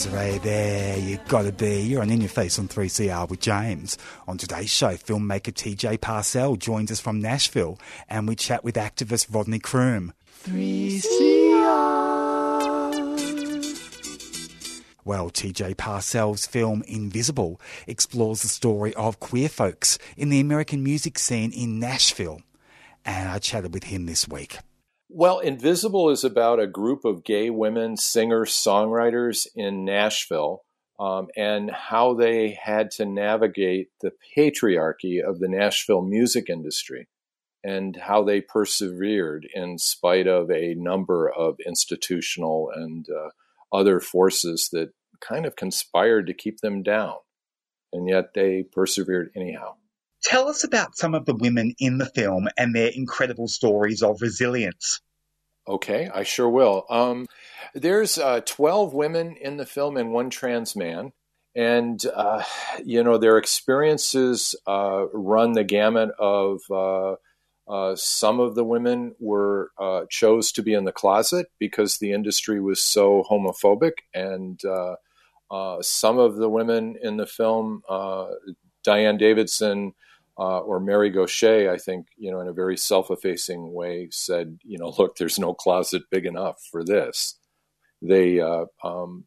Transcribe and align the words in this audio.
Desiree, 0.00 0.38
there 0.38 0.98
you 0.98 1.18
gotta 1.28 1.52
be. 1.52 1.82
You're 1.82 2.00
on 2.00 2.08
In 2.08 2.22
Your 2.22 2.30
Face 2.30 2.58
on 2.58 2.68
3CR 2.68 3.28
with 3.28 3.38
James. 3.38 3.98
On 4.26 4.38
today's 4.38 4.70
show, 4.70 4.94
filmmaker 4.94 5.52
TJ 5.52 5.98
Parsell 5.98 6.58
joins 6.58 6.90
us 6.90 7.00
from 7.00 7.20
Nashville 7.20 7.78
and 8.08 8.26
we 8.26 8.34
chat 8.34 8.64
with 8.64 8.76
activist 8.76 9.26
Rodney 9.30 9.58
Croome. 9.58 10.14
3CR. 10.44 11.04
Well, 15.04 15.28
TJ 15.28 15.74
Parsell's 15.74 16.46
film 16.46 16.82
Invisible 16.88 17.60
explores 17.86 18.40
the 18.40 18.48
story 18.48 18.94
of 18.94 19.20
queer 19.20 19.50
folks 19.50 19.98
in 20.16 20.30
the 20.30 20.40
American 20.40 20.82
music 20.82 21.18
scene 21.18 21.52
in 21.52 21.78
Nashville. 21.78 22.40
And 23.04 23.28
I 23.28 23.38
chatted 23.38 23.74
with 23.74 23.84
him 23.84 24.06
this 24.06 24.26
week. 24.26 24.60
Well, 25.12 25.40
Invisible 25.40 26.10
is 26.10 26.22
about 26.22 26.60
a 26.60 26.68
group 26.68 27.04
of 27.04 27.24
gay 27.24 27.50
women 27.50 27.96
singers, 27.96 28.52
songwriters 28.52 29.48
in 29.56 29.84
Nashville, 29.84 30.62
um, 31.00 31.26
and 31.36 31.68
how 31.68 32.14
they 32.14 32.50
had 32.62 32.92
to 32.92 33.04
navigate 33.06 33.88
the 34.00 34.12
patriarchy 34.36 35.20
of 35.20 35.40
the 35.40 35.48
Nashville 35.48 36.02
music 36.02 36.48
industry, 36.48 37.08
and 37.64 37.96
how 37.96 38.22
they 38.22 38.40
persevered 38.40 39.48
in 39.52 39.78
spite 39.78 40.28
of 40.28 40.48
a 40.48 40.74
number 40.74 41.28
of 41.28 41.56
institutional 41.66 42.70
and 42.72 43.06
uh, 43.10 43.30
other 43.76 43.98
forces 43.98 44.68
that 44.72 44.92
kind 45.20 45.44
of 45.44 45.56
conspired 45.56 46.28
to 46.28 46.34
keep 46.34 46.60
them 46.60 46.84
down. 46.84 47.16
And 47.92 48.08
yet 48.08 48.34
they 48.34 48.62
persevered 48.62 49.32
anyhow. 49.34 49.74
Tell 50.22 50.48
us 50.48 50.64
about 50.64 50.96
some 50.96 51.14
of 51.14 51.24
the 51.24 51.34
women 51.34 51.74
in 51.78 51.98
the 51.98 52.06
film 52.06 52.48
and 52.56 52.74
their 52.74 52.90
incredible 52.94 53.48
stories 53.48 54.02
of 54.02 54.20
resilience. 54.20 55.00
Okay, 55.70 56.10
I 56.12 56.24
sure 56.24 56.48
will. 56.48 56.84
Um, 56.90 57.26
there's 57.74 58.18
uh, 58.18 58.40
12 58.40 58.92
women 58.92 59.36
in 59.36 59.56
the 59.56 59.64
film 59.64 59.96
and 59.96 60.12
one 60.12 60.28
trans 60.28 60.74
man. 60.74 61.12
And, 61.54 62.04
uh, 62.12 62.42
you 62.84 63.04
know, 63.04 63.18
their 63.18 63.38
experiences 63.38 64.56
uh, 64.66 65.06
run 65.12 65.52
the 65.52 65.62
gamut 65.62 66.10
of 66.18 66.60
uh, 66.72 67.14
uh, 67.68 67.94
some 67.94 68.40
of 68.40 68.56
the 68.56 68.64
women 68.64 69.14
were 69.20 69.70
uh, 69.78 70.06
chose 70.10 70.50
to 70.52 70.62
be 70.62 70.74
in 70.74 70.84
the 70.84 70.92
closet 70.92 71.46
because 71.60 71.98
the 71.98 72.12
industry 72.12 72.60
was 72.60 72.82
so 72.82 73.24
homophobic. 73.30 73.92
And 74.12 74.60
some 75.82 76.18
of 76.18 76.34
the 76.34 76.48
women 76.48 76.96
in 77.00 77.16
the 77.16 77.26
film, 77.26 77.82
Dianne 77.88 79.18
Davidson, 79.20 79.94
uh, 80.40 80.60
or 80.60 80.80
Mary 80.80 81.10
Gauthier, 81.10 81.70
I 81.70 81.76
think, 81.76 82.06
you 82.16 82.30
know, 82.30 82.40
in 82.40 82.48
a 82.48 82.52
very 82.54 82.78
self-effacing 82.78 83.74
way, 83.74 84.08
said, 84.10 84.58
you 84.64 84.78
know, 84.78 84.94
look, 84.98 85.16
there's 85.16 85.38
no 85.38 85.52
closet 85.52 86.02
big 86.10 86.24
enough 86.24 86.66
for 86.72 86.82
this. 86.82 87.36
They 88.00 88.40
uh, 88.40 88.64
um, 88.82 89.26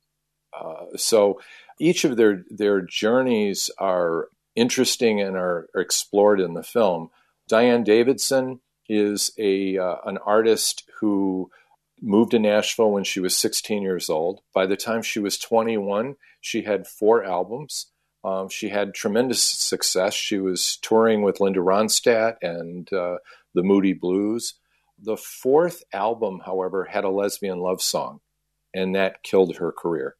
uh, 0.59 0.85
so 0.97 1.39
each 1.79 2.03
of 2.03 2.17
their 2.17 2.43
their 2.49 2.81
journeys 2.81 3.69
are 3.77 4.29
interesting 4.55 5.21
and 5.21 5.37
are, 5.37 5.67
are 5.75 5.81
explored 5.81 6.39
in 6.39 6.55
the 6.55 6.63
film. 6.63 7.11
Dianne 7.51 7.83
Davidson 7.83 8.61
is 8.89 9.31
a 9.37 9.77
uh, 9.77 9.97
an 10.05 10.17
artist 10.25 10.89
who 10.99 11.51
moved 12.01 12.31
to 12.31 12.39
Nashville 12.39 12.91
when 12.91 13.03
she 13.03 13.19
was 13.19 13.37
16 13.37 13.83
years 13.83 14.09
old. 14.09 14.41
By 14.53 14.65
the 14.65 14.75
time 14.75 15.03
she 15.03 15.19
was 15.19 15.37
21, 15.37 16.15
she 16.41 16.63
had 16.63 16.87
four 16.87 17.23
albums. 17.23 17.87
Um, 18.23 18.49
she 18.49 18.69
had 18.69 18.93
tremendous 18.93 19.43
success. 19.43 20.13
She 20.13 20.39
was 20.39 20.77
touring 20.77 21.23
with 21.23 21.41
Linda 21.41 21.59
Ronstadt 21.59 22.37
and 22.41 22.91
uh, 22.93 23.17
the 23.53 23.63
Moody 23.63 23.93
Blues. 23.93 24.55
The 24.97 25.17
fourth 25.17 25.83
album, 25.91 26.41
however, 26.45 26.85
had 26.85 27.03
a 27.03 27.09
lesbian 27.09 27.59
love 27.59 27.81
song, 27.81 28.21
and 28.73 28.95
that 28.95 29.23
killed 29.23 29.57
her 29.57 29.71
career. 29.71 30.15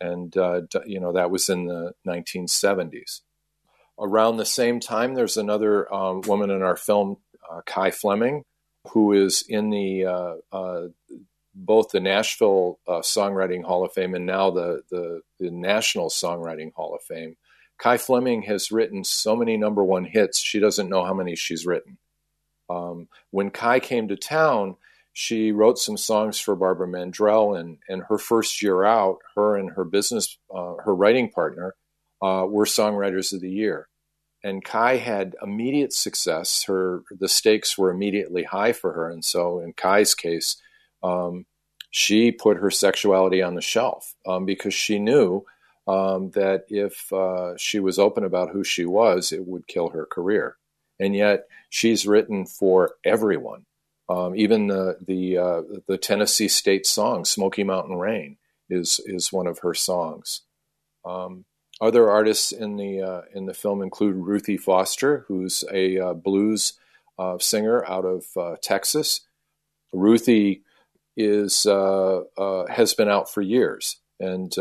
And, 0.00 0.36
uh, 0.36 0.62
you 0.84 0.98
know, 0.98 1.12
that 1.12 1.30
was 1.30 1.48
in 1.48 1.66
the 1.66 1.92
1970s. 2.06 3.20
Around 3.98 4.36
the 4.36 4.44
same 4.44 4.80
time, 4.80 5.14
there's 5.14 5.36
another 5.36 5.92
um, 5.94 6.20
woman 6.22 6.50
in 6.50 6.62
our 6.62 6.76
film, 6.76 7.18
uh, 7.50 7.62
Kye 7.64 7.92
Fleming, 7.92 8.44
who 8.88 9.12
is 9.12 9.44
in 9.48 9.70
the 9.70 10.04
uh, 10.04 10.34
uh, 10.52 10.88
both 11.56 11.90
the 11.90 12.00
Nashville 12.00 12.78
uh, 12.86 13.00
Songwriting 13.00 13.64
Hall 13.64 13.84
of 13.84 13.92
Fame 13.92 14.14
and 14.14 14.26
now 14.26 14.50
the, 14.50 14.82
the, 14.90 15.22
the 15.40 15.50
National 15.50 16.10
Songwriting 16.10 16.72
Hall 16.74 16.94
of 16.94 17.02
Fame. 17.02 17.36
Kye 17.78 17.98
Fleming 17.98 18.42
has 18.42 18.72
written 18.72 19.04
so 19.04 19.36
many 19.36 19.56
number 19.56 19.84
one 19.84 20.04
hits, 20.04 20.38
she 20.38 20.60
doesn't 20.60 20.88
know 20.88 21.04
how 21.04 21.14
many 21.14 21.36
she's 21.36 21.66
written. 21.66 21.98
Um, 22.68 23.08
when 23.30 23.50
Kye 23.50 23.80
came 23.80 24.08
to 24.08 24.16
town, 24.16 24.76
she 25.12 25.52
wrote 25.52 25.78
some 25.78 25.96
songs 25.96 26.38
for 26.38 26.56
Barbara 26.56 26.88
Mandrell, 26.88 27.58
and, 27.58 27.78
and 27.88 28.02
her 28.08 28.18
first 28.18 28.62
year 28.62 28.84
out, 28.84 29.18
her 29.34 29.56
and 29.56 29.70
her 29.72 29.84
business, 29.84 30.36
uh, 30.54 30.74
her 30.84 30.94
writing 30.94 31.30
partner, 31.30 31.74
uh, 32.22 32.46
were 32.48 32.64
songwriters 32.66 33.32
of 33.32 33.40
the 33.40 33.50
year. 33.50 33.88
And 34.44 34.64
Kye 34.64 34.96
had 34.96 35.34
immediate 35.42 35.92
success. 35.92 36.64
Her 36.64 37.02
the 37.10 37.28
stakes 37.28 37.76
were 37.78 37.90
immediately 37.90 38.42
high 38.44 38.72
for 38.72 38.92
her, 38.92 39.08
and 39.08 39.24
so 39.24 39.60
in 39.60 39.72
Kye's 39.72 40.14
case, 40.14 40.60
um, 41.02 41.46
she 41.90 42.30
put 42.30 42.58
her 42.58 42.70
sexuality 42.70 43.40
on 43.40 43.54
the 43.54 43.62
shelf 43.62 44.14
um, 44.26 44.44
because 44.44 44.74
she 44.74 44.98
knew 44.98 45.44
um, 45.86 46.30
that 46.30 46.64
if 46.68 47.12
uh, 47.12 47.56
she 47.56 47.78
was 47.80 47.98
open 47.98 48.24
about 48.24 48.50
who 48.50 48.64
she 48.64 48.84
was, 48.84 49.32
it 49.32 49.46
would 49.46 49.66
kill 49.66 49.90
her 49.90 50.06
career. 50.06 50.56
And 50.98 51.14
yet, 51.14 51.46
she's 51.68 52.06
written 52.06 52.46
for 52.46 52.92
everyone. 53.04 53.66
Um, 54.08 54.36
even 54.36 54.68
the 54.68 54.98
the 55.04 55.38
uh, 55.38 55.62
the 55.86 55.98
Tennessee 55.98 56.48
State 56.48 56.86
song 56.86 57.24
"Smoky 57.24 57.64
Mountain 57.64 57.96
Rain" 57.96 58.38
is 58.70 59.00
is 59.04 59.32
one 59.32 59.46
of 59.46 59.60
her 59.60 59.74
songs. 59.74 60.42
Um, 61.04 61.44
other 61.80 62.08
artists 62.08 62.52
in 62.52 62.76
the 62.76 63.02
uh, 63.02 63.22
in 63.34 63.46
the 63.46 63.54
film 63.54 63.82
include 63.82 64.16
Ruthie 64.16 64.56
Foster, 64.56 65.24
who's 65.28 65.64
a 65.72 65.98
uh, 65.98 66.14
blues 66.14 66.74
uh, 67.18 67.38
singer 67.38 67.84
out 67.86 68.04
of 68.04 68.24
uh, 68.36 68.56
Texas. 68.62 69.20
Ruthie 69.92 70.62
is 71.16 71.66
uh, 71.66 72.22
has 72.68 72.94
been 72.94 73.08
out 73.08 73.30
for 73.30 73.42
years, 73.42 73.96
and 74.20 74.56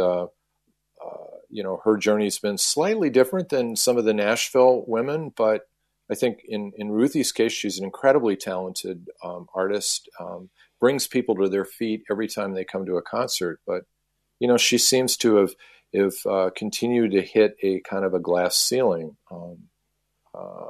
you 1.49 1.63
know 1.63 1.81
her 1.83 1.97
journey's 1.97 2.39
been 2.39 2.57
slightly 2.57 3.09
different 3.09 3.49
than 3.49 3.75
some 3.75 3.97
of 3.97 4.05
the 4.05 4.13
Nashville 4.13 4.83
women, 4.87 5.31
but 5.35 5.67
I 6.09 6.15
think 6.15 6.41
in 6.47 6.71
in 6.77 6.91
Ruthie's 6.91 7.31
case, 7.31 7.51
she's 7.51 7.79
an 7.79 7.85
incredibly 7.85 8.35
talented 8.35 9.09
um, 9.23 9.47
artist. 9.53 10.09
Um, 10.19 10.49
brings 10.79 11.07
people 11.07 11.35
to 11.35 11.47
their 11.47 11.65
feet 11.65 12.03
every 12.11 12.27
time 12.27 12.53
they 12.53 12.65
come 12.65 12.85
to 12.85 12.97
a 12.97 13.01
concert, 13.01 13.59
but 13.65 13.83
you 14.39 14.47
know 14.47 14.57
she 14.57 14.77
seems 14.77 15.17
to 15.17 15.37
have 15.37 15.55
have 15.93 16.25
uh, 16.25 16.49
continued 16.55 17.11
to 17.11 17.21
hit 17.21 17.55
a 17.63 17.79
kind 17.81 18.05
of 18.05 18.13
a 18.13 18.19
glass 18.19 18.57
ceiling. 18.57 19.15
Um, 19.31 19.69
uh, 20.33 20.69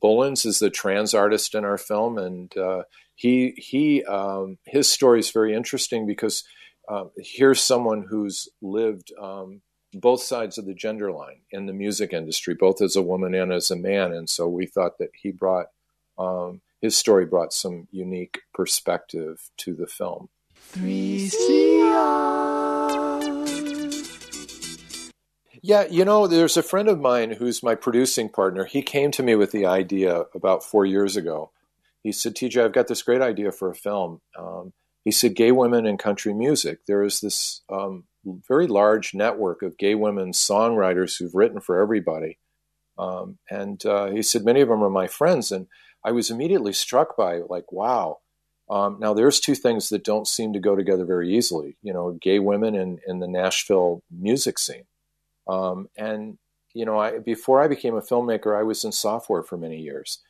Bullens 0.00 0.44
is 0.44 0.58
the 0.58 0.70
trans 0.70 1.14
artist 1.14 1.54
in 1.54 1.64
our 1.64 1.78
film, 1.78 2.18
and 2.18 2.54
uh, 2.56 2.82
he 3.14 3.54
he 3.56 4.04
um, 4.04 4.58
his 4.64 4.90
story 4.90 5.20
is 5.20 5.30
very 5.30 5.54
interesting 5.54 6.06
because 6.06 6.44
uh, 6.88 7.04
here's 7.16 7.62
someone 7.62 8.04
who's 8.08 8.48
lived 8.60 9.12
um, 9.20 9.62
both 9.94 10.22
sides 10.22 10.58
of 10.58 10.66
the 10.66 10.74
gender 10.74 11.12
line 11.12 11.40
in 11.50 11.66
the 11.66 11.72
music 11.72 12.12
industry, 12.12 12.54
both 12.54 12.80
as 12.80 12.96
a 12.96 13.02
woman 13.02 13.34
and 13.34 13.52
as 13.52 13.70
a 13.70 13.76
man, 13.76 14.12
and 14.12 14.28
so 14.28 14.48
we 14.48 14.66
thought 14.66 14.98
that 14.98 15.10
he 15.14 15.30
brought 15.30 15.66
um, 16.18 16.60
his 16.80 16.96
story 16.96 17.24
brought 17.24 17.52
some 17.52 17.88
unique 17.90 18.40
perspective 18.52 19.50
to 19.58 19.74
the 19.74 19.86
film. 19.86 20.28
3CR. 20.72 21.32
Yeah, 25.64 25.86
you 25.88 26.04
know, 26.04 26.26
there's 26.26 26.56
a 26.56 26.62
friend 26.62 26.88
of 26.88 27.00
mine 27.00 27.30
who's 27.32 27.62
my 27.62 27.76
producing 27.76 28.28
partner. 28.28 28.64
He 28.64 28.82
came 28.82 29.12
to 29.12 29.22
me 29.22 29.36
with 29.36 29.52
the 29.52 29.64
idea 29.64 30.24
about 30.34 30.64
four 30.64 30.84
years 30.84 31.16
ago 31.16 31.52
he 32.02 32.12
said, 32.12 32.34
TJ, 32.34 32.64
I've 32.64 32.72
got 32.72 32.88
this 32.88 33.02
great 33.02 33.22
idea 33.22 33.52
for 33.52 33.70
a 33.70 33.74
film. 33.74 34.20
Um, 34.36 34.72
he 35.04 35.10
said, 35.10 35.34
gay 35.34 35.52
women 35.52 35.86
in 35.86 35.98
country 35.98 36.34
music. 36.34 36.80
There 36.86 37.02
is 37.02 37.20
this 37.20 37.62
um, 37.70 38.04
very 38.24 38.66
large 38.66 39.14
network 39.14 39.62
of 39.62 39.78
gay 39.78 39.94
women 39.94 40.32
songwriters 40.32 41.18
who've 41.18 41.34
written 41.34 41.60
for 41.60 41.80
everybody. 41.80 42.38
Um, 42.98 43.38
and 43.50 43.84
uh, 43.86 44.06
he 44.06 44.22
said, 44.22 44.44
many 44.44 44.60
of 44.60 44.68
them 44.68 44.82
are 44.82 44.90
my 44.90 45.08
friends. 45.08 45.50
And 45.50 45.66
I 46.04 46.12
was 46.12 46.30
immediately 46.30 46.72
struck 46.72 47.16
by, 47.16 47.38
like, 47.38 47.72
wow. 47.72 48.18
Um, 48.70 48.98
now, 49.00 49.12
there's 49.12 49.40
two 49.40 49.54
things 49.54 49.88
that 49.88 50.04
don't 50.04 50.28
seem 50.28 50.52
to 50.52 50.60
go 50.60 50.76
together 50.76 51.04
very 51.04 51.34
easily. 51.34 51.76
You 51.82 51.92
know, 51.92 52.18
gay 52.20 52.38
women 52.38 52.74
in, 52.74 53.00
in 53.06 53.18
the 53.18 53.28
Nashville 53.28 54.02
music 54.10 54.58
scene. 54.58 54.84
Um, 55.48 55.88
and, 55.96 56.38
you 56.74 56.84
know, 56.84 56.98
I, 56.98 57.18
before 57.18 57.62
I 57.62 57.68
became 57.68 57.96
a 57.96 58.02
filmmaker, 58.02 58.58
I 58.58 58.62
was 58.62 58.84
in 58.84 58.92
software 58.92 59.42
for 59.42 59.56
many 59.56 59.80
years. 59.80 60.20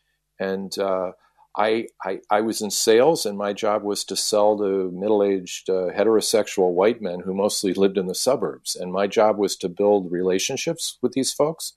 And 0.41 0.77
uh, 0.79 1.13
I, 1.57 1.89
I, 2.03 2.21
I 2.31 2.41
was 2.41 2.63
in 2.63 2.71
sales, 2.71 3.27
and 3.27 3.37
my 3.37 3.53
job 3.53 3.83
was 3.83 4.05
to 4.05 4.17
sell 4.17 4.57
to 4.59 4.91
middle 4.91 5.23
aged 5.23 5.69
uh, 5.69 5.91
heterosexual 5.95 6.73
white 6.73 7.03
men 7.03 7.21
who 7.21 7.35
mostly 7.35 7.75
lived 7.75 7.99
in 7.99 8.07
the 8.07 8.15
suburbs. 8.15 8.75
And 8.75 8.93
my 8.93 9.07
job 9.07 9.37
was 9.37 9.57
to 9.57 9.69
build 9.69 10.11
relationships 10.11 10.99
with 11.03 11.13
these 11.13 11.33
folks. 11.33 11.75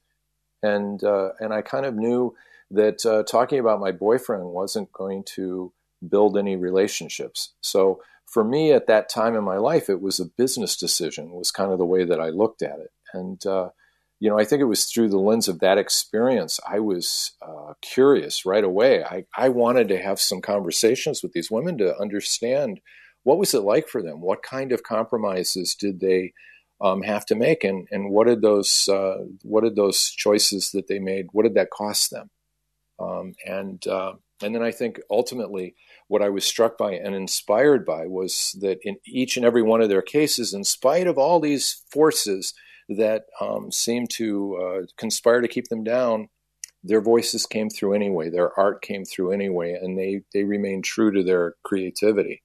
And, 0.63 1.04
uh, 1.04 1.31
and 1.39 1.54
I 1.54 1.62
kind 1.62 1.86
of 1.86 1.95
knew 1.95 2.36
that 2.72 3.06
uh, 3.06 3.24
talking 3.24 3.60
about 3.60 3.80
my 3.80 3.92
boyfriend 3.92 4.45
wasn't 4.45 4.92
going 4.92 5.24
to 5.36 5.74
build 6.07 6.38
any 6.38 6.56
relationships. 6.56 7.54
So 7.62 8.01
for 8.25 8.44
me 8.44 8.72
at 8.72 8.88
that 8.88 9.10
time 9.10 9.36
in 9.36 9.44
my 9.44 9.57
life, 9.57 9.89
it 9.89 10.01
was 10.01 10.19
a 10.19 10.25
business 10.25 10.75
decision. 10.75 11.31
Was 11.31 11.51
kind 11.51 11.72
of 11.72 11.77
the 11.77 11.86
way 11.86 12.04
that 12.04 12.19
I 12.19 12.30
looked 12.30 12.62
at 12.62 12.80
it, 12.80 12.92
and 13.13 13.45
uh, 13.45 13.69
you 14.25 14.31
know, 14.31 14.39
I 14.39 14.44
think 14.44 14.60
it 14.60 14.66
was 14.66 14.86
through 14.86 15.10
the 15.10 15.19
lens 15.19 15.48
of 15.48 15.60
that 15.60 15.77
experience. 15.77 16.60
I 16.68 16.80
was 16.80 17.33
uh, 17.44 17.75
curious 17.83 18.44
right 18.44 18.63
away. 18.63 19.04
I, 19.04 19.25
I 19.38 19.50
wanted 19.50 19.88
to 19.89 20.01
have 20.01 20.19
some 20.19 20.42
conversations 20.42 21.22
with 21.22 21.33
these 21.33 21.51
women 21.51 21.77
to 21.77 21.95
understand 22.00 22.80
what 23.22 23.38
was 23.38 23.54
it 23.54 23.60
like 23.60 23.88
for 23.88 24.01
them. 24.01 24.22
What 24.22 24.42
kind 24.42 24.72
of 24.72 24.81
compromises 24.81 25.75
did 25.75 26.00
they 26.00 26.33
um, 26.81 27.04
have 27.04 27.27
to 27.27 27.36
make, 27.36 27.63
and 27.63 27.88
and 27.92 28.10
what 28.10 28.25
did 28.25 28.42
those 28.42 28.89
uh, 28.89 29.25
what 29.44 29.63
did 29.63 29.75
those 29.75 30.10
choices 30.10 30.72
that 30.72 30.88
they 30.88 30.98
made? 30.98 31.27
What 31.31 31.44
did 31.44 31.54
that 31.54 31.69
cost 31.69 32.10
them? 32.10 32.31
Um, 33.00 33.36
and 33.45 33.86
uh, 33.86 34.13
and 34.42 34.56
then 34.56 34.63
I 34.63 34.72
think 34.72 35.00
ultimately 35.07 35.75
what 36.07 36.24
I 36.24 36.30
was 36.30 36.45
struck 36.45 36.80
by 36.80 36.94
and 36.94 37.13
inspired 37.13 37.86
by 37.86 38.07
was 38.07 38.57
that 38.60 38.80
in 38.81 38.95
each 39.06 39.38
and 39.38 39.45
every 39.45 39.62
one 39.62 39.81
of 39.81 39.89
their 39.89 40.01
cases, 40.01 40.51
in 40.51 40.63
spite 40.63 41.06
of 41.06 41.19
all 41.19 41.39
these 41.39 41.83
forces 41.92 42.56
that 42.89 43.25
um, 43.41 43.71
seemed 43.71 44.09
to 44.11 44.55
uh, 44.57 44.85
conspire 44.97 45.41
to 45.41 45.47
keep 45.47 45.67
them 45.69 45.83
down, 45.83 46.29
their 46.83 47.01
voices 47.01 47.45
came 47.45 47.69
through 47.69 47.93
anyway. 47.93 48.29
Their 48.29 48.57
art 48.59 48.81
came 48.81 49.05
through 49.05 49.31
anyway, 49.31 49.73
and 49.73 49.97
they 49.97 50.21
they 50.33 50.43
remained 50.43 50.83
true 50.83 51.11
to 51.11 51.23
their 51.23 51.55
creativity. 51.63 52.43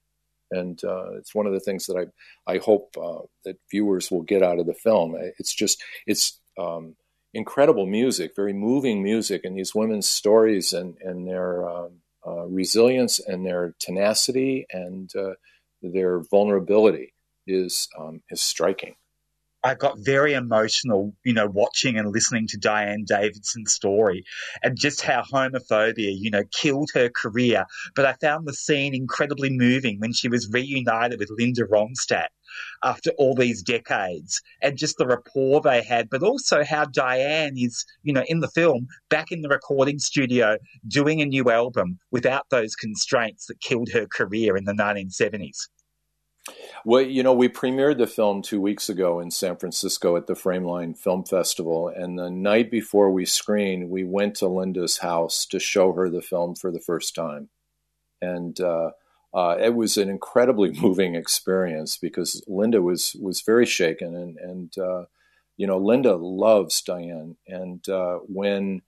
And 0.50 0.82
uh, 0.82 1.12
it's 1.18 1.34
one 1.34 1.46
of 1.46 1.52
the 1.52 1.60
things 1.60 1.86
that 1.86 1.96
I 1.96 2.52
I 2.52 2.58
hope 2.58 2.96
uh, 3.00 3.26
that 3.44 3.58
viewers 3.70 4.10
will 4.10 4.22
get 4.22 4.42
out 4.42 4.58
of 4.58 4.66
the 4.66 4.74
film. 4.74 5.14
It's 5.38 5.54
just 5.54 5.82
it's 6.06 6.40
um, 6.58 6.96
incredible 7.34 7.86
music, 7.86 8.32
very 8.34 8.54
moving 8.54 9.02
music, 9.02 9.44
and 9.44 9.56
these 9.56 9.74
women's 9.74 10.08
stories 10.08 10.72
and 10.72 10.96
and 11.02 11.28
their 11.28 11.68
um, 11.68 12.00
uh, 12.26 12.46
resilience 12.46 13.18
and 13.18 13.46
their 13.46 13.74
tenacity 13.78 14.66
and 14.72 15.14
uh, 15.16 15.34
their 15.82 16.20
vulnerability 16.20 17.12
is 17.46 17.88
um, 17.98 18.22
is 18.30 18.40
striking. 18.40 18.94
I 19.62 19.74
got 19.74 19.98
very 19.98 20.32
emotional, 20.32 21.14
you 21.22 21.34
know, 21.34 21.46
watching 21.46 21.98
and 21.98 22.12
listening 22.12 22.46
to 22.48 22.58
Dianne 22.58 23.04
Davidson's 23.06 23.72
story 23.72 24.24
and 24.62 24.78
just 24.78 25.02
how 25.02 25.22
homophobia, 25.22 26.16
you 26.18 26.30
know, 26.30 26.44
killed 26.50 26.90
her 26.94 27.10
career. 27.10 27.66
But 27.94 28.06
I 28.06 28.14
found 28.14 28.46
the 28.46 28.54
scene 28.54 28.94
incredibly 28.94 29.50
moving 29.50 30.00
when 30.00 30.14
she 30.14 30.28
was 30.28 30.48
reunited 30.50 31.18
with 31.18 31.30
Linda 31.30 31.66
Ronstadt 31.66 32.28
after 32.82 33.10
all 33.18 33.34
these 33.34 33.62
decades 33.62 34.40
and 34.62 34.78
just 34.78 34.96
the 34.96 35.06
rapport 35.06 35.60
they 35.60 35.82
had, 35.82 36.08
but 36.08 36.22
also 36.22 36.64
how 36.64 36.86
Dianne 36.86 37.62
is, 37.62 37.84
you 38.02 38.14
know, 38.14 38.24
in 38.28 38.40
the 38.40 38.48
film 38.48 38.86
back 39.10 39.30
in 39.30 39.42
the 39.42 39.48
recording 39.48 39.98
studio 39.98 40.56
doing 40.88 41.20
a 41.20 41.26
new 41.26 41.50
album 41.50 41.98
without 42.10 42.46
those 42.50 42.74
constraints 42.74 43.46
that 43.46 43.60
killed 43.60 43.90
her 43.90 44.06
career 44.06 44.56
in 44.56 44.64
the 44.64 44.72
1970s. 44.72 45.68
Well, 46.84 47.02
you 47.02 47.22
know, 47.22 47.34
we 47.34 47.48
premiered 47.48 47.98
the 47.98 48.06
film 48.06 48.42
two 48.42 48.60
weeks 48.60 48.88
ago 48.88 49.20
in 49.20 49.30
San 49.30 49.56
Francisco 49.56 50.16
at 50.16 50.26
the 50.26 50.34
Frameline 50.34 50.96
Film 50.96 51.24
Festival. 51.24 51.88
And 51.88 52.18
the 52.18 52.30
night 52.30 52.70
before 52.70 53.10
we 53.10 53.26
screened, 53.26 53.90
we 53.90 54.04
went 54.04 54.36
to 54.36 54.48
Linda's 54.48 54.98
house 54.98 55.44
to 55.46 55.60
show 55.60 55.92
her 55.92 56.08
the 56.08 56.22
film 56.22 56.54
for 56.54 56.70
the 56.70 56.80
first 56.80 57.14
time. 57.14 57.50
And 58.22 58.58
uh, 58.60 58.92
uh, 59.34 59.56
it 59.60 59.74
was 59.74 59.98
an 59.98 60.08
incredibly 60.08 60.70
moving 60.80 61.14
experience 61.14 61.96
because 61.96 62.42
Linda 62.46 62.80
was, 62.80 63.14
was 63.20 63.42
very 63.42 63.66
shaken. 63.66 64.14
And, 64.14 64.36
and 64.38 64.78
uh, 64.78 65.04
you 65.56 65.66
know, 65.66 65.78
Linda 65.78 66.16
loves 66.16 66.82
Dianne. 66.82 67.36
And 67.46 67.86
uh, 67.90 68.20
when 68.26 68.80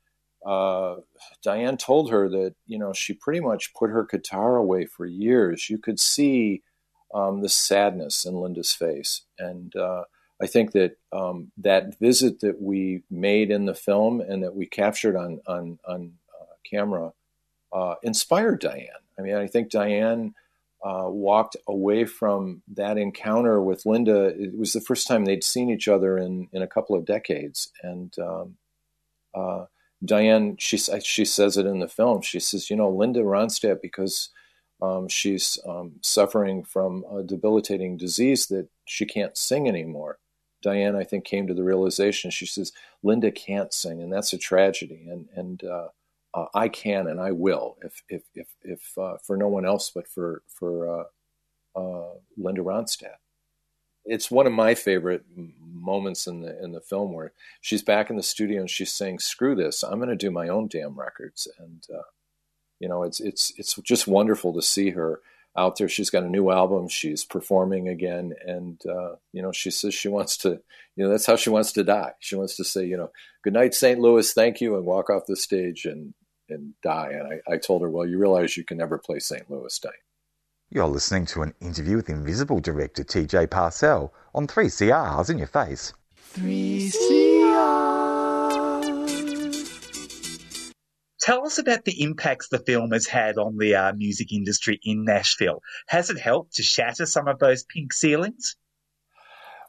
uh, 0.46 0.96
Dianne 1.44 1.78
told 1.78 2.10
her 2.10 2.28
that, 2.30 2.54
you 2.66 2.78
know, 2.78 2.94
she 2.94 3.12
pretty 3.12 3.40
much 3.40 3.74
put 3.74 3.90
her 3.90 4.04
guitar 4.10 4.56
away 4.56 4.86
for 4.86 5.04
years, 5.04 5.68
you 5.68 5.76
could 5.76 6.00
see 6.00 6.62
um, 7.14 7.40
the 7.42 7.48
sadness 7.48 8.24
in 8.24 8.34
Linda's 8.34 8.72
face. 8.72 9.22
And 9.38 9.74
uh, 9.76 10.04
I 10.40 10.46
think 10.46 10.72
that 10.72 10.96
um, 11.12 11.52
that 11.58 11.98
visit 11.98 12.40
that 12.40 12.60
we 12.60 13.02
made 13.10 13.50
in 13.50 13.66
the 13.66 13.74
film 13.74 14.20
and 14.20 14.42
that 14.42 14.54
we 14.54 14.66
captured 14.66 15.16
on 15.16 15.40
on, 15.46 15.78
on 15.86 16.14
uh, 16.40 16.54
camera 16.68 17.12
uh, 17.72 17.94
inspired 18.02 18.60
Dianne. 18.60 18.88
I 19.18 19.22
mean, 19.22 19.34
I 19.34 19.46
think 19.46 19.70
Dianne 19.70 20.32
uh, 20.84 21.04
walked 21.06 21.56
away 21.68 22.04
from 22.04 22.62
that 22.74 22.98
encounter 22.98 23.62
with 23.62 23.86
Linda. 23.86 24.26
It 24.26 24.58
was 24.58 24.72
the 24.72 24.80
first 24.80 25.06
time 25.06 25.24
they'd 25.24 25.44
seen 25.44 25.70
each 25.70 25.88
other 25.88 26.18
in 26.18 26.48
in 26.52 26.62
a 26.62 26.66
couple 26.66 26.96
of 26.96 27.04
decades, 27.04 27.70
and 27.82 28.12
um, 28.18 28.56
uh, 29.34 29.66
Dianne 30.04 30.56
she 30.58 30.76
she 30.76 31.24
says 31.24 31.56
it 31.56 31.66
in 31.66 31.78
the 31.78 31.88
film. 31.88 32.22
She 32.22 32.40
says, 32.40 32.68
you 32.68 32.76
know, 32.76 32.90
Linda 32.90 33.20
Ronstadt 33.20 33.80
because 33.80 34.30
um, 34.82 35.08
she's 35.08 35.60
um, 35.64 35.92
suffering 36.02 36.64
from 36.64 37.04
a 37.10 37.22
debilitating 37.22 37.96
disease 37.96 38.46
that 38.48 38.68
she 38.84 39.06
can't 39.06 39.38
sing 39.38 39.68
anymore. 39.68 40.18
Dianne, 40.64 40.96
I 40.96 41.04
think, 41.04 41.24
came 41.24 41.46
to 41.46 41.54
the 41.54 41.62
realization. 41.62 42.30
She 42.30 42.46
says, 42.46 42.72
"Linda 43.02 43.30
can't 43.30 43.72
sing, 43.72 44.02
and 44.02 44.12
that's 44.12 44.32
a 44.32 44.38
tragedy. 44.38 45.06
And 45.08 45.28
and 45.34 45.62
uh, 45.64 45.88
uh, 46.34 46.46
I 46.52 46.68
can, 46.68 47.06
and 47.06 47.20
I 47.20 47.30
will, 47.30 47.76
if 47.82 48.02
if 48.08 48.22
if, 48.34 48.48
if 48.62 48.98
uh, 48.98 49.18
for 49.24 49.36
no 49.36 49.48
one 49.48 49.64
else 49.64 49.90
but 49.94 50.08
for 50.08 50.42
for 50.48 51.00
uh, 51.76 51.78
uh, 51.78 52.14
Linda 52.36 52.62
Ronstadt." 52.62 53.18
It's 54.04 54.32
one 54.32 54.48
of 54.48 54.52
my 54.52 54.74
favorite 54.74 55.24
moments 55.62 56.26
in 56.26 56.40
the 56.40 56.60
in 56.62 56.72
the 56.72 56.80
film 56.80 57.12
where 57.12 57.32
she's 57.60 57.84
back 57.84 58.10
in 58.10 58.16
the 58.16 58.22
studio 58.22 58.60
and 58.60 58.70
she's 58.70 58.92
saying, 58.92 59.20
"Screw 59.20 59.54
this! 59.54 59.84
I'm 59.84 59.98
going 59.98 60.08
to 60.08 60.16
do 60.16 60.32
my 60.32 60.48
own 60.48 60.66
damn 60.66 60.98
records." 60.98 61.46
And 61.58 61.86
you 62.82 62.88
know, 62.88 63.04
it's 63.04 63.20
it's 63.20 63.52
it's 63.56 63.76
just 63.76 64.08
wonderful 64.08 64.52
to 64.54 64.60
see 64.60 64.90
her 64.90 65.20
out 65.56 65.78
there. 65.78 65.88
She's 65.88 66.10
got 66.10 66.24
a 66.24 66.28
new 66.28 66.50
album. 66.50 66.88
She's 66.88 67.24
performing 67.24 67.86
again, 67.88 68.34
and 68.44 68.84
uh, 68.84 69.14
you 69.32 69.40
know, 69.40 69.52
she 69.52 69.70
says 69.70 69.94
she 69.94 70.08
wants 70.08 70.36
to. 70.38 70.60
You 70.96 71.04
know, 71.04 71.08
that's 71.08 71.26
how 71.26 71.36
she 71.36 71.48
wants 71.48 71.70
to 71.72 71.84
die. 71.84 72.14
She 72.18 72.34
wants 72.34 72.56
to 72.56 72.64
say, 72.64 72.84
you 72.84 72.96
know, 72.96 73.12
good 73.44 73.52
night, 73.52 73.72
St. 73.74 74.00
Louis, 74.00 74.30
thank 74.32 74.60
you, 74.60 74.76
and 74.76 74.84
walk 74.84 75.10
off 75.10 75.26
the 75.28 75.36
stage 75.36 75.84
and 75.84 76.12
and 76.48 76.74
die. 76.82 77.10
And 77.12 77.40
I, 77.48 77.54
I 77.54 77.56
told 77.56 77.82
her, 77.82 77.88
well, 77.88 78.04
you 78.04 78.18
realize 78.18 78.56
you 78.56 78.64
can 78.64 78.78
never 78.78 78.98
play 78.98 79.20
St. 79.20 79.48
Louis, 79.48 79.78
Day. 79.78 79.90
You're 80.68 80.88
listening 80.88 81.26
to 81.26 81.42
an 81.42 81.54
interview 81.60 81.94
with 81.96 82.10
Invisible 82.10 82.58
director 82.58 83.04
TJ 83.04 83.46
Parsell 83.46 84.10
on 84.34 84.48
3CR's 84.48 85.30
In 85.30 85.38
Your 85.38 85.46
Face. 85.46 85.92
3CR. 86.34 88.11
Tell 91.22 91.46
us 91.46 91.58
about 91.58 91.84
the 91.84 92.02
impacts 92.02 92.48
the 92.48 92.58
film 92.58 92.90
has 92.90 93.06
had 93.06 93.38
on 93.38 93.56
the 93.56 93.76
uh, 93.76 93.92
music 93.92 94.32
industry 94.32 94.80
in 94.82 95.04
Nashville. 95.04 95.62
Has 95.86 96.10
it 96.10 96.18
helped 96.18 96.56
to 96.56 96.64
shatter 96.64 97.06
some 97.06 97.28
of 97.28 97.38
those 97.38 97.62
pink 97.62 97.92
ceilings? 97.92 98.56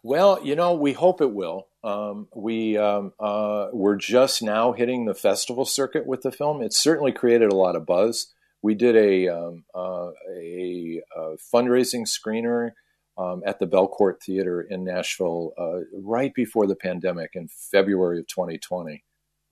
Well, 0.01 0.39
you 0.43 0.55
know, 0.55 0.73
we 0.73 0.93
hope 0.93 1.21
it 1.21 1.31
will. 1.31 1.67
Um, 1.83 2.27
we 2.35 2.75
um, 2.77 3.13
uh, 3.19 3.67
we're 3.71 3.97
just 3.97 4.41
now 4.41 4.71
hitting 4.71 5.05
the 5.05 5.13
festival 5.13 5.63
circuit 5.63 6.07
with 6.07 6.23
the 6.23 6.31
film. 6.31 6.63
It's 6.63 6.77
certainly 6.77 7.11
created 7.11 7.51
a 7.51 7.55
lot 7.55 7.75
of 7.75 7.85
buzz. 7.85 8.33
We 8.63 8.73
did 8.73 8.95
a 8.95 9.27
um, 9.27 9.63
uh, 9.75 10.09
a, 10.35 11.01
a, 11.15 11.35
fundraising 11.53 12.07
screener 12.07 12.71
um, 13.15 13.43
at 13.45 13.59
the 13.59 13.67
Belcourt 13.67 14.23
Theater 14.25 14.59
in 14.61 14.85
Nashville 14.85 15.53
uh, 15.55 15.81
right 16.01 16.33
before 16.33 16.65
the 16.65 16.75
pandemic 16.75 17.31
in 17.35 17.47
February 17.71 18.17
of 18.19 18.27
2020. 18.27 19.03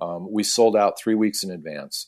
Um, 0.01 0.27
we 0.31 0.43
sold 0.43 0.75
out 0.75 0.99
three 0.99 1.15
weeks 1.15 1.43
in 1.43 1.51
advance. 1.51 2.07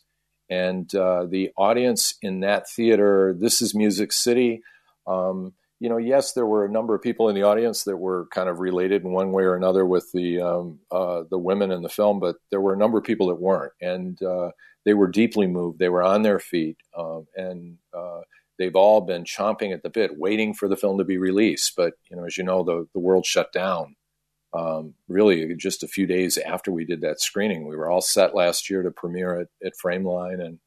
And 0.50 0.94
uh, 0.94 1.26
the 1.26 1.52
audience 1.56 2.16
in 2.22 2.42
that 2.42 2.70
theater, 2.70 3.36
this 3.38 3.62
is 3.62 3.74
Music 3.74 4.12
City. 4.12 4.62
Um, 5.08 5.54
you 5.80 5.90
know, 5.90 5.98
yes, 5.98 6.34
there 6.34 6.46
were 6.46 6.66
a 6.66 6.72
number 6.72 6.96
of 6.96 7.02
people 7.02 7.30
in 7.30 7.36
the 7.36 7.44
audience 7.44 7.84
that 7.84 7.98
were 7.98 8.28
kind 8.28 8.50
of 8.50 8.60
related 8.60 9.04
in 9.04 9.12
one 9.12 9.32
way 9.32 9.44
or 9.44 9.56
another 9.56 9.86
with 9.86 10.12
the 10.14 10.40
um, 10.40 10.80
uh, 10.92 11.24
the 11.30 11.38
women 11.38 11.72
in 11.72 11.82
the 11.82 11.90
film, 11.90 12.20
but 12.20 12.38
there 12.52 12.62
were 12.62 12.74
a 12.74 12.78
number 12.78 12.98
of 12.98 13.04
people 13.04 13.28
that 13.28 13.42
weren't, 13.42 13.74
and 13.82 14.22
uh, 14.24 14.52
they 14.86 14.94
were 14.94 15.10
deeply 15.10 15.46
moved. 15.46 15.80
They 15.80 15.90
were 15.90 16.04
on 16.04 16.22
their 16.22 16.40
feet, 16.40 16.78
um, 16.98 17.28
and 17.36 17.80
uh, 17.94 18.22
they've 18.58 18.76
all 18.76 19.02
been 19.02 19.26
chomping 19.26 19.74
at 19.74 19.84
the 19.84 19.90
bit, 19.90 20.18
waiting 20.18 20.54
for 20.54 20.70
the 20.70 20.78
film 20.78 21.00
to 21.00 21.04
be 21.04 21.18
released. 21.18 21.76
But 21.76 21.96
you 22.10 22.16
know, 22.16 22.24
as 22.24 22.38
you 22.38 22.46
know, 22.46 22.64
the 22.64 22.88
the 22.94 23.00
world 23.00 23.26
shut 23.26 23.52
down 23.52 23.98
um, 24.54 24.94
really 25.08 25.56
just 25.56 25.84
a 25.84 25.88
few 25.88 26.06
days 26.06 26.38
after 26.38 26.72
we 26.72 26.86
did 26.86 27.02
that 27.02 27.22
screening. 27.22 27.68
We 27.68 27.76
were 27.76 27.90
all 27.90 28.02
set 28.02 28.36
last 28.36 28.70
year 28.70 28.84
to 28.84 28.92
premiere 28.92 29.42
at, 29.42 29.48
at 29.66 29.74
Frameline, 29.84 30.44
and 30.44 30.60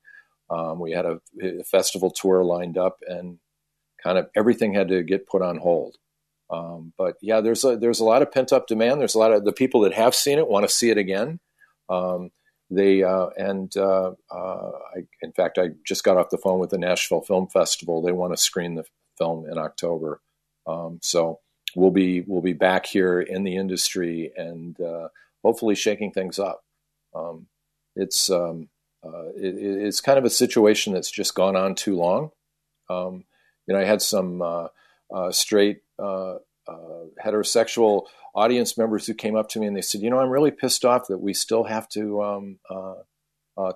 um, 0.51 0.81
we 0.81 0.93
had 0.93 1.07
a, 1.07 1.21
a, 1.43 1.65
festival 1.65 2.11
tour 2.11 2.45
lined 2.45 2.79
up, 2.79 2.99
and 3.07 3.39
kind 4.03 4.19
of 4.19 4.29
everything 4.37 4.75
had 4.75 4.89
to 4.89 5.03
get 5.03 5.29
put 5.29 5.43
on 5.43 5.59
hold. 5.59 5.97
Um, 6.51 6.93
but 6.97 7.17
yeah, 7.21 7.41
there's 7.41 7.65
a, 7.65 7.77
there's 7.77 8.01
a 8.01 8.05
lot 8.05 8.23
of 8.23 8.31
pent 8.33 8.53
up 8.53 8.67
demand. 8.67 9.01
There's 9.01 9.15
a 9.15 9.21
lot 9.21 9.33
of 9.33 9.45
the 9.45 9.53
people 9.53 9.81
that 9.83 9.95
have 9.95 10.15
seen 10.15 10.39
it 10.39 10.49
want 10.49 10.69
to 10.69 10.75
see 10.75 10.91
it 10.91 10.99
again. 10.99 11.41
Um, 11.89 12.31
they 12.71 13.05
uh, 13.05 13.29
and 13.37 13.75
uh, 13.77 14.13
uh, 14.31 14.71
I, 14.97 15.07
in 15.23 15.33
fact, 15.33 15.59
I 15.59 15.71
just 15.87 16.03
got 16.03 16.17
off 16.17 16.31
the 16.31 16.39
phone 16.39 16.59
with 16.59 16.71
the 16.71 16.79
Nashville 16.79 17.21
Film 17.21 17.47
Festival. 17.47 18.03
They 18.03 18.13
want 18.13 18.33
to 18.33 18.43
screen 18.43 18.75
the 18.75 18.85
film 19.17 19.49
in 19.49 19.59
October. 19.59 20.21
Um, 20.67 20.99
so 21.03 21.41
we'll 21.77 21.91
be 21.93 22.23
we'll 22.23 22.43
be 22.43 22.55
back 22.55 22.87
here 22.87 23.21
in 23.21 23.45
the 23.45 23.57
industry 23.57 24.33
and 24.37 24.81
uh, 24.81 25.09
hopefully 25.45 25.77
shaking 25.77 26.11
things 26.11 26.39
up. 26.39 26.65
Um, 27.15 27.47
it's 27.95 28.31
um, 28.31 28.69
uh, 29.05 29.29
it, 29.37 29.55
it's 29.55 30.01
kind 30.01 30.19
of 30.19 30.25
a 30.25 30.31
situation 30.31 30.93
that's 30.95 31.11
just 31.11 31.35
gone 31.35 31.55
on 31.55 31.75
too 31.77 31.95
long, 31.95 32.31
Um, 32.89 33.25
you 33.67 33.75
know, 33.75 33.81
I 33.81 33.85
had 33.85 34.03
some 34.03 34.43
uh, 34.43 34.69
uh, 35.13 35.31
straight 35.31 35.83
uh, 35.99 36.37
uh, 36.67 37.05
heterosexual 37.25 38.07
audience 38.35 38.77
members 38.77 39.07
who 39.07 39.15
came 39.15 39.37
up 39.37 39.49
to 39.51 39.61
me 39.61 39.67
and 39.67 39.77
they 39.77 39.83
said, 39.83 40.01
"You 40.01 40.11
know, 40.11 40.19
I'm 40.19 40.31
really 40.31 40.51
pissed 40.51 40.85
off 40.85 41.09
that 41.09 41.19
we 41.19 41.35
still 41.35 41.65
have 41.65 41.89
to 41.91 42.23
um, 42.23 42.59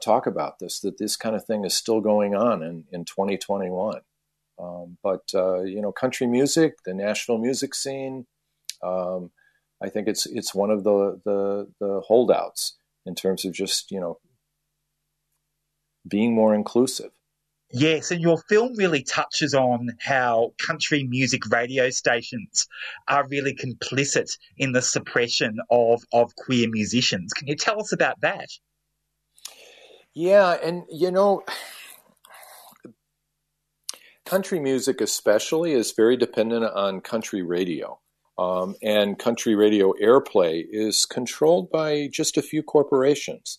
talk 0.01 0.27
about 0.27 0.59
this. 0.59 0.81
That 0.81 0.99
this 0.99 1.17
kind 1.17 1.37
of 1.37 1.45
thing 1.45 1.65
is 1.65 1.75
still 1.75 2.01
going 2.01 2.35
on 2.35 2.63
in 2.63 2.85
in 2.91 3.05
2021." 3.05 4.01
Um, 4.61 4.99
but 5.03 5.23
you 5.33 5.81
know, 5.81 5.93
country 5.93 6.27
music, 6.27 6.75
the 6.85 6.95
national 6.95 7.39
music 7.39 7.75
scene. 7.75 8.27
Um, 8.83 9.31
I 9.83 9.89
think 9.89 10.09
it's 10.09 10.27
it's 10.27 10.55
one 10.55 10.71
of 10.71 10.85
the, 10.85 11.21
the 11.25 11.69
the 11.81 12.01
holdouts 12.01 12.77
in 13.07 13.15
terms 13.15 13.45
of 13.45 13.53
just 13.53 13.91
you 13.91 14.01
know 14.01 14.19
being 16.09 16.35
more 16.35 16.55
inclusive. 16.55 17.11
Yes, 17.73 18.11
and 18.11 18.21
your 18.21 18.39
film 18.49 18.75
really 18.77 19.05
touches 19.05 19.55
on 19.55 19.91
how 20.01 20.55
country 20.59 21.05
music 21.05 21.47
radio 21.51 21.89
stations 21.91 22.67
are 23.07 23.29
really 23.29 23.55
complicit 23.55 24.37
in 24.59 24.73
the 24.73 24.83
suppression 24.83 25.59
of, 25.71 26.03
of 26.13 26.35
queer 26.35 26.69
musicians. 26.69 27.33
Can 27.33 27.47
you 27.47 27.55
tell 27.55 27.81
us 27.81 27.93
about 27.93 28.21
that? 28.23 28.49
Yeah, 30.15 30.59
and 30.61 30.83
you 30.91 31.13
know, 31.13 31.45
country 34.31 34.61
music 34.61 35.01
especially 35.01 35.73
is 35.73 35.91
very 35.91 36.17
dependent 36.17 36.65
on 36.65 37.01
country 37.01 37.43
radio. 37.43 37.99
Um, 38.39 38.77
and 38.81 39.19
country 39.19 39.57
radio 39.57 39.93
airplay 40.01 40.65
is 40.71 41.05
controlled 41.05 41.69
by 41.73 42.09
just 42.13 42.37
a 42.37 42.43
few 42.43 42.63
corporations. 42.63 43.59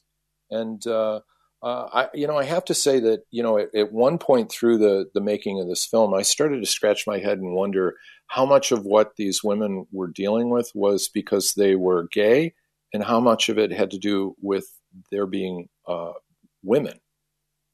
And 0.49 0.81
uh, 0.87 1.19
uh, 1.61 1.89
I, 1.93 2.07
you 2.13 2.25
know, 2.25 2.37
I 2.37 2.45
have 2.45 2.63
to 2.65 2.73
say 2.73 3.01
that 3.01 3.23
you 3.31 3.43
know, 3.43 3.57
at, 3.57 3.75
at, 3.75 3.91
one 3.91 4.17
point 4.17 4.49
through 4.49 4.77
the 4.77 5.09
the 5.13 5.19
making 5.19 5.59
of 5.59 5.67
this 5.67 5.85
film, 5.85 6.13
I 6.13 6.21
started 6.21 6.61
to 6.61 6.65
scratch 6.65 7.05
my 7.05 7.19
head 7.19 7.37
and 7.37 7.53
wonder 7.53 7.95
how 8.27 8.45
much 8.45 8.71
of 8.71 8.85
what 8.85 9.17
these 9.17 9.43
women 9.43 9.85
were 9.91 10.07
dealing 10.07 10.49
with 10.49 10.71
was 10.73 11.09
because 11.09 11.53
they 11.53 11.75
were 11.75 12.07
gay, 12.11 12.53
and 12.93 13.03
how 13.03 13.19
much 13.19 13.49
of 13.49 13.59
it 13.59 13.71
had 13.71 13.91
to 13.91 13.99
do 13.99 14.35
with 14.41 14.67
their 15.11 15.27
being 15.27 15.67
uh, 15.85 16.13
women. 16.63 16.99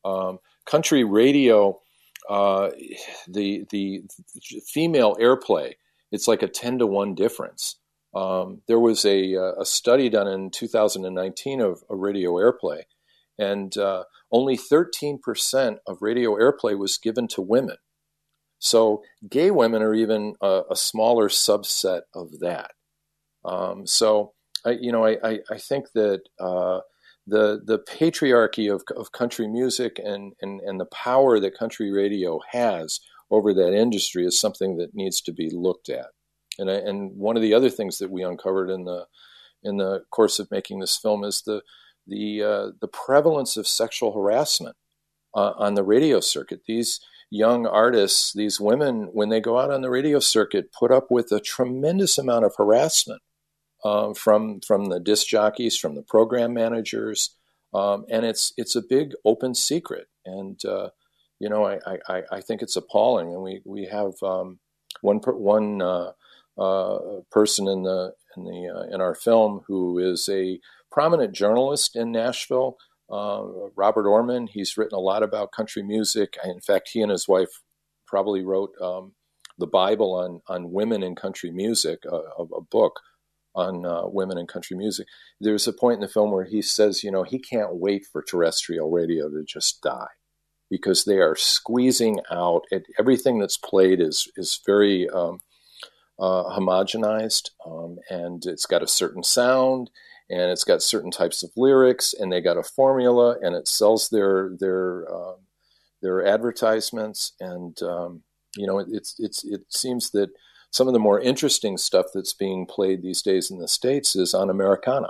Um, 0.04 0.40
country 0.66 1.04
radio, 1.04 1.80
uh, 2.30 2.70
the 3.28 3.66
the 3.70 4.04
female 4.68 5.16
airplay 5.16 5.74
it's 6.12 6.28
like 6.28 6.44
a 6.44 6.48
10 6.48 6.80
to 6.80 6.88
1 6.88 7.16
difference. 7.16 7.78
Um, 8.14 8.62
there 8.68 8.80
was 8.80 9.06
a, 9.06 9.36
uh, 9.36 9.62
a, 9.62 9.66
study 9.66 10.10
done 10.10 10.28
in 10.28 10.50
2019 10.50 11.62
of, 11.62 11.84
a 11.90 11.96
radio 11.96 12.34
airplay, 12.34 12.84
and 13.38 13.78
uh, 13.78 14.06
only 14.32 14.58
13% 14.58 15.78
of 15.86 16.02
radio 16.02 16.36
airplay 16.36 16.78
was 16.78 16.98
given 16.98 17.28
to 17.30 17.42
women. 17.42 17.78
So 18.60 19.04
gay 19.30 19.52
women 19.52 19.84
are 19.84 19.94
even 19.94 20.36
a, 20.42 20.62
a 20.72 20.76
smaller 20.76 21.30
subset 21.30 22.04
of 22.16 22.40
that. 22.40 22.72
Um, 23.46 23.86
so, 23.86 24.34
I, 24.66 24.72
you 24.72 24.92
know, 24.92 25.06
I, 25.06 25.18
I, 25.24 25.40
I 25.52 25.58
think 25.58 25.92
that 25.94 26.22
uh, 26.40 26.80
the 27.28 27.62
the 27.64 27.78
patriarchy 27.78 28.74
of, 28.74 28.84
of 28.96 29.12
country 29.12 29.48
music 29.48 30.00
and, 30.04 30.34
and, 30.42 30.62
and 30.62 30.80
the 30.80 30.86
power 30.86 31.40
that 31.40 31.58
country 31.58 31.92
radio 31.92 32.40
has 32.52 33.02
over 33.30 33.54
that 33.54 33.74
industry 33.74 34.26
is 34.26 34.40
something 34.40 34.78
that 34.78 34.96
needs 34.96 35.22
to 35.22 35.34
be 35.34 35.50
looked 35.50 35.90
at. 35.90 36.08
And 36.58 36.72
I, 36.72 36.76
and 36.76 37.18
one 37.18 37.36
of 37.36 37.44
the 37.44 37.54
other 37.54 37.70
things 37.70 37.98
that 37.98 38.10
we 38.10 38.24
uncovered 38.24 38.70
in 38.70 38.86
the 38.86 39.06
in 39.64 39.78
the 39.78 40.04
course 40.10 40.40
of 40.40 40.50
making 40.52 40.80
this 40.80 40.98
film 40.98 41.24
is 41.24 41.42
the 41.46 41.62
the 42.08 42.42
uh, 42.42 42.68
the 42.80 42.88
prevalence 42.88 43.58
of 43.58 43.68
sexual 43.68 44.14
harassment 44.14 44.78
uh, 45.36 45.52
on 45.58 45.76
the 45.76 45.84
radio 45.84 46.22
circuit. 46.22 46.62
These 46.66 47.02
young 47.30 47.68
artists, 47.68 48.32
these 48.32 48.60
women, 48.62 49.10
when 49.12 49.28
they 49.28 49.42
go 49.42 49.60
out 49.60 49.70
on 49.70 49.82
the 49.82 49.90
radio 49.90 50.20
circuit, 50.20 50.72
put 50.72 50.92
up 50.92 51.12
with 51.12 51.32
a 51.34 51.42
tremendous 51.42 52.18
amount 52.18 52.46
of 52.46 52.56
harassment 52.58 53.22
um, 53.84 54.14
from 54.14 54.60
from 54.62 54.86
the 54.86 55.00
disc 55.00 55.28
jockeys, 55.28 55.78
from 55.78 55.96
the 55.96 56.02
program 56.02 56.54
managers, 56.54 57.36
um, 57.74 58.06
and 58.10 58.26
it's 58.26 58.54
it's 58.58 58.76
a 58.76 58.82
big 58.82 59.14
open 59.24 59.54
secret. 59.56 60.08
And 60.26 60.64
uh, 60.66 60.90
you 61.40 61.50
know, 61.50 61.66
I, 61.66 62.00
I, 62.08 62.24
I 62.32 62.42
think 62.42 62.62
it's 62.62 62.76
appalling. 62.76 63.34
And 63.34 63.42
we 63.42 63.62
we 63.66 63.86
have 63.86 64.14
um, 64.24 64.60
one 65.02 65.18
one 65.18 65.82
uh, 65.82 66.12
uh, 66.58 67.00
person 67.32 67.68
in 67.68 67.84
the 67.84 68.14
in 68.36 68.44
the 68.46 68.74
uh, 68.76 68.94
in 68.94 69.02
our 69.02 69.16
film 69.16 69.62
who 69.68 70.00
is 70.00 70.28
a 70.30 70.60
prominent 70.92 71.34
journalist 71.34 71.96
in 71.96 72.12
Nashville. 72.12 72.78
Uh, 73.10 73.46
Robert 73.76 74.06
Oermann. 74.06 74.50
He's 74.50 74.76
written 74.76 74.98
a 74.98 75.02
lot 75.02 75.24
about 75.24 75.54
country 75.54 75.82
music. 75.82 76.36
In 76.44 76.60
fact, 76.60 76.90
he 76.92 77.02
and 77.02 77.12
his 77.12 77.26
wife 77.26 77.62
probably 78.06 78.44
wrote 78.44 78.72
um, 78.82 79.14
the 79.58 79.68
Bible 79.68 80.14
on 80.14 80.42
on 80.48 80.72
women 80.72 81.04
in 81.04 81.16
country 81.16 81.52
music, 81.52 82.00
a, 82.06 82.16
a 82.16 82.62
book 82.62 83.00
on 83.58 83.86
uh, 83.86 84.04
women 84.06 84.38
in 84.38 84.46
country 84.46 84.78
music. 84.78 85.08
There's 85.42 85.68
a 85.68 85.74
point 85.74 85.96
in 85.96 86.02
the 86.02 86.08
film 86.08 86.32
where 86.32 86.46
he 86.46 86.62
says, 86.62 87.04
you 87.04 87.12
know, 87.12 87.24
he 87.24 87.40
can't 87.40 87.76
wait 87.76 88.06
for 88.06 88.22
terrestrial 88.22 88.92
radio 88.92 89.30
to 89.30 89.44
just 89.44 89.82
die 89.82 90.08
because 90.70 91.06
they 91.06 91.18
are 91.18 91.36
squeezing 91.36 92.20
out 92.32 92.64
it, 92.72 92.84
everything 93.00 93.40
that's 93.40 93.58
played 93.58 94.00
is 94.00 94.28
is 94.36 94.62
very 94.66 95.10
um, 95.10 95.40
uh, 96.20 96.44
homogenized 96.58 97.50
um, 97.66 97.98
and 98.10 98.46
it's 98.46 98.66
got 98.66 98.84
a 98.84 98.88
certain 98.88 99.24
sound 99.24 99.90
and 100.30 100.52
it's 100.52 100.66
got 100.66 100.82
certain 100.82 101.12
types 101.12 101.42
of 101.42 101.52
lyrics 101.56 102.14
and 102.14 102.32
they 102.32 102.42
got 102.42 102.58
a 102.58 102.64
formula 102.64 103.38
and 103.42 103.56
it 103.56 103.68
sells 103.68 104.10
their 104.10 104.52
their 104.60 105.06
uh, 105.14 105.36
their 106.02 106.26
advertisements 106.26 107.34
and 107.40 107.82
um, 107.82 108.24
you 108.58 108.68
know 108.68 108.80
it, 108.80 108.88
it's 108.92 109.16
it's 109.20 109.44
it 109.46 109.62
seems 109.70 110.12
that 110.12 110.30
some 110.72 110.88
of 110.88 110.94
the 110.94 111.00
more 111.00 111.20
interesting 111.20 111.78
stuff 111.78 112.08
that's 112.14 112.34
being 112.34 112.66
played 112.66 113.02
these 113.02 113.22
days 113.22 113.50
in 113.50 113.60
the 113.60 113.68
states 113.68 114.16
is 114.16 114.34
on 114.34 114.50
Americana 114.50 115.10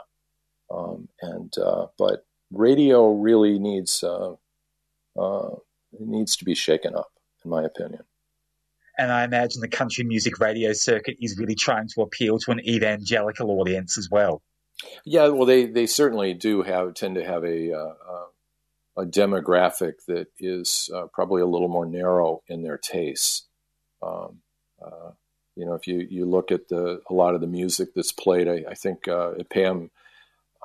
um, 0.70 1.08
and 1.22 1.54
uh, 1.58 1.88
but 1.98 2.26
radio 2.52 3.12
really 3.12 3.60
needs 3.60 4.04
uh, 4.04 4.34
uh, 5.20 5.56
needs 6.00 6.36
to 6.38 6.46
be 6.46 6.56
shaken 6.56 6.96
up, 6.96 7.12
in 7.44 7.52
my 7.52 7.64
opinion. 7.64 8.04
And 8.98 9.12
I 9.12 9.24
imagine 9.24 9.62
the 9.62 9.68
country 9.68 10.04
music 10.04 10.40
radio 10.40 10.74
circuit 10.74 11.18
is 11.22 11.38
really 11.38 11.56
trying 11.56 11.88
to 11.90 12.02
appeal 12.02 12.40
to 12.40 12.52
an 12.52 12.60
evangelical 12.68 13.52
audience 13.60 13.98
as 13.98 14.10
well. 14.10 14.42
Yeah, 15.06 15.28
well, 15.28 15.46
they, 15.46 15.66
they 15.66 15.86
certainly 15.86 16.34
do 16.34 16.64
have 16.64 16.94
tend 16.96 17.16
to 17.16 17.24
have 17.24 17.44
a 17.44 17.74
uh, 17.74 17.94
uh 18.10 18.26
a 19.00 19.06
demographic 19.06 20.06
that 20.08 20.26
is 20.40 20.90
uh, 20.92 21.06
probably 21.14 21.40
a 21.44 21.46
little 21.46 21.68
more 21.68 21.86
narrow 21.86 22.42
in 22.48 22.64
their 22.64 22.80
tastes. 22.80 23.48
Um, 24.02 24.42
uh, 24.84 25.12
you 25.58 25.66
know, 25.66 25.74
if 25.74 25.88
you, 25.88 26.08
you 26.10 26.26
look 26.26 26.52
at 26.52 26.70
the 26.70 27.02
a 27.10 27.14
lot 27.14 27.34
of 27.34 27.42
the 27.42 27.48
music 27.48 27.90
that's 27.96 28.12
played, 28.12 28.48
I, 28.48 28.64
I 28.70 28.74
think 28.76 29.08
uh, 29.08 29.32
Pam 29.50 29.90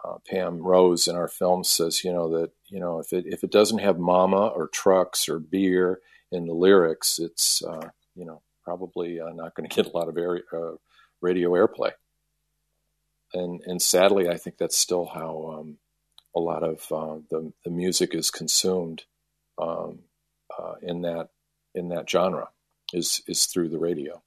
uh, 0.04 0.18
Pam 0.28 0.58
Rose 0.58 1.08
in 1.08 1.16
our 1.16 1.28
film 1.28 1.64
says, 1.64 2.04
you 2.04 2.12
know, 2.12 2.28
that 2.38 2.50
you 2.68 2.78
know 2.78 2.99
if 2.99 3.12
it 3.12 3.25
if 3.26 3.42
it 3.42 3.50
doesn't 3.50 3.78
have 3.78 3.99
mama 3.99 4.49
or 4.49 4.68
trucks 4.68 5.28
or 5.30 5.38
beer 5.38 6.00
in 6.30 6.46
the 6.46 6.52
lyrics, 6.52 7.18
it's 7.18 7.62
uh, 7.62 7.88
you 8.14 8.26
know 8.26 8.42
probably 8.64 9.18
uh, 9.18 9.30
not 9.30 9.54
going 9.54 9.68
to 9.68 9.75
get 9.75 9.92
a 9.92 9.96
lot 9.96 10.08
of 10.08 10.18
air, 10.18 10.42
uh, 10.52 10.76
radio 11.22 11.52
airplay. 11.52 11.92
And 13.32 13.62
and 13.62 13.80
sadly, 13.80 14.28
I 14.28 14.37
think 14.37 14.58
that's 14.58 14.76
still 14.76 15.06
how 15.06 15.56
um, 15.58 15.78
a 16.37 16.40
lot 16.40 16.62
of 16.62 16.92
uh, 16.92 17.22
the 17.30 17.50
the 17.64 17.70
music 17.70 18.14
is 18.14 18.30
consumed 18.30 19.04
um, 19.56 20.00
uh, 20.58 20.75
in 20.82 21.00
that 21.02 21.30
in 21.75 21.88
that 21.88 22.11
genre 22.11 22.50
is 22.92 23.22
is 23.26 23.46
through 23.46 23.70
the 23.70 23.78
radio. 23.78 24.22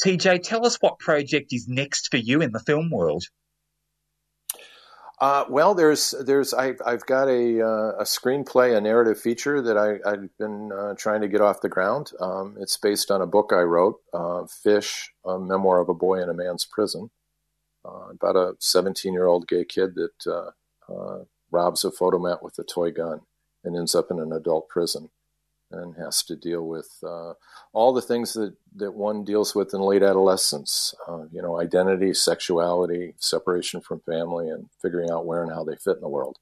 TJ, 0.00 0.42
tell 0.42 0.64
us 0.64 0.76
what 0.80 0.98
project 0.98 1.52
is 1.52 1.66
next 1.68 2.10
for 2.10 2.18
you 2.18 2.40
in 2.40 2.52
the 2.52 2.60
film 2.60 2.90
world. 2.90 3.24
Uh, 5.20 5.44
well, 5.48 5.74
there's 5.74 6.14
there's 6.24 6.54
I, 6.54 6.74
have 6.86 7.04
got 7.06 7.26
a 7.26 7.60
uh, 7.60 7.92
a 7.98 8.04
screenplay, 8.04 8.76
a 8.76 8.80
narrative 8.80 9.20
feature 9.20 9.60
that 9.60 9.76
I, 9.76 10.08
have 10.08 10.38
been 10.38 10.70
uh, 10.70 10.94
trying 10.94 11.22
to 11.22 11.28
get 11.28 11.40
off 11.40 11.60
the 11.60 11.68
ground. 11.68 12.12
Um, 12.20 12.56
it's 12.60 12.76
based 12.76 13.10
on 13.10 13.20
a 13.20 13.26
book 13.26 13.50
I 13.52 13.62
wrote, 13.62 13.96
uh, 14.14 14.46
Fish, 14.46 15.10
a 15.24 15.36
memoir 15.36 15.80
of 15.80 15.88
a 15.88 15.94
boy 15.94 16.22
in 16.22 16.28
a 16.28 16.34
man's 16.34 16.64
prison, 16.64 17.10
uh, 17.84 18.10
about 18.10 18.36
a 18.36 18.54
17 18.60 19.12
year 19.12 19.26
old 19.26 19.48
gay 19.48 19.64
kid 19.64 19.96
that 19.96 20.52
uh, 20.88 21.24
robs 21.50 21.84
a 21.84 21.90
Fotomat 21.90 22.40
with 22.40 22.56
a 22.60 22.64
toy 22.64 22.92
gun 22.92 23.22
and 23.64 23.76
ends 23.76 23.96
up 23.96 24.12
in 24.12 24.20
an 24.20 24.32
adult 24.32 24.68
prison 24.68 25.10
and 25.70 25.96
has 25.96 26.22
to 26.24 26.36
deal 26.36 26.66
with 26.66 26.88
uh, 27.02 27.34
all 27.72 27.92
the 27.92 28.02
things 28.02 28.32
that, 28.32 28.54
that 28.76 28.92
one 28.92 29.24
deals 29.24 29.54
with 29.54 29.74
in 29.74 29.80
late 29.80 30.02
adolescence. 30.02 30.94
Uh, 31.06 31.24
you 31.30 31.42
know, 31.42 31.60
identity, 31.60 32.14
sexuality, 32.14 33.14
separation 33.18 33.80
from 33.80 34.00
family, 34.00 34.48
and 34.48 34.68
figuring 34.80 35.10
out 35.10 35.26
where 35.26 35.42
and 35.42 35.52
how 35.52 35.64
they 35.64 35.76
fit 35.76 35.96
in 35.96 36.00
the 36.00 36.08
world. 36.08 36.38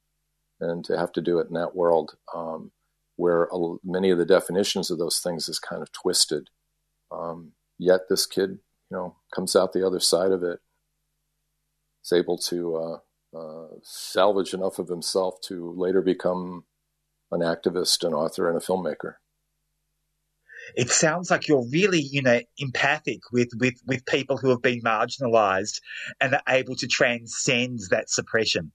And 0.60 0.84
to 0.84 0.96
have 0.96 1.12
to 1.12 1.20
do 1.20 1.38
it 1.38 1.48
in 1.48 1.54
that 1.54 1.74
world 1.74 2.16
um, 2.34 2.70
where 3.16 3.48
a, 3.52 3.76
many 3.84 4.10
of 4.10 4.18
the 4.18 4.24
definitions 4.24 4.90
of 4.90 4.98
those 4.98 5.18
things 5.18 5.48
is 5.48 5.58
kind 5.58 5.82
of 5.82 5.92
twisted. 5.92 6.48
Um, 7.10 7.52
yet 7.78 8.02
this 8.08 8.26
kid, 8.26 8.58
you 8.90 8.96
know, 8.96 9.16
comes 9.34 9.56
out 9.56 9.72
the 9.72 9.86
other 9.86 10.00
side 10.00 10.30
of 10.30 10.42
it. 10.42 10.60
Is 12.04 12.12
able 12.12 12.38
to 12.38 12.76
uh, 12.76 13.36
uh 13.36 13.68
salvage 13.82 14.54
enough 14.54 14.78
of 14.78 14.86
himself 14.86 15.40
to 15.42 15.74
later 15.76 16.00
become 16.00 16.62
an 17.32 17.40
activist, 17.40 18.04
an 18.06 18.14
author, 18.14 18.48
and 18.48 18.56
a 18.56 18.64
filmmaker. 18.64 19.14
it 20.76 20.90
sounds 20.90 21.30
like 21.30 21.48
you're 21.48 21.66
really, 21.70 22.00
you 22.00 22.22
know, 22.22 22.40
empathic 22.58 23.20
with, 23.32 23.50
with, 23.58 23.80
with 23.86 24.04
people 24.06 24.36
who 24.36 24.50
have 24.50 24.62
been 24.62 24.80
marginalized 24.82 25.80
and 26.20 26.34
are 26.34 26.42
able 26.48 26.74
to 26.76 26.86
transcend 26.86 27.80
that 27.90 28.10
suppression. 28.10 28.72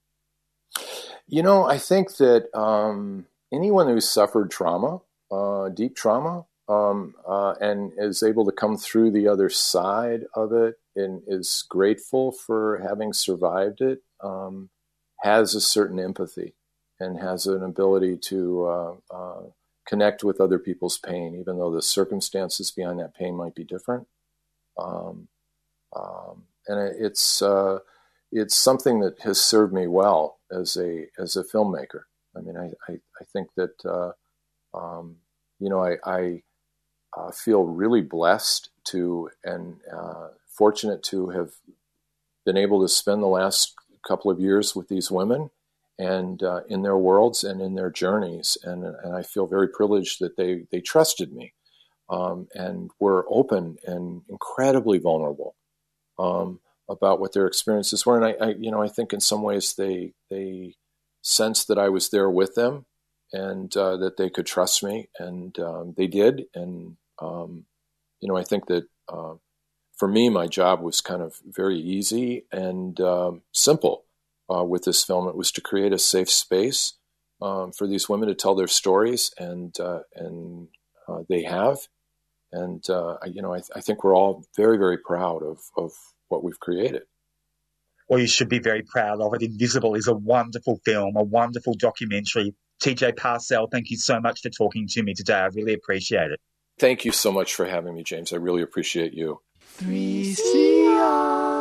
You 1.28 1.44
know, 1.44 1.66
I 1.66 1.78
think 1.78 2.18
that 2.18 2.48
um, 2.58 3.26
anyone 3.52 3.88
who's 3.88 4.10
suffered 4.10 4.52
trauma, 4.52 5.02
uh, 5.32 5.70
deep 5.70 5.96
trauma, 5.96 6.46
um, 6.70 7.16
uh, 7.28 7.56
and 7.60 7.92
is 7.98 8.24
able 8.24 8.46
to 8.46 8.52
come 8.52 8.78
through 8.78 9.12
the 9.12 9.28
other 9.28 9.50
side 9.50 10.22
of 10.34 10.54
it 10.54 10.76
and 10.96 11.22
is 11.28 11.66
grateful 11.68 12.32
for 12.32 12.78
having 12.78 13.12
survived 13.12 13.82
it, 13.82 14.00
um, 14.22 14.70
has 15.22 15.54
a 15.54 15.62
certain 15.62 16.00
empathy 16.00 16.54
and 17.02 17.20
has 17.20 17.48
an 17.48 17.64
ability 17.64 18.16
to 18.16 18.66
uh, 18.66 18.94
uh, 19.10 19.42
connect 19.88 20.24
with 20.24 20.40
other 20.40 20.60
people's 20.60 20.98
pain, 20.98 21.36
even 21.40 21.58
though 21.58 21.72
the 21.74 21.82
circumstances 21.82 22.72
behind 22.72 23.00
that 23.00 23.16
pain 23.16 23.36
might 23.36 23.56
be 23.56 23.64
different. 23.64 24.08
Um, 24.78 25.28
um, 25.96 26.44
and 26.68 26.80
it's 27.00 27.42
uh, 27.42 27.80
it's 28.32 28.56
something 28.56 29.00
that 29.00 29.20
has 29.22 29.42
served 29.42 29.74
me 29.74 29.88
well 29.88 30.40
as 30.52 30.78
a 30.78 31.08
as 31.18 31.36
a 31.36 31.44
filmmaker. 31.44 32.04
I 32.38 32.42
mean, 32.42 32.56
I 32.56 32.72
I, 32.88 32.94
I 33.20 33.24
think 33.34 33.50
that 33.58 33.84
uh, 33.86 34.12
um, 34.78 35.18
you 35.60 35.70
know 35.70 35.84
I, 35.84 35.98
I 36.06 36.44
uh, 37.18 37.32
feel 37.32 37.64
really 37.64 38.02
blessed 38.02 38.70
to 38.86 39.30
and 39.44 39.78
uh, 39.92 40.30
fortunate 40.48 41.04
to 41.04 41.30
have 41.30 41.52
been 42.46 42.58
able 42.58 42.82
to 42.82 42.88
spend 42.88 43.22
the 43.22 43.28
last 43.28 43.74
couple 44.08 44.32
of 44.32 44.40
years 44.40 44.76
with 44.76 44.88
these 44.88 45.12
women 45.12 45.50
and 46.02 46.42
uh, 46.42 46.62
in 46.68 46.82
their 46.82 46.98
worlds 46.98 47.44
and 47.44 47.62
in 47.62 47.76
their 47.76 47.92
journeys. 47.92 48.58
And, 48.64 48.84
and 48.84 49.16
I 49.16 49.22
feel 49.22 49.46
very 49.46 49.68
privileged 49.68 50.20
that 50.20 50.36
they, 50.36 50.66
they 50.72 50.82
trusted 50.82 51.32
me 51.32 51.54
um, 52.10 52.48
and 52.56 52.90
were 53.00 53.28
open 53.30 53.78
and 53.86 54.24
incredibly 54.28 54.98
vulnerable 54.98 55.56
um, 56.18 56.60
about 56.90 57.20
what 57.20 57.34
their 57.34 57.46
experiences 57.46 58.04
were. 58.04 58.18
And 58.18 58.26
I, 58.26 58.48
I, 58.48 58.50
you 58.58 58.72
know, 58.72 58.82
I 58.82 58.88
think 58.88 59.14
in 59.14 59.20
some 59.20 59.44
ways 59.44 59.76
they, 59.76 60.14
they 60.32 60.74
sensed 61.22 61.68
that 61.68 61.78
I 61.78 61.90
was 61.90 62.10
there 62.10 62.32
with 62.32 62.56
them 62.56 62.88
and 63.32 63.76
uh, 63.78 63.98
that 63.98 64.18
they 64.18 64.32
could 64.32 64.48
trust 64.48 64.82
me. 64.82 65.08
And 65.20 65.58
um, 65.60 65.94
they 65.96 66.08
did. 66.08 66.46
And, 66.56 66.98
um, 67.20 67.66
you 68.22 68.28
know, 68.28 68.38
I 68.38 68.44
think 68.44 68.66
that 68.66 68.88
uh, 69.08 69.36
for 69.96 70.08
me, 70.08 70.30
my 70.30 70.48
job 70.48 70.82
was 70.82 71.00
kind 71.00 71.22
of 71.22 71.40
very 71.46 71.78
easy 71.78 72.46
and 72.52 73.00
um, 73.02 73.44
simple 73.52 74.06
uh, 74.52 74.64
with 74.64 74.84
this 74.84 75.04
film. 75.04 75.28
It 75.28 75.36
was 75.36 75.52
to 75.54 75.62
create 75.62 75.94
a 75.94 76.00
safe 76.00 76.30
space 76.30 76.94
um, 77.42 77.72
for 77.72 77.88
these 77.88 78.10
women 78.10 78.28
to 78.28 78.36
tell 78.36 78.56
their 78.56 78.68
stories, 78.68 79.32
and 79.38 79.78
uh, 79.80 80.02
and 80.16 80.68
uh, 81.08 81.24
they 81.30 81.44
have. 81.44 81.78
And 82.52 82.88
uh, 82.90 83.18
you 83.26 83.42
know, 83.42 83.54
I, 83.54 83.60
th- 83.60 83.72
I, 83.76 83.82
think 83.82 84.04
we're 84.04 84.16
all 84.16 84.44
very, 84.58 84.78
very 84.78 84.98
proud 84.98 85.42
of 85.42 85.60
of 85.78 85.92
what 86.28 86.44
we've 86.44 86.60
created. 86.60 87.04
Well, 88.10 88.20
you 88.20 88.28
should 88.28 88.50
be 88.50 88.60
very 88.60 88.84
proud 88.84 89.22
of 89.22 89.34
it. 89.34 89.42
Invisible 89.42 89.96
is 89.96 90.08
a 90.08 90.14
wonderful 90.14 90.80
film, 90.84 91.16
a 91.16 91.24
wonderful 91.24 91.76
documentary. 91.76 92.54
TJ 92.84 93.14
Parsell, 93.14 93.72
thank 93.72 93.90
you 93.90 93.98
so 93.98 94.20
much 94.20 94.42
for 94.42 94.50
talking 94.50 94.88
to 94.90 95.04
me 95.04 95.14
today. 95.14 95.36
I 95.36 95.46
really 95.46 95.74
appreciate 95.74 96.32
it. 96.32 96.40
Thank 96.80 97.06
you 97.06 97.12
so 97.12 97.32
much 97.32 97.54
for 97.54 97.66
having 97.66 97.96
me, 97.96 98.04
James. 98.04 98.34
I 98.34 98.38
really 98.38 98.64
appreciate 98.64 99.14
you. 99.14 99.40
3CR 99.78 101.61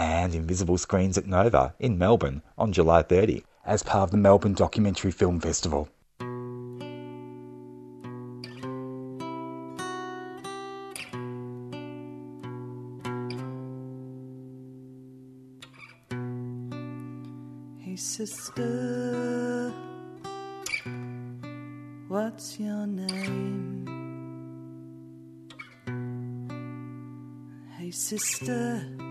and 0.00 0.34
Invisible 0.34 0.78
screens 0.78 1.18
at 1.18 1.26
Nova 1.26 1.74
in 1.78 1.98
Melbourne 1.98 2.40
on 2.56 2.72
July 2.72 3.02
30 3.02 3.44
as 3.66 3.82
part 3.82 4.04
of 4.04 4.10
the 4.10 4.16
Melbourne 4.16 4.54
Documentary 4.54 5.10
Film 5.10 5.40
Festival. 5.40 5.88
Hey 17.78 17.96
sister, 17.96 19.74
what's 22.08 22.58
your 22.58 22.86
name? 22.86 23.86
Hey 27.76 27.90
sister 27.90 29.09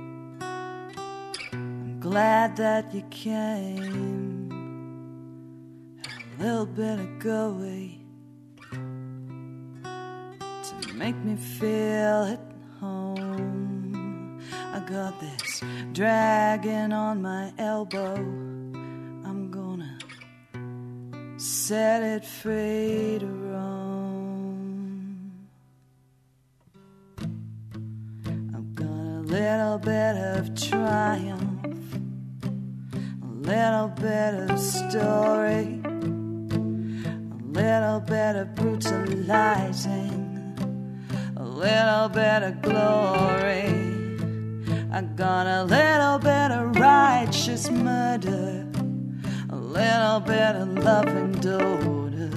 glad 2.10 2.56
that 2.56 2.92
you 2.92 3.04
came. 3.12 4.50
A 6.40 6.42
little 6.42 6.66
bit 6.66 7.00
of 7.00 7.20
go 7.20 7.52
away 7.52 8.00
to 9.84 10.94
make 10.96 11.16
me 11.18 11.36
feel 11.36 12.24
at 12.34 12.42
home. 12.80 14.42
I 14.74 14.80
got 14.80 15.20
this 15.20 15.62
dragon 15.94 16.94
on 16.94 17.22
my 17.22 17.54
elbow. 17.60 18.16
I'm 18.16 19.52
gonna 19.52 20.00
set 21.38 22.02
it 22.02 22.26
free 22.26 23.18
to 23.20 23.28
roam. 23.28 25.32
I've 28.56 28.74
got 28.74 28.88
a 28.88 29.22
little 29.38 29.78
bit 29.78 30.18
of 30.18 30.56
triumph 30.56 31.39
story, 34.60 35.80
a 35.86 35.90
little 37.46 38.00
bit 38.02 38.36
of 38.36 38.54
brutalizing, 38.56 40.26
a 41.38 41.44
little 41.44 42.10
bit 42.10 42.44
of 42.44 42.62
glory. 42.62 43.90
I 44.92 45.02
got 45.16 45.48
a 45.48 45.64
little 45.64 46.20
bit 46.20 46.52
of 46.52 46.76
righteous 46.76 47.70
murder, 47.70 48.68
a 49.50 49.56
little 49.56 50.20
bit 50.20 50.56
of 50.56 50.68
loving 50.78 51.32
daughter, 51.34 52.32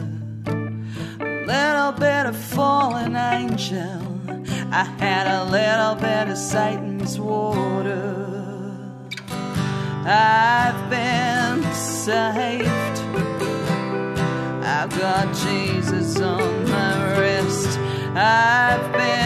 a 1.20 1.44
little 1.46 1.92
bit 1.92 2.26
of 2.26 2.36
fallen 2.36 3.16
angel. 3.16 4.00
I 4.70 4.84
had 4.98 5.26
a 5.26 5.44
little 5.50 5.96
bit 5.96 6.28
of 6.28 6.38
Satan's 6.38 7.18
water. 7.18 8.32
I've 10.04 10.81
saved. 12.04 12.98
I've 14.64 14.90
got 14.98 15.32
Jesus 15.36 16.20
on 16.20 16.68
my 16.68 17.16
wrist. 17.16 17.78
I've 18.16 18.92
been 18.92 19.21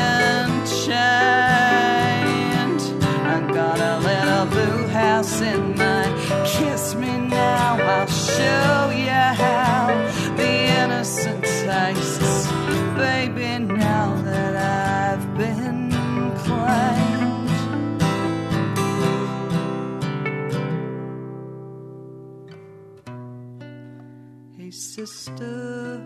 sister 25.07 26.05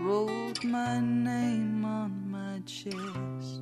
wrote 0.00 0.64
my 0.64 0.98
name 0.98 1.84
on 1.84 2.30
my 2.30 2.58
chest. 2.64 3.60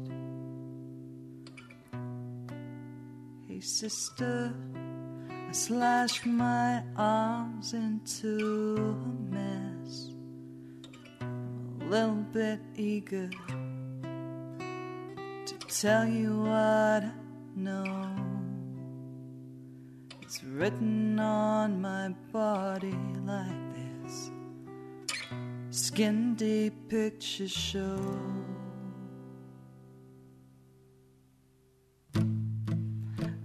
Hey, 3.48 3.58
sister, 3.58 4.54
I 5.28 5.52
slashed 5.52 6.26
my 6.26 6.84
arms 6.96 7.74
into 7.74 8.76
a 8.78 9.34
mess. 9.34 10.12
I'm 11.22 11.78
a 11.80 11.84
little 11.86 12.24
bit 12.32 12.60
eager 12.76 13.30
to 15.46 15.54
tell 15.66 16.06
you 16.06 16.42
what 16.42 17.02
I 17.02 17.12
know. 17.56 18.14
It's 20.22 20.44
written 20.44 21.18
on 21.18 21.82
my 21.82 22.10
body 22.30 22.96
like 23.26 23.67
skin 25.78 26.34
deep 26.34 26.88
picture 26.88 27.46
show. 27.46 28.00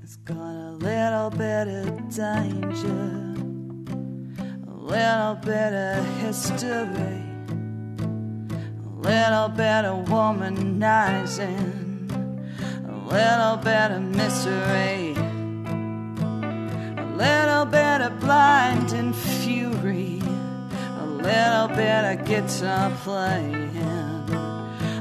It's 0.02 0.16
got 0.26 0.56
a 0.56 0.72
little 0.72 1.30
bit 1.30 1.68
of 1.68 2.10
danger, 2.10 3.36
a 4.68 4.76
little 4.76 5.36
bit 5.36 5.74
of 5.74 6.04
history, 6.22 7.22
a 8.84 8.94
little 8.98 9.50
bit 9.50 9.86
of 9.86 10.08
womanizing, 10.08 11.60
a 12.90 12.96
little 13.14 13.58
bit 13.58 13.92
of 13.92 14.02
misery, 14.02 15.14
a 16.98 17.06
little 17.16 17.66
bit 17.66 18.02
of 18.02 18.20
blinding 18.20 19.14
fury 19.14 20.13
little 21.24 21.70
bit 21.70 22.04
of 22.04 22.26
guitar 22.26 22.92
playing, 23.04 23.78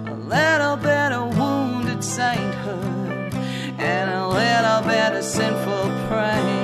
a 0.06 0.14
little 0.14 0.76
bit 0.76 1.10
of 1.12 1.36
wounded 1.36 2.04
sainthood, 2.04 3.34
and 3.78 4.10
a 4.10 4.28
little 4.28 4.82
bit 4.88 5.12
of 5.18 5.24
sinful 5.24 5.90
praying. 6.08 6.62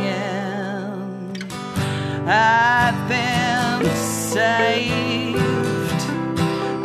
I've 2.28 3.08
been 3.08 3.84
saved. 3.96 5.40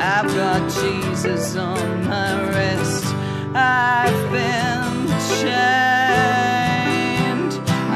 I've 0.02 0.34
got 0.34 0.68
Jesus 0.72 1.56
on 1.56 2.06
my 2.08 2.34
wrist. 2.50 3.06
I've 3.54 4.32
been 4.32 5.08
chained. 5.38 6.74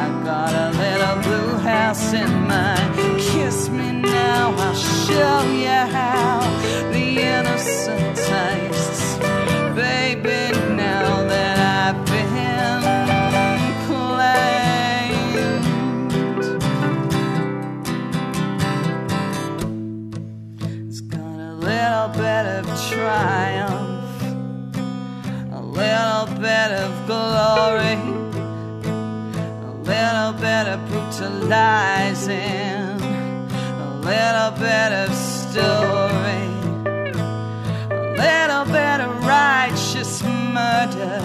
I've 0.01 0.23
got 0.23 0.53
a 0.53 0.69
little 0.77 1.17
blue 1.23 1.57
house 1.57 2.13
in 2.13 2.36
brutalizing, 31.47 32.99
a 32.99 33.99
little 34.03 34.51
bit 34.59 34.91
of 34.91 35.13
story, 35.15 36.51
a 37.89 37.93
little 38.17 38.65
bit 38.65 38.99
of 38.99 39.25
righteous 39.25 40.23
murder, 40.23 41.21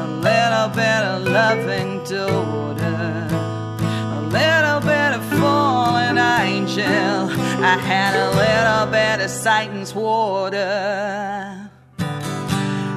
a 0.00 0.06
little 0.08 0.68
bit 0.74 1.02
of 1.04 1.22
loving 1.28 2.02
daughter, 2.02 3.28
a 3.30 4.20
little 4.32 4.80
bit 4.80 5.12
of 5.14 5.24
fallen 5.38 6.18
angel. 6.18 7.30
I 7.62 7.78
had 7.78 8.16
a 8.16 8.30
little 8.30 8.86
bit 8.90 9.24
of 9.24 9.30
Satan's 9.30 9.94
water. 9.94 11.70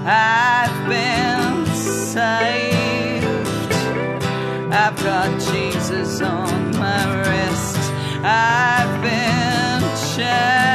I've 0.03 0.89
been 0.89 1.65
saved. 1.75 3.27
I've 4.73 4.95
got 5.03 5.39
Jesus. 5.39 5.58
I've 8.23 9.01
been 9.01 9.81
chained. 10.15 10.68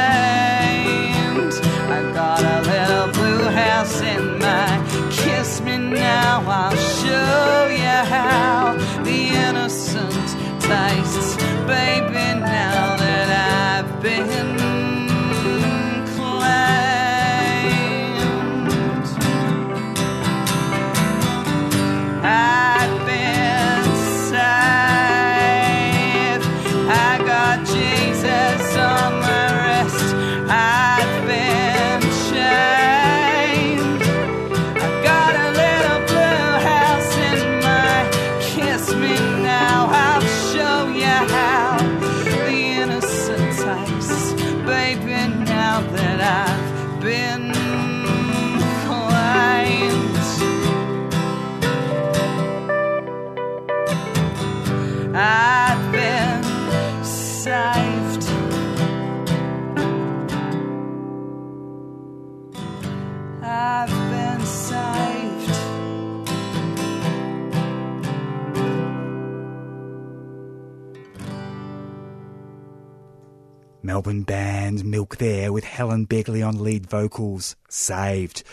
Melbourne 74.05 74.21
band 74.21 74.85
Milk 74.85 75.17
there 75.17 75.51
with 75.51 75.63
Helen 75.63 76.05
Begley 76.05 76.47
on 76.47 76.63
lead 76.63 76.85
vocals. 76.85 77.55
Saved. 77.69 78.43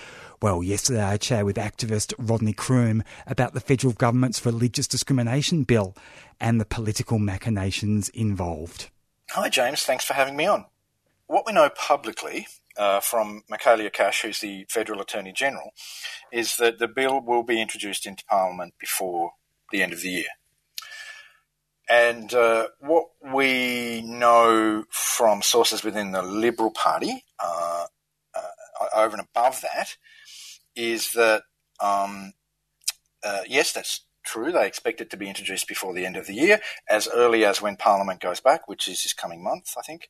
Well, 0.40 0.62
yesterday 0.62 1.02
I 1.02 1.18
chatted 1.18 1.44
with 1.44 1.56
activist 1.56 2.14
Rodney 2.16 2.54
Croome 2.54 3.02
about 3.26 3.52
the 3.52 3.60
federal 3.60 3.92
government's 3.92 4.46
religious 4.46 4.86
discrimination 4.86 5.64
bill 5.64 5.94
and 6.40 6.58
the 6.58 6.64
political 6.64 7.18
machinations 7.18 8.08
involved. 8.08 8.88
Hi, 9.32 9.50
James. 9.50 9.82
Thanks 9.82 10.06
for 10.06 10.14
having 10.14 10.36
me 10.36 10.46
on. 10.46 10.64
What 11.26 11.44
we 11.44 11.52
know 11.52 11.68
publicly 11.68 12.46
uh, 12.78 13.00
from 13.00 13.42
Michaelia 13.52 13.92
Cash, 13.92 14.22
who's 14.22 14.40
the 14.40 14.64
Federal 14.70 15.02
Attorney 15.02 15.32
General, 15.32 15.74
is 16.32 16.56
that 16.56 16.78
the 16.78 16.88
bill 16.88 17.20
will 17.20 17.42
be 17.42 17.60
introduced 17.60 18.06
into 18.06 18.24
Parliament 18.24 18.72
before 18.80 19.32
the 19.70 19.82
end 19.82 19.92
of 19.92 20.00
the 20.00 20.08
year. 20.08 20.24
And 21.92 22.32
uh, 22.32 22.68
what 22.80 23.08
we 23.22 24.00
know 24.00 24.84
from 24.88 25.42
sources 25.42 25.84
within 25.84 26.12
the 26.12 26.22
Liberal 26.22 26.70
Party, 26.70 27.22
uh, 27.38 27.84
uh, 28.34 28.86
over 28.96 29.14
and 29.14 29.26
above 29.36 29.60
that, 29.60 29.96
is 30.74 31.12
that 31.12 31.42
um, 31.80 32.32
uh, 33.22 33.42
yes, 33.46 33.74
that's 33.74 34.06
true. 34.24 34.50
They 34.50 34.66
expect 34.66 35.02
it 35.02 35.10
to 35.10 35.18
be 35.18 35.28
introduced 35.28 35.68
before 35.68 35.92
the 35.92 36.06
end 36.06 36.16
of 36.16 36.26
the 36.26 36.32
year, 36.32 36.60
as 36.88 37.08
early 37.12 37.44
as 37.44 37.60
when 37.60 37.76
Parliament 37.76 38.22
goes 38.22 38.40
back, 38.40 38.66
which 38.66 38.88
is 38.88 39.02
this 39.02 39.12
coming 39.12 39.44
month, 39.44 39.74
I 39.76 39.82
think. 39.82 40.08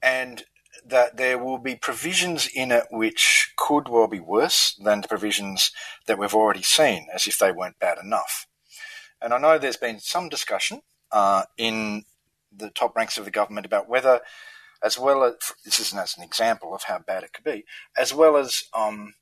And 0.00 0.44
that 0.86 1.16
there 1.16 1.38
will 1.38 1.58
be 1.58 1.74
provisions 1.74 2.48
in 2.54 2.70
it 2.70 2.84
which 2.92 3.52
could 3.56 3.88
well 3.88 4.06
be 4.06 4.20
worse 4.20 4.76
than 4.76 5.00
the 5.00 5.08
provisions 5.08 5.72
that 6.06 6.18
we've 6.18 6.36
already 6.36 6.62
seen, 6.62 7.08
as 7.12 7.26
if 7.26 7.36
they 7.36 7.50
weren't 7.50 7.80
bad 7.80 7.98
enough. 7.98 8.46
And 9.20 9.32
I 9.32 9.38
know 9.38 9.58
there's 9.58 9.76
been 9.76 9.98
some 9.98 10.28
discussion 10.28 10.82
uh, 11.12 11.44
in 11.56 12.04
the 12.54 12.70
top 12.70 12.96
ranks 12.96 13.18
of 13.18 13.24
the 13.24 13.30
government 13.30 13.66
about 13.66 13.88
whether, 13.88 14.20
as 14.82 14.98
well 14.98 15.24
as 15.24 15.34
this 15.64 15.80
isn't 15.80 15.98
as 15.98 16.16
an 16.16 16.22
example 16.22 16.74
of 16.74 16.84
how 16.84 16.98
bad 16.98 17.22
it 17.22 17.32
could 17.32 17.44
be, 17.44 17.64
as 17.98 18.14
well 18.14 18.36
as 18.36 18.64
um, 18.74 19.14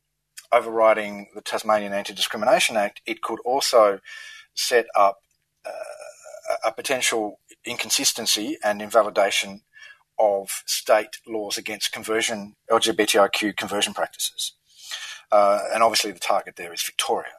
overriding 0.52 1.28
the 1.34 1.40
Tasmanian 1.40 1.92
Anti 1.92 2.14
Discrimination 2.14 2.76
Act, 2.76 3.00
it 3.06 3.22
could 3.22 3.40
also 3.44 4.00
set 4.54 4.86
up 4.94 5.20
uh, 5.66 5.70
a 6.64 6.72
potential 6.72 7.40
inconsistency 7.64 8.58
and 8.62 8.80
invalidation 8.80 9.62
of 10.18 10.62
state 10.66 11.18
laws 11.26 11.58
against 11.58 11.92
conversion, 11.92 12.54
LGBTIQ 12.70 13.56
conversion 13.56 13.94
practices. 13.94 14.52
Uh, 15.32 15.60
and 15.72 15.82
obviously, 15.82 16.12
the 16.12 16.20
target 16.20 16.56
there 16.56 16.72
is 16.72 16.82
Victoria. 16.82 17.32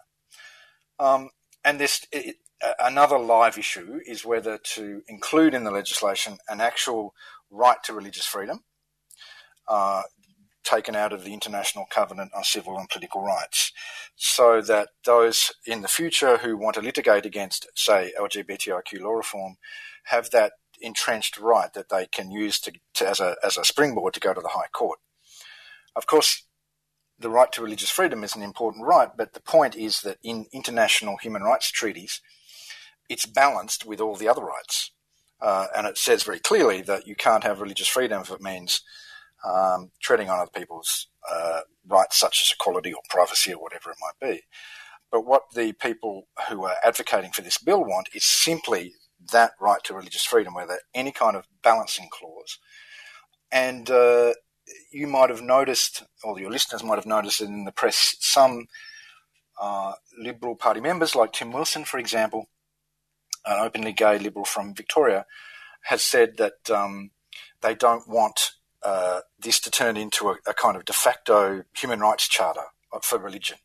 Um, 0.99 1.29
and 1.63 1.79
this, 1.79 2.05
it, 2.11 2.37
another 2.79 3.17
live 3.17 3.57
issue 3.57 3.99
is 4.05 4.25
whether 4.25 4.57
to 4.57 5.01
include 5.07 5.53
in 5.53 5.63
the 5.63 5.71
legislation 5.71 6.37
an 6.49 6.61
actual 6.61 7.13
right 7.49 7.81
to 7.83 7.93
religious 7.93 8.25
freedom, 8.25 8.63
uh, 9.67 10.03
taken 10.63 10.95
out 10.95 11.13
of 11.13 11.23
the 11.23 11.33
International 11.33 11.85
Covenant 11.89 12.31
on 12.35 12.43
Civil 12.43 12.77
and 12.77 12.89
Political 12.89 13.21
Rights, 13.21 13.71
so 14.15 14.61
that 14.61 14.89
those 15.05 15.53
in 15.65 15.81
the 15.81 15.87
future 15.87 16.37
who 16.37 16.57
want 16.57 16.75
to 16.75 16.81
litigate 16.81 17.25
against, 17.25 17.67
say, 17.75 18.13
LGBTIQ 18.19 19.01
law 19.01 19.13
reform, 19.13 19.57
have 20.05 20.31
that 20.31 20.53
entrenched 20.81 21.37
right 21.39 21.73
that 21.73 21.89
they 21.89 22.05
can 22.07 22.31
use 22.31 22.59
to, 22.59 22.71
to, 22.93 23.07
as 23.07 23.19
a 23.19 23.35
as 23.43 23.57
a 23.57 23.65
springboard 23.65 24.13
to 24.13 24.19
go 24.19 24.33
to 24.33 24.41
the 24.41 24.49
High 24.49 24.67
Court. 24.73 24.99
Of 25.95 26.07
course, 26.07 26.43
the 27.17 27.29
right 27.29 27.51
to 27.53 27.61
religious 27.61 27.89
freedom 27.89 28.23
is 28.23 28.35
an 28.35 28.41
important 28.41 28.85
right, 28.85 29.09
but 29.15 29.33
the 29.33 29.39
point 29.39 29.75
is 29.75 30.01
that 30.01 30.17
in 30.23 30.47
international 30.51 31.17
human 31.17 31.43
rights 31.43 31.71
treaties, 31.71 32.21
it's 33.09 33.25
balanced 33.25 33.85
with 33.85 34.01
all 34.01 34.15
the 34.15 34.27
other 34.27 34.43
rights. 34.43 34.91
Uh, 35.41 35.67
and 35.75 35.85
it 35.85 35.97
says 35.97 36.23
very 36.23 36.39
clearly 36.39 36.81
that 36.81 37.07
you 37.07 37.15
can't 37.15 37.43
have 37.43 37.61
religious 37.61 37.87
freedom 37.87 38.21
if 38.21 38.31
it 38.31 38.41
means 38.41 38.81
um, 39.45 39.91
treading 40.01 40.29
on 40.29 40.39
other 40.39 40.51
people's 40.53 41.07
uh, 41.29 41.61
rights, 41.87 42.17
such 42.17 42.41
as 42.41 42.53
equality 42.53 42.93
or 42.93 43.01
privacy 43.09 43.53
or 43.53 43.61
whatever 43.61 43.91
it 43.91 43.97
might 44.01 44.31
be. 44.31 44.41
But 45.11 45.25
what 45.25 45.43
the 45.53 45.73
people 45.73 46.27
who 46.49 46.65
are 46.65 46.75
advocating 46.83 47.31
for 47.31 47.41
this 47.41 47.57
bill 47.57 47.83
want 47.83 48.09
is 48.13 48.23
simply 48.23 48.93
that 49.31 49.51
right 49.59 49.83
to 49.83 49.93
religious 49.93 50.23
freedom 50.23 50.53
without 50.53 50.79
any 50.93 51.11
kind 51.11 51.35
of 51.35 51.47
balancing 51.63 52.09
clause. 52.11 52.59
And 53.51 53.89
uh, 53.89 54.33
you 54.91 55.07
might 55.07 55.29
have 55.29 55.41
noticed, 55.41 56.03
or 56.23 56.39
your 56.39 56.51
listeners 56.51 56.83
might 56.83 56.95
have 56.95 57.05
noticed 57.05 57.41
in 57.41 57.65
the 57.65 57.71
press, 57.71 58.15
some 58.19 58.67
uh, 59.61 59.93
Liberal 60.17 60.55
Party 60.55 60.81
members, 60.81 61.15
like 61.15 61.33
Tim 61.33 61.51
Wilson, 61.51 61.85
for 61.85 61.97
example, 61.97 62.49
an 63.45 63.59
openly 63.59 63.93
gay 63.93 64.17
Liberal 64.17 64.45
from 64.45 64.73
Victoria, 64.73 65.25
has 65.83 66.01
said 66.01 66.37
that 66.37 66.69
um, 66.69 67.11
they 67.61 67.75
don't 67.75 68.07
want 68.07 68.51
uh, 68.83 69.21
this 69.39 69.59
to 69.59 69.71
turn 69.71 69.97
into 69.97 70.29
a, 70.29 70.37
a, 70.45 70.53
kind 70.53 70.75
of 70.77 70.85
de 70.85 70.93
facto 70.93 71.63
human 71.75 71.99
rights 71.99 72.27
charter 72.27 72.65
for 73.01 73.17
religion. 73.17 73.57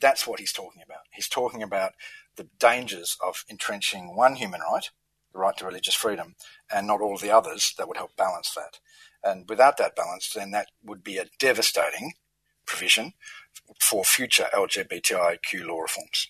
That's 0.00 0.26
what 0.26 0.40
he's 0.40 0.52
talking 0.52 0.82
about. 0.82 1.00
He's 1.12 1.28
talking 1.28 1.62
about 1.62 1.92
the 2.36 2.48
dangers 2.58 3.16
of 3.24 3.44
entrenching 3.50 4.16
one 4.16 4.36
human 4.36 4.60
right, 4.60 4.88
the 5.32 5.38
right 5.38 5.56
to 5.58 5.66
religious 5.66 5.94
freedom, 5.94 6.34
and 6.72 6.86
not 6.86 7.00
all 7.00 7.18
the 7.18 7.30
others 7.30 7.74
that 7.76 7.88
would 7.88 7.96
help 7.96 8.16
balance 8.16 8.54
that. 8.54 8.78
And 9.22 9.48
without 9.48 9.76
that 9.78 9.96
balance, 9.96 10.32
then 10.34 10.52
that 10.52 10.68
would 10.82 11.04
be 11.04 11.18
a 11.18 11.26
devastating 11.38 12.12
provision 12.64 13.12
for 13.80 14.04
future 14.04 14.46
LGBTIQ 14.54 15.66
law 15.66 15.80
reforms. 15.80 16.28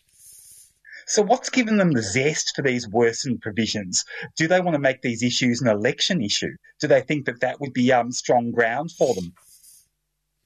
So, 1.08 1.22
what's 1.22 1.50
given 1.50 1.78
them 1.78 1.92
the 1.92 2.02
zest 2.02 2.54
for 2.54 2.62
these 2.62 2.88
worsened 2.88 3.40
provisions? 3.40 4.04
Do 4.36 4.46
they 4.46 4.60
want 4.60 4.74
to 4.74 4.80
make 4.80 5.02
these 5.02 5.22
issues 5.22 5.60
an 5.60 5.68
election 5.68 6.22
issue? 6.22 6.54
Do 6.80 6.86
they 6.86 7.00
think 7.00 7.26
that 7.26 7.40
that 7.40 7.60
would 7.60 7.72
be 7.72 7.92
um, 7.92 8.12
strong 8.12 8.50
ground 8.52 8.92
for 8.92 9.14
them? 9.14 9.32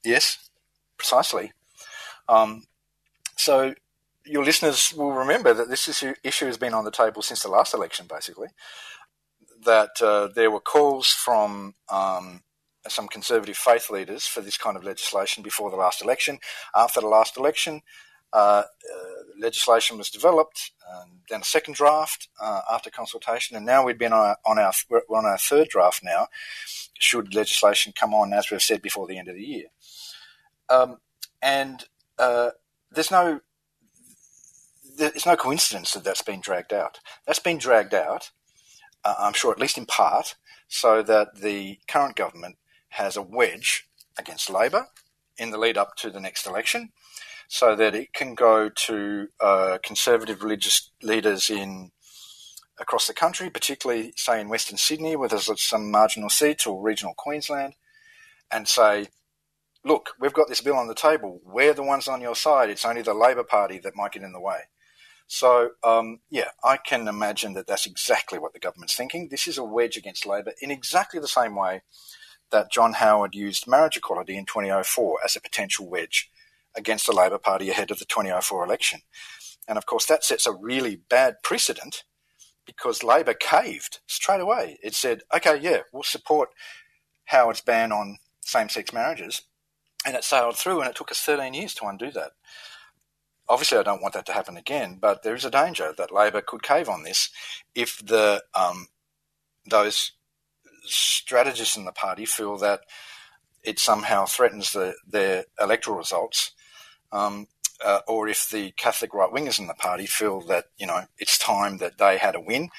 Yes, 0.03 0.49
precisely. 0.97 1.51
Um, 2.27 2.63
so, 3.37 3.75
your 4.25 4.43
listeners 4.43 4.93
will 4.93 5.11
remember 5.11 5.53
that 5.53 5.69
this 5.69 5.87
issue, 5.87 6.13
issue 6.23 6.45
has 6.45 6.57
been 6.57 6.73
on 6.73 6.85
the 6.85 6.91
table 6.91 7.21
since 7.21 7.43
the 7.43 7.49
last 7.49 7.73
election, 7.73 8.07
basically 8.07 8.47
that 9.65 10.01
uh, 10.01 10.27
there 10.27 10.51
were 10.51 10.59
calls 10.59 11.07
from 11.07 11.75
um, 11.89 12.41
some 12.87 13.07
conservative 13.07 13.57
faith 13.57 13.89
leaders 13.89 14.27
for 14.27 14.41
this 14.41 14.57
kind 14.57 14.77
of 14.77 14.83
legislation 14.83 15.43
before 15.43 15.69
the 15.69 15.77
last 15.77 16.01
election. 16.01 16.39
After 16.75 17.01
the 17.01 17.07
last 17.07 17.37
election, 17.37 17.81
uh, 18.31 18.63
uh, 18.65 19.22
legislation 19.39 19.97
was 19.97 20.09
developed, 20.09 20.71
and 20.87 21.11
then 21.29 21.41
a 21.41 21.45
second 21.45 21.75
draft 21.75 22.29
uh, 22.41 22.61
after 22.71 22.89
consultation, 22.89 23.55
and 23.55 23.65
now 23.65 23.83
we've 23.83 23.97
been 23.97 24.13
on 24.13 24.19
our, 24.19 24.37
on 24.45 24.59
our, 24.59 24.73
on 25.09 25.25
our 25.25 25.37
third 25.37 25.69
draft 25.69 26.03
now. 26.03 26.27
Should 26.99 27.35
legislation 27.35 27.93
come 27.95 28.13
on, 28.13 28.33
as 28.33 28.49
we've 28.49 28.61
said, 28.61 28.81
before 28.81 29.07
the 29.07 29.17
end 29.17 29.27
of 29.27 29.35
the 29.35 29.43
year, 29.43 29.67
um, 30.69 30.97
and 31.41 31.83
uh, 32.17 32.51
there's 32.91 33.11
no 33.11 33.41
there's 34.95 35.25
no 35.25 35.35
coincidence 35.35 35.93
that 35.93 36.03
that's 36.03 36.21
been 36.21 36.39
dragged 36.39 36.71
out. 36.71 36.99
That's 37.25 37.39
been 37.39 37.57
dragged 37.57 37.95
out 37.95 38.29
uh, 39.03 39.15
I'm 39.19 39.33
sure, 39.33 39.51
at 39.51 39.59
least 39.59 39.77
in 39.77 39.85
part, 39.85 40.35
so 40.67 41.03
that 41.03 41.35
the 41.35 41.79
current 41.87 42.15
government 42.15 42.57
has 42.89 43.17
a 43.17 43.21
wedge 43.21 43.87
against 44.17 44.49
Labor 44.49 44.87
in 45.37 45.51
the 45.51 45.57
lead 45.57 45.77
up 45.77 45.95
to 45.97 46.09
the 46.09 46.19
next 46.19 46.45
election, 46.45 46.91
so 47.53 47.75
that 47.75 47.93
it 47.93 48.11
can 48.13 48.33
go 48.33 48.67
to 48.67 49.27
uh, 49.39 49.77
conservative 49.83 50.41
religious 50.41 50.89
leaders 51.03 51.51
in 51.51 51.91
across 52.79 53.05
the 53.05 53.13
country, 53.13 53.47
particularly 53.47 54.11
say 54.15 54.41
in 54.41 54.49
Western 54.49 54.75
Sydney, 54.75 55.15
where 55.15 55.29
there's 55.29 55.51
some 55.61 55.91
marginal 55.91 56.31
seats, 56.31 56.65
or 56.65 56.81
regional 56.81 57.13
Queensland, 57.15 57.75
and 58.51 58.67
say, 58.67 59.05
look, 59.85 60.15
we've 60.19 60.33
got 60.33 60.49
this 60.49 60.61
bill 60.61 60.77
on 60.77 60.87
the 60.87 60.95
table. 60.95 61.41
We're 61.45 61.75
the 61.75 61.83
ones 61.83 62.07
on 62.07 62.21
your 62.21 62.35
side. 62.35 62.71
It's 62.71 62.85
only 62.85 63.03
the 63.03 63.13
Labor 63.13 63.43
Party 63.43 63.77
that 63.83 63.95
might 63.95 64.13
get 64.13 64.23
in 64.23 64.31
the 64.31 64.41
way. 64.41 64.61
So, 65.27 65.73
um, 65.83 66.21
yeah, 66.31 66.49
I 66.63 66.77
can 66.77 67.07
imagine 67.07 67.53
that 67.53 67.67
that's 67.67 67.85
exactly 67.85 68.39
what 68.39 68.53
the 68.53 68.59
government's 68.59 68.95
thinking. 68.95 69.27
This 69.29 69.47
is 69.47 69.59
a 69.59 69.63
wedge 69.63 69.95
against 69.95 70.25
Labor 70.25 70.53
in 70.59 70.71
exactly 70.71 71.19
the 71.19 71.27
same 71.27 71.55
way 71.55 71.83
that 72.49 72.71
John 72.71 72.93
Howard 72.93 73.35
used 73.35 73.67
marriage 73.67 73.97
equality 73.97 74.37
in 74.37 74.47
2004 74.47 75.19
as 75.23 75.35
a 75.35 75.41
potential 75.41 75.87
wedge 75.87 76.31
against 76.75 77.05
the 77.05 77.13
Labor 77.13 77.37
Party 77.37 77.69
ahead 77.69 77.91
of 77.91 77.99
the 77.99 78.05
2004 78.05 78.65
election. 78.65 79.01
And 79.67 79.77
of 79.77 79.85
course, 79.85 80.05
that 80.07 80.23
sets 80.23 80.45
a 80.45 80.53
really 80.53 80.95
bad 80.95 81.41
precedent 81.43 82.03
because 82.65 83.03
Labor 83.03 83.33
caved 83.33 83.99
straight 84.07 84.41
away. 84.41 84.77
It 84.83 84.95
said, 84.95 85.21
okay, 85.35 85.59
yeah, 85.59 85.81
we'll 85.91 86.03
support 86.03 86.49
Howard's 87.25 87.61
ban 87.61 87.91
on 87.91 88.17
same 88.41 88.69
sex 88.69 88.93
marriages. 88.93 89.43
And 90.05 90.15
it 90.15 90.23
sailed 90.23 90.57
through, 90.57 90.81
and 90.81 90.89
it 90.89 90.95
took 90.95 91.11
us 91.11 91.21
13 91.21 91.53
years 91.53 91.73
to 91.75 91.85
undo 91.85 92.11
that 92.11 92.31
obviously, 93.47 93.77
I 93.77 93.83
don't 93.83 94.01
want 94.01 94.13
that 94.13 94.25
to 94.27 94.33
happen 94.33 94.57
again, 94.57 94.97
but 94.99 95.23
there 95.23 95.35
is 95.35 95.45
a 95.45 95.51
danger 95.51 95.93
that 95.97 96.13
Labor 96.13 96.41
could 96.41 96.63
cave 96.63 96.89
on 96.89 97.03
this 97.03 97.29
if 97.75 98.03
the 98.05 98.43
um, 98.55 98.87
those 99.69 100.13
strategists 100.83 101.77
in 101.77 101.85
the 101.85 101.91
party 101.91 102.25
feel 102.25 102.57
that 102.57 102.81
it 103.63 103.79
somehow 103.79 104.25
threatens 104.25 104.73
the, 104.73 104.95
their 105.07 105.45
electoral 105.59 105.97
results, 105.97 106.51
um, 107.13 107.47
uh, 107.83 107.99
or 108.07 108.27
if 108.27 108.49
the 108.49 108.71
Catholic 108.71 109.13
right 109.13 109.31
wingers 109.31 109.59
in 109.59 109.67
the 109.67 109.73
party 109.73 110.05
feel 110.05 110.41
that 110.41 110.65
you 110.77 110.87
know 110.87 111.05
it's 111.17 111.37
time 111.37 111.77
that 111.77 111.97
they 111.97 112.17
had 112.17 112.35
a 112.35 112.41
win 112.41 112.69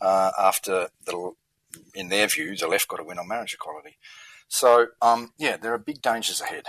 uh, 0.00 0.30
after 0.38 0.88
the, 1.06 1.32
in 1.94 2.08
their 2.08 2.28
view, 2.28 2.56
the 2.56 2.68
left 2.68 2.86
got 2.86 3.00
a 3.00 3.04
win 3.04 3.18
on 3.18 3.26
marriage 3.26 3.54
equality. 3.54 3.96
So 4.46 4.86
um, 5.02 5.32
yeah, 5.38 5.56
there 5.56 5.74
are 5.74 5.78
big 5.78 6.00
dangers 6.02 6.40
ahead. 6.40 6.64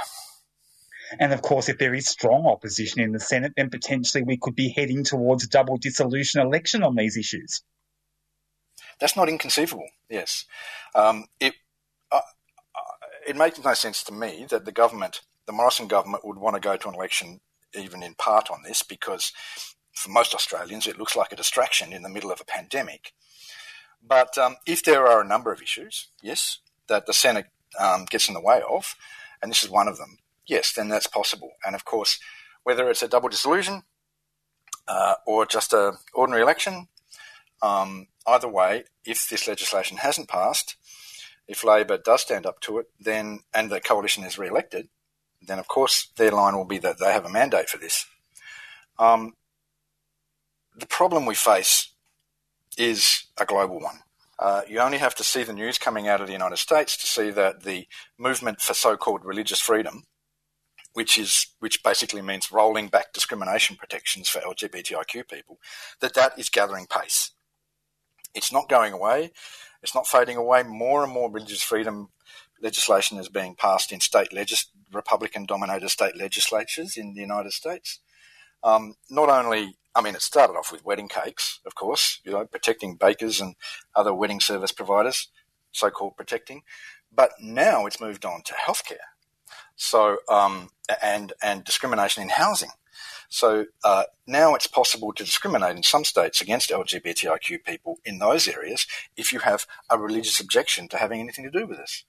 And 1.20 1.34
of 1.34 1.42
course, 1.42 1.70
if 1.70 1.80
there 1.80 1.94
is 1.94 2.08
strong 2.08 2.46
opposition 2.46 3.02
in 3.02 3.12
the 3.14 3.20
Senate, 3.20 3.54
then 3.58 3.70
potentially 3.70 4.24
we 4.24 4.38
could 4.38 4.56
be 4.56 4.70
heading 4.70 5.04
towards 5.04 5.44
a 5.44 5.50
double 5.50 5.78
dissolution 5.78 6.40
election 6.42 6.84
on 6.84 6.96
these 6.96 7.18
issues. 7.18 7.64
That's 9.00 9.16
not 9.16 9.30
inconceivable. 9.30 9.88
Yes, 10.10 10.46
um, 10.94 11.26
it 11.40 11.54
uh, 12.12 12.18
uh, 12.18 13.08
it 13.28 13.36
makes 13.36 13.64
no 13.64 13.74
sense 13.74 14.04
to 14.04 14.14
me 14.14 14.46
that 14.50 14.66
the 14.66 14.72
government, 14.72 15.22
the 15.50 15.54
Morrison 15.54 15.88
government, 15.88 16.24
would 16.24 16.38
want 16.38 16.56
to 16.56 16.60
go 16.60 16.78
to 16.78 16.90
an 16.90 16.94
election 16.94 17.40
even 17.74 18.04
in 18.04 18.14
part 18.14 18.52
on 18.52 18.62
this 18.62 18.84
because 18.84 19.34
for 19.94 20.12
most 20.12 20.36
Australians 20.36 20.86
it 20.86 21.00
looks 21.00 21.16
like 21.16 21.32
a 21.32 21.36
distraction 21.36 21.92
in 21.92 22.04
the 22.04 22.10
middle 22.10 22.32
of 22.32 22.40
a 22.40 22.46
pandemic. 22.46 23.14
But 24.08 24.38
um, 24.38 24.58
if 24.68 24.84
there 24.84 25.08
are 25.08 25.22
a 25.22 25.28
number 25.28 25.52
of 25.52 25.60
issues, 25.60 26.10
yes, 26.22 26.60
that 26.88 27.08
the 27.08 27.14
Senate 27.14 27.48
um, 27.80 28.06
gets 28.06 28.28
in 28.28 28.36
the 28.36 28.40
way 28.40 28.62
of, 28.62 28.96
and 29.42 29.50
this 29.50 29.64
is 29.64 29.72
one 29.72 29.88
of 29.88 29.98
them, 29.98 30.20
yes, 30.46 30.72
then 30.72 30.88
that's 30.88 31.08
possible. 31.08 31.54
And 31.66 31.74
of 31.74 31.84
course, 31.84 32.20
whether 32.62 32.88
it's 32.88 33.02
a 33.02 33.08
double 33.08 33.30
dissolution 33.30 33.82
uh, 34.88 35.16
or 35.26 35.48
just 35.48 35.74
an 35.74 35.98
ordinary 36.14 36.44
election, 36.44 36.90
um, 37.64 38.06
either 38.28 38.48
way, 38.48 38.84
if 39.04 39.28
this 39.28 39.48
legislation 39.48 39.98
hasn't 39.98 40.30
passed, 40.30 40.76
if 41.48 41.64
Labor 41.64 41.98
does 41.98 42.22
stand 42.22 42.46
up 42.46 42.60
to 42.60 42.78
it, 42.78 42.86
then 43.00 43.40
and 43.52 43.72
the 43.72 43.82
coalition 43.82 44.24
is 44.24 44.38
re-elected, 44.38 44.90
then 45.46 45.60
of 45.60 45.68
course 45.68 46.10
their 46.18 46.32
line 46.32 46.56
will 46.56 46.66
be 46.66 46.78
that 46.80 47.00
they 47.00 47.12
have 47.12 47.26
a 47.26 47.30
mandate 47.30 47.70
for 47.70 47.78
this. 47.78 48.06
Um, 48.98 49.34
the 50.76 50.88
problem 50.88 51.26
we 51.26 51.36
face 51.36 51.92
is 52.78 53.24
a 53.40 53.46
global 53.46 53.80
one. 53.80 54.00
Uh, 54.38 54.62
you 54.70 54.80
only 54.80 55.00
have 55.00 55.16
to 55.16 55.24
see 55.24 55.44
the 55.44 55.54
news 55.54 55.78
coming 55.78 56.08
out 56.08 56.22
of 56.22 56.28
the 56.28 56.34
United 56.34 56.58
States 56.58 56.96
to 56.96 57.08
see 57.08 57.30
that 57.32 57.64
the 57.64 57.88
movement 58.18 58.62
for 58.62 58.74
so-called 58.74 59.26
religious 59.26 59.60
freedom 59.60 60.04
which 60.94 61.18
is 61.18 61.48
which 61.60 61.84
basically 61.84 62.22
means 62.22 62.52
rolling 62.52 62.88
back 62.88 63.14
discrimination 63.14 63.76
protections 63.76 64.28
for 64.28 64.40
LGBTIQ 64.40 65.30
people, 65.30 65.60
that 66.00 66.14
that 66.16 66.38
is 66.38 66.50
gathering 66.50 66.88
pace. 66.88 67.32
It's 68.34 68.52
not 68.52 68.70
going 68.70 68.94
away. 68.94 69.32
It's 69.82 69.96
not 69.96 70.08
fading 70.08 70.38
away. 70.38 70.64
More 70.64 71.04
and 71.04 71.12
more 71.12 71.32
religious 71.32 71.64
freedom 71.64 72.10
legislation 72.62 73.18
is 73.18 73.30
being 73.30 73.56
passed 73.56 73.92
in 73.92 74.00
state 74.00 74.34
legis- 74.34 74.72
Republican-dominated 74.92 75.90
state 75.90 76.16
legislatures 76.16 76.98
in 76.98 77.14
the 77.14 77.22
United 77.22 77.54
States. 77.54 78.00
Um, 78.64 78.96
not 79.10 79.30
only, 79.30 79.78
I 79.96 80.02
mean, 80.02 80.16
it 80.16 80.22
started 80.22 80.54
off 80.54 80.72
with 80.72 80.86
wedding 80.86 81.08
cakes, 81.08 81.60
of 81.66 81.76
course, 81.76 82.20
you 82.24 82.32
know, 82.32 82.46
protecting 82.46 82.96
bakers 82.96 83.40
and 83.40 83.56
other 83.96 84.14
wedding 84.14 84.40
service 84.40 84.72
providers, 84.72 85.30
so-called 85.72 86.18
protecting, 86.18 86.64
but 87.14 87.32
now 87.40 87.86
it's 87.86 88.02
moved 88.02 88.26
on 88.26 88.42
to 88.44 88.54
healthcare 88.54 89.10
so, 89.80 90.18
um, 90.28 90.70
and, 91.02 91.34
and 91.42 91.64
discrimination 91.64 92.22
in 92.22 92.30
housing. 92.30 92.70
So 93.30 93.66
uh, 93.84 94.04
now 94.28 94.56
it's 94.56 94.68
possible 94.68 95.14
to 95.14 95.24
discriminate 95.24 95.78
in 95.78 95.84
some 95.84 96.04
states 96.04 96.42
against 96.42 96.72
LGBTIQ 96.72 97.64
people 97.64 98.00
in 98.04 98.20
those 98.20 98.48
areas 98.48 98.88
if 99.16 99.32
you 99.32 99.40
have 99.40 99.66
a 99.90 99.98
religious 99.98 100.40
objection 100.40 100.88
to 100.90 100.98
having 100.98 101.20
anything 101.20 101.46
to 101.46 101.52
do 101.52 101.66
with 101.66 101.78
this. 101.78 102.04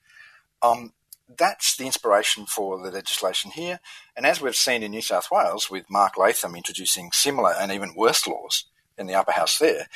Um, 0.61 0.93
that's 1.37 1.75
the 1.77 1.85
inspiration 1.85 2.45
for 2.45 2.77
the 2.81 2.91
legislation 2.91 3.51
here. 3.51 3.79
And 4.15 4.25
as 4.25 4.41
we've 4.41 4.55
seen 4.55 4.83
in 4.83 4.91
New 4.91 5.01
South 5.01 5.29
Wales 5.31 5.69
with 5.69 5.89
Mark 5.89 6.17
Latham 6.17 6.55
introducing 6.55 7.11
similar 7.11 7.53
and 7.53 7.71
even 7.71 7.95
worse 7.95 8.27
laws 8.27 8.65
in 8.97 9.07
the 9.07 9.15
upper 9.15 9.31
house 9.31 9.57
there, 9.57 9.87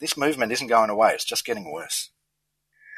this 0.00 0.16
movement 0.16 0.52
isn't 0.52 0.66
going 0.66 0.90
away, 0.90 1.12
it's 1.12 1.24
just 1.24 1.44
getting 1.44 1.70
worse. 1.70 2.10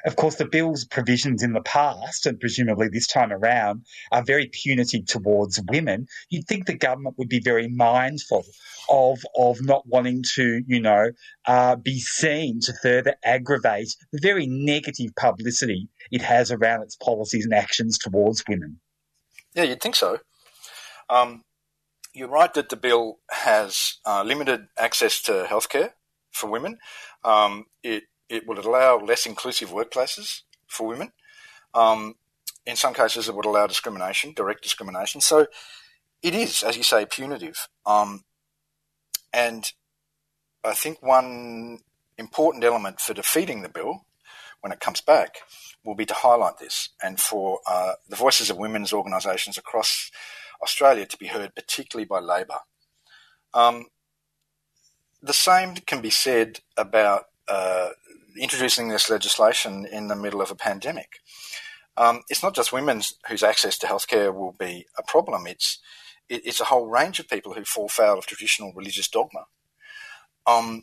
Of 0.04 0.16
course, 0.16 0.36
the 0.36 0.46
bill's 0.46 0.84
provisions 0.84 1.42
in 1.42 1.52
the 1.52 1.60
past, 1.62 2.26
and 2.26 2.40
presumably 2.40 2.88
this 2.88 3.06
time 3.06 3.32
around, 3.32 3.84
are 4.10 4.24
very 4.24 4.50
punitive 4.52 5.06
towards 5.06 5.60
women. 5.68 6.06
You'd 6.28 6.46
think 6.46 6.66
the 6.66 6.76
government 6.76 7.16
would 7.18 7.28
be 7.28 7.40
very 7.40 7.68
mindful 7.68 8.44
of 8.90 9.20
of 9.36 9.58
not 9.62 9.86
wanting 9.86 10.24
to, 10.34 10.62
you 10.66 10.80
know, 10.80 11.10
uh, 11.46 11.76
be 11.76 12.00
seen 12.00 12.60
to 12.60 12.72
further 12.82 13.14
aggravate 13.24 13.94
the 14.12 14.20
very 14.20 14.46
negative 14.46 15.14
publicity 15.16 15.88
it 16.10 16.22
has 16.22 16.50
around 16.50 16.82
its 16.82 16.96
policies 16.96 17.44
and 17.44 17.54
actions 17.54 17.98
towards 17.98 18.44
women. 18.48 18.80
Yeah, 19.54 19.64
you'd 19.64 19.80
think 19.80 19.96
so. 19.96 20.18
Um, 21.08 21.44
you're 22.14 22.28
right 22.28 22.52
that 22.54 22.68
the 22.68 22.76
bill 22.76 23.18
has 23.30 23.98
uh, 24.06 24.22
limited 24.22 24.66
access 24.78 25.20
to 25.22 25.46
healthcare 25.48 25.92
for 26.30 26.50
women. 26.50 26.78
Um, 27.24 27.66
it 27.82 28.04
it 28.28 28.46
would 28.46 28.58
allow 28.58 28.98
less 28.98 29.26
inclusive 29.26 29.70
workplaces 29.70 30.42
for 30.66 30.87
women. 30.87 31.12
Um, 31.74 32.14
in 32.64 32.76
some 32.76 32.94
cases, 32.94 33.28
it 33.28 33.35
would 33.35 33.44
allow 33.44 33.66
discrimination, 33.66 34.32
direct 34.35 34.62
discrimination. 34.62 35.20
So 35.20 35.46
it 36.22 36.35
is, 36.35 36.62
as 36.62 36.76
you 36.76 36.82
say, 36.82 37.06
punitive. 37.06 37.68
Um, 37.85 38.24
and 39.32 39.72
I 40.64 40.74
think 40.74 41.02
one 41.02 41.80
important 42.18 42.62
element 42.64 43.00
for 43.00 43.14
defeating 43.14 43.62
the 43.62 43.68
bill 43.68 44.04
when 44.61 44.72
it 44.72 44.80
comes 44.80 45.00
back 45.00 45.38
will 45.85 45.96
be 45.96 46.06
to 46.06 46.14
highlight 46.14 46.58
this 46.58 46.90
and 47.02 47.18
for 47.18 47.58
uh, 47.66 47.94
the 48.08 48.16
voices 48.16 48.48
of 48.48 48.56
women's 48.56 48.92
organisations 48.92 49.58
across 49.58 50.11
Australia 50.62 51.04
to 51.06 51.16
be 51.16 51.26
heard, 51.26 51.54
particularly 51.56 52.06
by 52.06 52.20
Labor. 52.20 52.61
Um, 53.52 53.87
the 55.20 55.32
same 55.32 55.74
can 55.74 56.00
be 56.00 56.11
said 56.11 56.61
about 56.76 57.24
uh, 57.48 57.90
introducing 58.38 58.88
this 58.88 59.11
legislation 59.11 59.87
in 59.87 60.09
the 60.09 60.16
middle 60.16 60.40
of 60.40 60.51
a 60.51 60.57
pandemic. 60.57 61.21
Um, 61.97 62.23
it's 62.29 62.42
not 62.42 62.55
just 62.55 62.73
women 62.73 63.03
whose 63.29 63.42
access 63.42 63.77
to 63.79 63.87
healthcare 63.87 64.35
will 64.35 64.55
be 64.59 64.87
a 64.97 65.03
problem. 65.03 65.47
It's 65.47 65.79
it, 66.29 66.47
it's 66.47 66.61
a 66.61 66.64
whole 66.64 66.87
range 66.87 67.21
of 67.21 67.29
people 67.29 67.55
who 67.55 67.64
fall 67.64 67.88
foul 67.88 68.18
of 68.18 68.27
traditional 68.27 68.73
religious 68.75 69.09
dogma. 69.09 69.47
Um, 70.47 70.83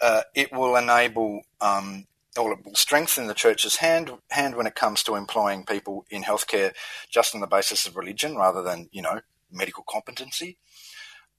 uh, 0.00 0.22
it 0.34 0.52
will 0.52 0.76
enable 0.76 1.42
um, 1.60 2.06
or 2.36 2.52
it 2.52 2.64
will 2.64 2.74
strengthen 2.74 3.26
the 3.26 3.34
church's 3.34 3.76
hand 3.76 4.12
hand 4.30 4.56
when 4.56 4.66
it 4.66 4.74
comes 4.74 5.02
to 5.04 5.14
employing 5.14 5.64
people 5.64 6.04
in 6.10 6.22
healthcare 6.22 6.72
just 7.10 7.34
on 7.34 7.40
the 7.40 7.46
basis 7.46 7.86
of 7.86 7.96
religion 7.96 8.36
rather 8.36 8.62
than 8.62 8.88
you 8.92 9.02
know 9.02 9.20
medical 9.50 9.84
competency 9.88 10.58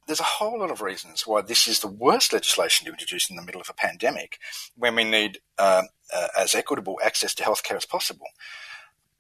there's 0.10 0.19
a 0.19 0.24
whole 0.24 0.60
lot 0.60 0.72
of 0.72 0.82
reasons 0.82 1.28
why 1.28 1.39
this 1.39 1.67
is 1.67 1.82
the 1.82 1.88
worst 1.88 2.34
legislation 2.34 2.86
to 2.86 2.91
introduce 2.91 3.30
in 3.30 3.36
the 3.36 3.43
middle 3.43 3.62
of 3.62 3.69
a 3.69 3.74
pandemic 3.74 4.39
when 4.76 4.95
we 4.95 5.04
need 5.04 5.39
uh, 5.60 5.84
uh, 6.12 6.28
as 6.36 6.56
equitable 6.56 7.00
access 7.04 7.36
to 7.36 7.43
healthcare 7.43 7.78
as 7.78 7.86
possible. 7.86 8.26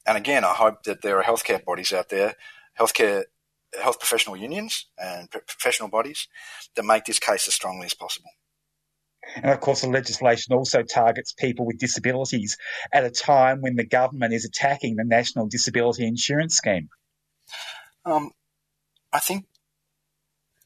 And 0.07 0.17
again, 0.17 0.43
I 0.43 0.53
hope 0.53 0.83
that 0.83 1.03
there 1.03 1.19
are 1.19 1.23
healthcare 1.23 1.63
bodies 1.63 1.93
out 1.93 2.09
there, 2.09 2.33
healthcare 2.79 3.25
health 3.79 3.99
professional 3.99 4.35
unions 4.35 4.87
and 4.97 5.29
professional 5.29 5.89
bodies 5.89 6.27
that 6.75 6.83
make 6.83 7.05
this 7.05 7.19
case 7.19 7.47
as 7.47 7.53
strongly 7.53 7.85
as 7.85 7.93
possible. 7.93 8.31
And 9.35 9.51
of 9.51 9.59
course, 9.59 9.81
the 9.81 9.89
legislation 9.89 10.55
also 10.55 10.81
targets 10.81 11.33
people 11.33 11.67
with 11.67 11.77
disabilities 11.77 12.57
at 12.91 13.03
a 13.03 13.11
time 13.11 13.61
when 13.61 13.75
the 13.75 13.85
government 13.85 14.33
is 14.33 14.43
attacking 14.43 14.95
the 14.95 15.03
National 15.03 15.45
Disability 15.45 16.07
Insurance 16.07 16.55
Scheme. 16.55 16.89
Um, 18.05 18.31
I 19.13 19.19
think 19.19 19.45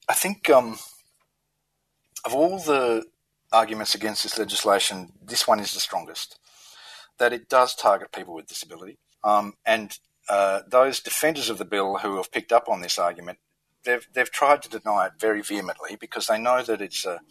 I 0.08 0.14
think 0.14 0.50
um, 0.50 0.78
of 2.26 2.34
all 2.34 2.60
the 2.60 3.06
arguments 3.52 3.96
against 3.96 4.24
this 4.24 4.38
legislation, 4.38 5.14
this 5.24 5.48
one 5.48 5.60
is 5.60 5.74
the 5.74 5.80
strongest. 5.80 6.40
That 7.20 7.34
it 7.34 7.48
does 7.48 7.76
target 7.76 8.12
people 8.12 8.34
with 8.34 8.48
disability, 8.48 8.98
um, 9.24 9.54
and 9.66 9.98
uh, 10.28 10.62
those 10.68 11.00
defenders 11.00 11.50
of 11.50 11.58
the 11.60 11.66
bill 11.66 12.00
who 12.00 12.18
have 12.18 12.32
picked 12.32 12.52
up 12.52 12.68
on 12.68 12.82
this 12.82 12.98
argument, 12.98 13.38
they've 13.86 14.06
they've 14.14 14.32
tried 14.32 14.64
to 14.64 14.70
deny 14.70 15.06
it 15.06 15.14
very 15.20 15.42
vehemently 15.42 15.96
because 15.96 16.26
they 16.28 16.40
know 16.40 16.64
that 16.64 16.82
it's 16.82 17.06
a 17.06 17.22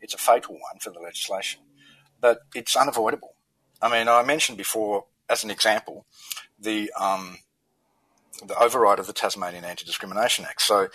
it's 0.00 0.12
a 0.12 0.18
fatal 0.18 0.54
one 0.54 0.80
for 0.80 0.90
the 0.90 0.98
legislation, 0.98 1.60
but 2.20 2.40
it's 2.52 2.76
unavoidable. 2.76 3.34
I 3.80 3.88
mean, 3.88 4.08
I 4.08 4.22
mentioned 4.22 4.58
before 4.58 5.04
as 5.28 5.44
an 5.44 5.50
example 5.50 6.04
the 6.58 6.92
um, 6.98 7.38
the 8.44 8.58
override 8.58 8.98
of 8.98 9.06
the 9.06 9.12
Tasmanian 9.12 9.64
Anti 9.64 9.84
Discrimination 9.84 10.44
Act. 10.44 10.62
So 10.62 10.88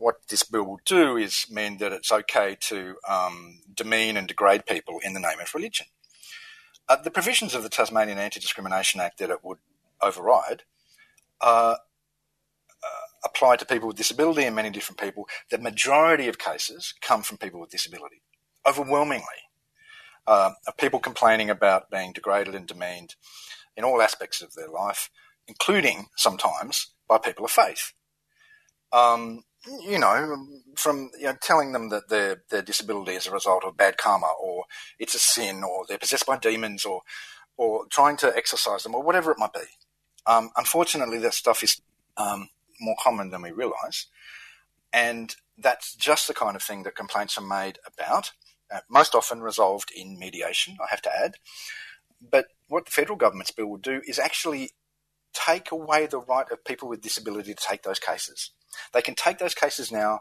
what 0.00 0.16
this 0.28 0.42
bill 0.42 0.64
will 0.64 0.80
do 0.84 1.16
is 1.16 1.46
mean 1.50 1.78
that 1.78 1.92
it's 1.92 2.12
okay 2.12 2.56
to 2.60 2.96
um, 3.08 3.60
demean 3.74 4.16
and 4.16 4.28
degrade 4.28 4.66
people 4.66 5.00
in 5.02 5.14
the 5.14 5.20
name 5.20 5.40
of 5.40 5.54
religion. 5.54 5.86
Uh, 6.88 6.96
the 6.96 7.10
provisions 7.10 7.54
of 7.54 7.62
the 7.62 7.68
Tasmanian 7.68 8.18
Anti 8.18 8.40
Discrimination 8.40 9.00
Act 9.00 9.18
that 9.18 9.30
it 9.30 9.44
would 9.44 9.58
override 10.00 10.62
uh, 11.40 11.76
uh, 12.82 13.06
apply 13.24 13.56
to 13.56 13.66
people 13.66 13.88
with 13.88 13.96
disability 13.96 14.44
and 14.44 14.56
many 14.56 14.70
different 14.70 15.00
people. 15.00 15.28
The 15.50 15.58
majority 15.58 16.28
of 16.28 16.38
cases 16.38 16.94
come 17.00 17.22
from 17.22 17.38
people 17.38 17.60
with 17.60 17.70
disability, 17.70 18.22
overwhelmingly. 18.66 19.24
Uh, 20.26 20.52
people 20.78 21.00
complaining 21.00 21.48
about 21.48 21.90
being 21.90 22.12
degraded 22.12 22.54
and 22.54 22.66
demeaned 22.66 23.14
in 23.76 23.84
all 23.84 24.02
aspects 24.02 24.42
of 24.42 24.54
their 24.54 24.68
life, 24.68 25.10
including 25.46 26.06
sometimes 26.16 26.88
by 27.08 27.18
people 27.18 27.44
of 27.44 27.50
faith. 27.50 27.92
Um, 28.92 29.44
you 29.66 29.98
know, 29.98 30.46
from 30.76 31.10
you 31.18 31.26
know, 31.26 31.36
telling 31.40 31.72
them 31.72 31.88
that 31.90 32.08
their 32.08 32.42
their 32.50 32.62
disability 32.62 33.12
is 33.12 33.26
a 33.26 33.32
result 33.32 33.64
of 33.64 33.76
bad 33.76 33.96
karma, 33.98 34.30
or 34.40 34.64
it's 34.98 35.14
a 35.14 35.18
sin, 35.18 35.62
or 35.64 35.84
they're 35.88 35.98
possessed 35.98 36.26
by 36.26 36.36
demons, 36.36 36.84
or 36.84 37.02
or 37.56 37.86
trying 37.86 38.16
to 38.18 38.34
exorcise 38.36 38.82
them, 38.82 38.94
or 38.94 39.02
whatever 39.02 39.32
it 39.32 39.38
might 39.38 39.52
be. 39.52 39.60
Um, 40.26 40.50
unfortunately, 40.56 41.18
that 41.18 41.34
stuff 41.34 41.62
is 41.62 41.80
um, 42.16 42.50
more 42.80 42.96
common 43.02 43.30
than 43.30 43.42
we 43.42 43.50
realise, 43.50 44.06
and 44.92 45.34
that's 45.56 45.94
just 45.94 46.28
the 46.28 46.34
kind 46.34 46.54
of 46.54 46.62
thing 46.62 46.84
that 46.84 46.94
complaints 46.96 47.36
are 47.36 47.46
made 47.46 47.78
about. 47.86 48.32
Uh, 48.72 48.80
most 48.90 49.14
often 49.14 49.40
resolved 49.40 49.90
in 49.96 50.18
mediation, 50.18 50.76
I 50.80 50.86
have 50.90 51.02
to 51.02 51.10
add. 51.14 51.36
But 52.20 52.48
what 52.68 52.84
the 52.84 52.90
federal 52.90 53.16
government's 53.16 53.50
bill 53.50 53.66
will 53.66 53.78
do 53.78 54.02
is 54.06 54.18
actually 54.18 54.72
take 55.32 55.70
away 55.70 56.06
the 56.06 56.18
right 56.18 56.50
of 56.50 56.64
people 56.64 56.88
with 56.88 57.00
disability 57.00 57.54
to 57.54 57.64
take 57.64 57.82
those 57.82 57.98
cases. 57.98 58.50
They 58.92 59.02
can 59.02 59.14
take 59.14 59.38
those 59.38 59.54
cases 59.54 59.90
now, 59.92 60.20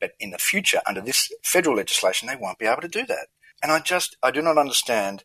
but 0.00 0.12
in 0.18 0.30
the 0.30 0.38
future, 0.38 0.80
under 0.86 1.00
this 1.00 1.32
federal 1.42 1.76
legislation, 1.76 2.28
they 2.28 2.36
won't 2.36 2.58
be 2.58 2.66
able 2.66 2.82
to 2.82 2.88
do 2.88 3.06
that. 3.06 3.28
And 3.62 3.70
I 3.70 3.78
just, 3.78 4.16
I 4.22 4.30
do 4.30 4.42
not 4.42 4.58
understand 4.58 5.24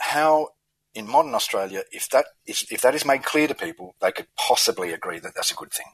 how 0.00 0.50
in 0.94 1.06
modern 1.06 1.34
Australia, 1.34 1.84
if 1.92 2.08
that 2.10 2.26
is, 2.46 2.66
if 2.70 2.80
that 2.80 2.94
is 2.94 3.04
made 3.04 3.22
clear 3.22 3.46
to 3.46 3.54
people, 3.54 3.94
they 4.00 4.12
could 4.12 4.26
possibly 4.36 4.92
agree 4.92 5.18
that 5.18 5.34
that's 5.34 5.52
a 5.52 5.54
good 5.54 5.70
thing. 5.70 5.86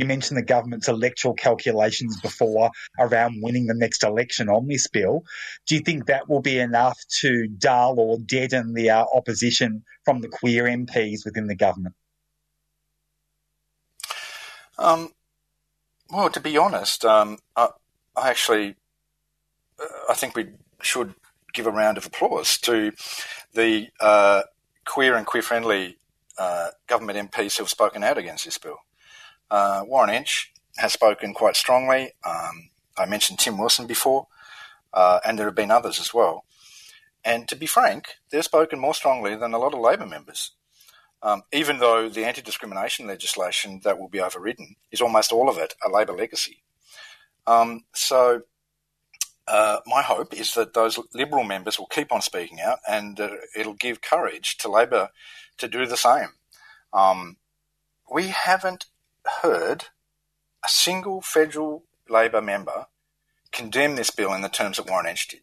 You 0.00 0.06
mentioned 0.06 0.38
the 0.38 0.42
government's 0.42 0.88
electoral 0.88 1.34
calculations 1.34 2.18
before 2.22 2.70
around 2.98 3.42
winning 3.42 3.66
the 3.66 3.74
next 3.74 4.02
election 4.02 4.48
on 4.48 4.66
this 4.66 4.86
bill. 4.86 5.24
Do 5.66 5.74
you 5.74 5.82
think 5.82 6.06
that 6.06 6.26
will 6.26 6.40
be 6.40 6.58
enough 6.58 6.98
to 7.18 7.48
dull 7.48 8.00
or 8.00 8.16
deaden 8.18 8.72
the 8.72 8.88
uh, 8.88 9.04
opposition 9.12 9.84
from 10.06 10.22
the 10.22 10.28
queer 10.28 10.64
MPs 10.64 11.26
within 11.26 11.48
the 11.48 11.54
government? 11.54 11.94
Um, 14.80 15.10
well, 16.10 16.30
to 16.30 16.40
be 16.40 16.56
honest, 16.56 17.04
um, 17.04 17.38
I, 17.54 17.68
I, 18.16 18.30
actually 18.30 18.76
uh, 19.78 19.84
I 20.08 20.14
think 20.14 20.34
we 20.34 20.48
should 20.80 21.14
give 21.52 21.66
a 21.66 21.70
round 21.70 21.98
of 21.98 22.06
applause 22.06 22.56
to 22.58 22.92
the 23.52 23.88
uh, 24.00 24.42
queer 24.86 25.16
and 25.16 25.26
queer 25.26 25.42
friendly 25.42 25.98
uh, 26.38 26.70
government 26.86 27.30
MPs 27.30 27.58
who 27.58 27.64
have 27.64 27.70
spoken 27.70 28.02
out 28.02 28.16
against 28.16 28.46
this 28.46 28.56
bill. 28.56 28.78
Uh, 29.50 29.84
Warren 29.86 30.10
Entsch 30.10 30.46
has 30.78 30.94
spoken 30.94 31.34
quite 31.34 31.56
strongly. 31.56 32.12
Um, 32.24 32.70
I 32.96 33.04
mentioned 33.04 33.38
Tim 33.38 33.58
Wilson 33.58 33.86
before, 33.86 34.28
uh, 34.94 35.20
and 35.26 35.38
there 35.38 35.46
have 35.46 35.54
been 35.54 35.70
others 35.70 36.00
as 36.00 36.14
well. 36.14 36.44
And 37.22 37.46
to 37.48 37.56
be 37.56 37.66
frank, 37.66 38.14
they've 38.30 38.42
spoken 38.42 38.78
more 38.78 38.94
strongly 38.94 39.36
than 39.36 39.52
a 39.52 39.58
lot 39.58 39.74
of 39.74 39.80
Labor 39.80 40.06
members 40.06 40.52
um, 41.22 41.42
even 41.52 41.78
though 41.78 42.08
the 42.08 42.24
anti 42.24 42.42
discrimination 42.42 43.06
legislation 43.06 43.80
that 43.84 43.98
will 43.98 44.08
be 44.08 44.20
overridden 44.20 44.76
is 44.90 45.00
almost 45.00 45.32
all 45.32 45.48
of 45.48 45.58
it 45.58 45.74
a 45.84 45.90
Labor 45.90 46.12
legacy. 46.14 46.62
Um, 47.46 47.84
so, 47.92 48.42
uh, 49.46 49.80
my 49.86 50.02
hope 50.02 50.32
is 50.32 50.54
that 50.54 50.74
those 50.74 50.98
Liberal 51.12 51.44
members 51.44 51.78
will 51.78 51.86
keep 51.86 52.12
on 52.12 52.22
speaking 52.22 52.60
out 52.60 52.78
and 52.88 53.18
uh, 53.18 53.30
it'll 53.56 53.74
give 53.74 54.00
courage 54.00 54.56
to 54.58 54.70
Labor 54.70 55.10
to 55.58 55.68
do 55.68 55.86
the 55.86 55.96
same. 55.96 56.28
Um, 56.92 57.36
we 58.10 58.28
haven't 58.28 58.86
heard 59.42 59.86
a 60.64 60.68
single 60.68 61.20
federal 61.20 61.84
Labor 62.08 62.40
member 62.40 62.86
condemn 63.52 63.96
this 63.96 64.10
bill 64.10 64.32
in 64.32 64.42
the 64.42 64.48
terms 64.48 64.76
that 64.76 64.88
Warren 64.88 65.06
Entsch 65.06 65.28
did. 65.28 65.40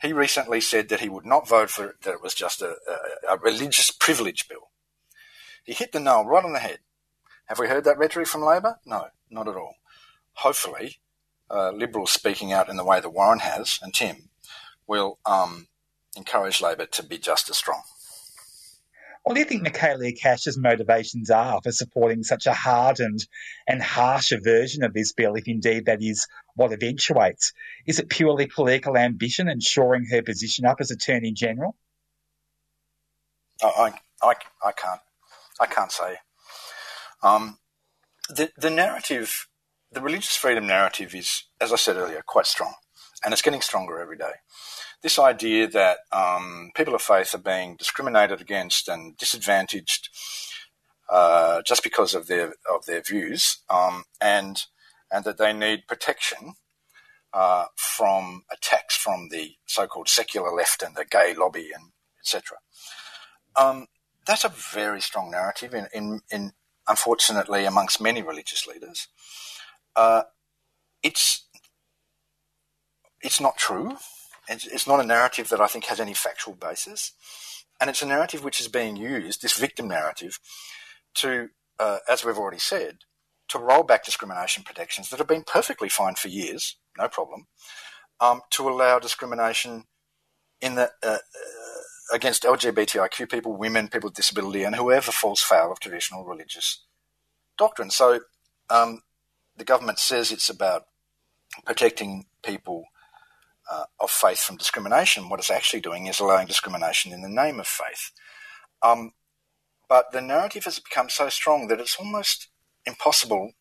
He 0.00 0.12
recently 0.12 0.60
said 0.60 0.88
that 0.88 1.00
he 1.00 1.08
would 1.08 1.26
not 1.26 1.48
vote 1.48 1.70
for 1.70 1.86
it, 1.86 2.02
that 2.02 2.14
it 2.14 2.22
was 2.22 2.34
just 2.34 2.60
a, 2.60 2.76
a, 3.28 3.34
a 3.34 3.38
religious 3.38 3.90
privilege 3.90 4.48
bill. 4.48 4.61
He 5.64 5.72
hit 5.72 5.92
the 5.92 6.00
nail 6.00 6.24
right 6.24 6.44
on 6.44 6.52
the 6.52 6.58
head. 6.58 6.78
Have 7.46 7.58
we 7.58 7.68
heard 7.68 7.84
that 7.84 7.98
rhetoric 7.98 8.28
from 8.28 8.42
Labor? 8.42 8.78
No, 8.84 9.08
not 9.30 9.48
at 9.48 9.56
all. 9.56 9.76
Hopefully, 10.34 10.98
uh, 11.50 11.70
Liberals 11.70 12.10
speaking 12.10 12.52
out 12.52 12.68
in 12.68 12.76
the 12.76 12.84
way 12.84 13.00
that 13.00 13.10
Warren 13.10 13.40
has 13.40 13.78
and 13.82 13.92
Tim 13.92 14.30
will 14.86 15.18
um, 15.26 15.68
encourage 16.16 16.60
Labor 16.60 16.86
to 16.86 17.02
be 17.02 17.18
just 17.18 17.50
as 17.50 17.58
strong. 17.58 17.82
What 19.22 19.34
do 19.34 19.40
you 19.40 19.46
think 19.46 19.64
Michaelia 19.64 20.18
Cash's 20.18 20.58
motivations 20.58 21.30
are 21.30 21.60
for 21.62 21.70
supporting 21.70 22.24
such 22.24 22.46
a 22.46 22.52
hardened 22.52 23.24
and 23.68 23.80
harsher 23.80 24.40
version 24.40 24.82
of 24.82 24.94
this 24.94 25.12
bill, 25.12 25.36
if 25.36 25.46
indeed 25.46 25.86
that 25.86 26.02
is 26.02 26.26
what 26.56 26.72
eventuates? 26.72 27.52
Is 27.86 28.00
it 28.00 28.08
purely 28.08 28.46
political 28.46 28.96
ambition 28.96 29.48
and 29.48 29.62
shoring 29.62 30.06
her 30.06 30.22
position 30.22 30.64
up 30.64 30.80
as 30.80 30.90
Attorney 30.90 31.30
General? 31.30 31.76
I, 33.62 33.92
I, 34.20 34.34
I 34.64 34.72
can't, 34.72 35.00
I 35.62 35.66
can't 35.66 35.92
say. 35.92 36.16
Um, 37.22 37.58
the 38.28 38.50
the 38.56 38.70
narrative, 38.70 39.48
the 39.90 40.00
religious 40.00 40.36
freedom 40.36 40.66
narrative, 40.66 41.14
is, 41.14 41.44
as 41.60 41.72
I 41.72 41.76
said 41.76 41.96
earlier, 41.96 42.22
quite 42.26 42.46
strong, 42.46 42.74
and 43.24 43.32
it's 43.32 43.42
getting 43.42 43.60
stronger 43.60 43.98
every 43.98 44.18
day 44.18 44.32
this 45.02 45.18
idea 45.18 45.68
that 45.68 45.98
um, 46.12 46.70
people 46.74 46.94
of 46.94 47.02
faith 47.02 47.34
are 47.34 47.38
being 47.38 47.76
discriminated 47.76 48.40
against 48.40 48.88
and 48.88 49.16
disadvantaged 49.16 50.08
uh, 51.10 51.60
just 51.62 51.82
because 51.82 52.14
of 52.14 52.28
their 52.28 52.54
of 52.72 52.86
their 52.86 53.02
views, 53.02 53.58
um, 53.68 54.04
and 54.20 54.64
and 55.10 55.24
that 55.24 55.36
they 55.36 55.52
need 55.52 55.86
protection 55.88 56.54
uh, 57.34 57.66
from 57.76 58.44
attacks 58.50 58.96
from 58.96 59.28
the 59.30 59.56
so-called 59.66 60.08
secular 60.08 60.52
left 60.52 60.82
and 60.82 60.96
the 60.96 61.04
gay 61.04 61.34
lobby 61.36 61.70
and 61.74 61.90
etc. 62.20 62.58
Um, 63.56 63.88
that's 64.26 64.44
a 64.44 64.48
very 64.48 65.00
strong 65.00 65.30
narrative 65.30 65.74
in, 65.74 65.88
in, 65.92 66.20
in 66.30 66.52
unfortunately 66.88 67.64
amongst 67.64 68.00
many 68.00 68.22
religious 68.22 68.66
leaders. 68.66 69.08
Uh, 69.96 70.22
it's 71.02 71.46
it's 73.22 73.40
not 73.40 73.56
true. 73.56 73.96
It's 74.48 74.86
not 74.86 75.00
a 75.00 75.06
narrative 75.06 75.48
that 75.50 75.60
I 75.60 75.68
think 75.68 75.84
has 75.84 76.00
any 76.00 76.14
factual 76.14 76.54
basis. 76.54 77.12
And 77.80 77.88
it's 77.88 78.02
a 78.02 78.06
narrative 78.06 78.42
which 78.42 78.60
is 78.60 78.68
being 78.68 78.96
used, 78.96 79.40
this 79.40 79.56
victim 79.56 79.88
narrative, 79.88 80.38
to, 81.16 81.50
uh, 81.78 81.98
as 82.08 82.24
we've 82.24 82.38
already 82.38 82.58
said, 82.58 82.98
to 83.48 83.58
roll 83.58 83.84
back 83.84 84.04
discrimination 84.04 84.64
protections 84.64 85.08
that 85.08 85.18
have 85.18 85.28
been 85.28 85.44
perfectly 85.44 85.88
fine 85.88 86.16
for 86.16 86.28
years, 86.28 86.76
no 86.98 87.08
problem, 87.08 87.46
um, 88.20 88.40
to 88.50 88.68
allow 88.68 88.98
discrimination 88.98 89.84
in 90.60 90.74
the, 90.74 90.90
uh, 91.02 91.18
uh 91.18 91.81
against 92.12 92.42
LGBTIQ 92.42 93.30
people, 93.30 93.56
women, 93.56 93.88
people 93.88 94.08
with 94.08 94.16
disability, 94.16 94.62
and 94.62 94.76
whoever 94.76 95.10
falls 95.10 95.40
foul 95.40 95.72
of 95.72 95.80
traditional 95.80 96.24
religious 96.24 96.84
doctrine. 97.56 97.90
So 97.90 98.20
um, 98.70 99.02
the 99.56 99.64
government 99.64 99.98
says 99.98 100.30
it's 100.30 100.50
about 100.50 100.86
protecting 101.64 102.26
people 102.44 102.84
uh, 103.70 103.84
of 103.98 104.10
faith 104.10 104.40
from 104.40 104.56
discrimination. 104.56 105.28
What 105.28 105.40
it's 105.40 105.50
actually 105.50 105.80
doing 105.80 106.06
is 106.06 106.20
allowing 106.20 106.46
discrimination 106.46 107.12
in 107.12 107.22
the 107.22 107.28
name 107.28 107.58
of 107.58 107.66
faith. 107.66 108.12
Um, 108.82 109.12
but 109.88 110.12
the 110.12 110.20
narrative 110.20 110.64
has 110.64 110.78
become 110.78 111.08
so 111.08 111.28
strong 111.28 111.68
that 111.68 111.80
it's 111.80 111.96
almost 111.96 112.48
impossible, 112.86 113.52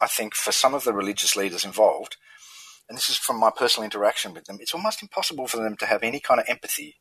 I 0.00 0.06
think, 0.06 0.34
for 0.34 0.52
some 0.52 0.74
of 0.74 0.84
the 0.84 0.92
religious 0.92 1.36
leaders 1.36 1.64
involved, 1.64 2.16
and 2.88 2.96
this 2.96 3.08
is 3.08 3.16
from 3.16 3.38
my 3.40 3.50
personal 3.50 3.84
interaction 3.84 4.32
with 4.32 4.44
them, 4.44 4.58
it's 4.60 4.74
almost 4.74 5.02
impossible 5.02 5.46
for 5.46 5.56
them 5.56 5.76
to 5.76 5.86
have 5.86 6.02
any 6.02 6.20
kind 6.20 6.40
of 6.40 6.46
empathy 6.48 6.96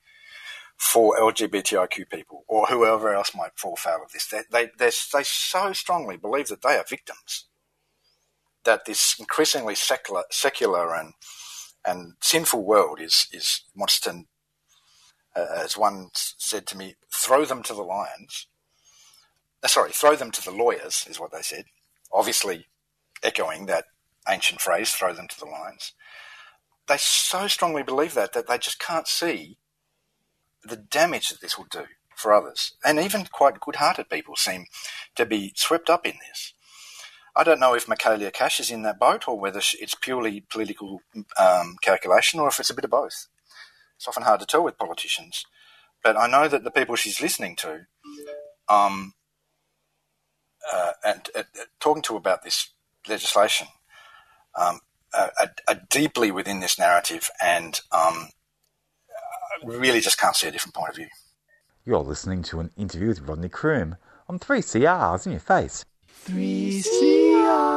for 0.77 1.17
LGBTIQ 1.17 2.09
people 2.09 2.43
or 2.47 2.67
whoever 2.67 3.13
else 3.13 3.33
might 3.35 3.57
fall 3.57 3.75
foul 3.75 4.03
of 4.03 4.11
this. 4.11 4.27
They, 4.27 4.41
they, 4.51 4.71
they, 4.77 4.89
so 4.91 5.73
strongly 5.73 6.17
believe 6.17 6.47
that 6.47 6.61
they 6.61 6.77
are 6.77 6.85
victims, 6.87 7.45
that 8.65 8.85
this 8.85 9.17
increasingly 9.19 9.75
secular, 9.75 10.23
secular 10.29 10.93
and 10.95 11.13
and 11.85 12.13
sinful 12.19 12.63
world 12.63 12.99
is 12.99 13.27
is 13.31 13.61
wants 13.75 13.99
to, 14.01 14.23
uh, 15.35 15.45
as 15.63 15.77
one 15.77 16.09
said 16.13 16.65
to 16.67 16.77
me, 16.77 16.95
throw 17.13 17.45
them 17.45 17.61
to 17.63 17.73
the 17.73 17.83
lions. 17.83 18.47
Uh, 19.63 19.67
sorry, 19.67 19.91
throw 19.91 20.15
them 20.15 20.31
to 20.31 20.43
the 20.43 20.51
lawyers 20.51 21.05
is 21.07 21.19
what 21.19 21.31
they 21.31 21.41
said. 21.41 21.65
Obviously, 22.11 22.67
echoing 23.21 23.67
that 23.67 23.85
ancient 24.27 24.61
phrase, 24.61 24.91
"throw 24.91 25.13
them 25.13 25.27
to 25.27 25.39
the 25.39 25.45
lions." 25.45 25.93
They 26.87 26.97
so 26.97 27.47
strongly 27.47 27.83
believe 27.83 28.13
that 28.15 28.33
that 28.33 28.47
they 28.47 28.57
just 28.57 28.79
can't 28.79 29.07
see 29.07 29.57
the 30.65 30.77
damage 30.77 31.29
that 31.29 31.41
this 31.41 31.57
will 31.57 31.67
do 31.69 31.85
for 32.15 32.33
others, 32.33 32.73
and 32.83 32.99
even 32.99 33.25
quite 33.25 33.59
good-hearted 33.59 34.09
people 34.09 34.35
seem 34.35 34.65
to 35.15 35.25
be 35.25 35.51
swept 35.55 35.89
up 35.89 36.05
in 36.05 36.13
this. 36.27 36.53
I 37.35 37.43
don't 37.43 37.59
know 37.59 37.73
if 37.73 37.87
Michaelia 37.87 38.31
Cash 38.31 38.61
is 38.61 38.71
in 38.71 38.83
that 38.83 38.99
boat 38.99 39.27
or 39.27 39.37
whether 39.37 39.59
it's 39.59 39.95
purely 39.95 40.45
political 40.49 41.01
um, 41.37 41.75
calculation 41.81 42.39
or 42.39 42.47
if 42.47 42.59
it's 42.59 42.69
a 42.69 42.73
bit 42.73 42.85
of 42.85 42.91
both. 42.91 43.27
It's 43.97 44.07
often 44.07 44.23
hard 44.23 44.39
to 44.39 44.45
tell 44.45 44.63
with 44.63 44.77
politicians. 44.77 45.45
But 46.01 46.15
I 46.15 46.27
know 46.27 46.47
that 46.47 46.63
the 46.63 46.71
people 46.71 46.95
she's 46.95 47.19
listening 47.19 47.57
to 47.57 47.87
um, 48.69 49.13
uh, 50.71 50.91
and 51.03 51.29
uh, 51.35 51.43
talking 51.79 52.03
to 52.03 52.15
about 52.15 52.43
this 52.43 52.69
legislation 53.07 53.67
um, 54.55 54.79
are, 55.13 55.31
are, 55.67 55.81
deeply 55.89 56.31
within 56.31 56.59
this 56.59 56.79
narrative 56.79 57.29
and 57.43 57.81
um, 57.91 58.29
really 59.63 59.99
just 59.99 60.19
can't 60.19 60.35
see 60.35 60.47
a 60.47 60.51
different 60.51 60.75
point 60.75 60.89
of 60.89 60.95
view. 60.95 61.07
You're 61.85 61.99
listening 61.99 62.43
to 62.43 62.59
an 62.59 62.71
interview 62.77 63.09
with 63.09 63.21
Rodney 63.21 63.49
Croome 63.49 63.97
on 64.27 64.39
3CR's 64.39 65.25
in 65.25 65.33
your 65.33 65.41
face. 65.41 65.85
3CR. 66.25 67.75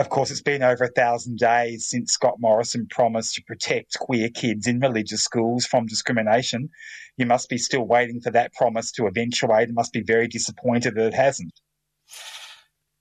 Of 0.00 0.08
course, 0.08 0.30
it's 0.30 0.40
been 0.40 0.62
over 0.62 0.84
a 0.84 0.88
thousand 0.88 1.38
days 1.38 1.86
since 1.86 2.12
Scott 2.12 2.36
Morrison 2.38 2.86
promised 2.88 3.34
to 3.34 3.42
protect 3.42 3.98
queer 3.98 4.30
kids 4.30 4.66
in 4.66 4.80
religious 4.80 5.22
schools 5.22 5.66
from 5.66 5.86
discrimination. 5.86 6.70
You 7.18 7.26
must 7.26 7.50
be 7.50 7.58
still 7.58 7.82
waiting 7.86 8.20
for 8.22 8.30
that 8.30 8.54
promise 8.54 8.92
to 8.92 9.06
eventuate 9.06 9.68
and 9.68 9.74
must 9.74 9.92
be 9.92 10.02
very 10.02 10.26
disappointed 10.26 10.94
that 10.94 11.08
it 11.08 11.14
hasn't. 11.14 11.52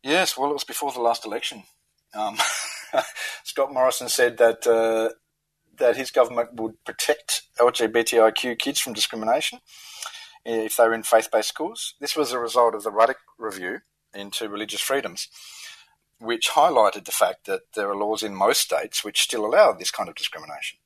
Yes, 0.04 0.38
well, 0.38 0.50
it 0.50 0.54
was 0.54 0.66
before 0.66 0.92
the 0.92 1.00
last 1.00 1.26
election. 1.26 1.64
Um, 2.14 2.38
Scott 3.44 3.74
Morrison 3.74 4.10
said 4.10 4.38
that 4.38 4.66
uh, 4.68 5.14
that 5.78 5.96
his 5.96 6.12
government 6.12 6.54
would 6.56 6.84
protect 6.84 7.44
LGBTIQ 7.58 8.60
kids 8.60 8.80
from 8.80 8.94
discrimination 8.94 9.60
if 10.46 10.78
they 10.78 10.84
were 10.88 10.94
in 10.94 11.04
faith 11.04 11.30
based 11.32 11.50
schools. 11.50 11.96
This 12.00 12.16
was 12.16 12.32
a 12.32 12.40
result 12.40 12.76
of 12.76 12.84
the 12.84 12.92
Ruddock 12.92 13.20
Review 13.38 13.80
into 14.14 14.50
religious 14.50 14.82
freedoms, 14.82 15.28
which 16.20 16.50
highlighted 16.50 17.06
the 17.06 17.12
fact 17.12 17.46
that 17.46 17.62
there 17.76 17.90
are 17.90 17.96
laws 17.96 18.24
in 18.24 18.36
most 18.36 18.62
states 18.62 19.04
which 19.04 19.22
still 19.22 19.46
allow 19.46 19.72
this 19.72 19.92
kind 19.92 20.10
of 20.10 20.16
discrimination. 20.16 20.80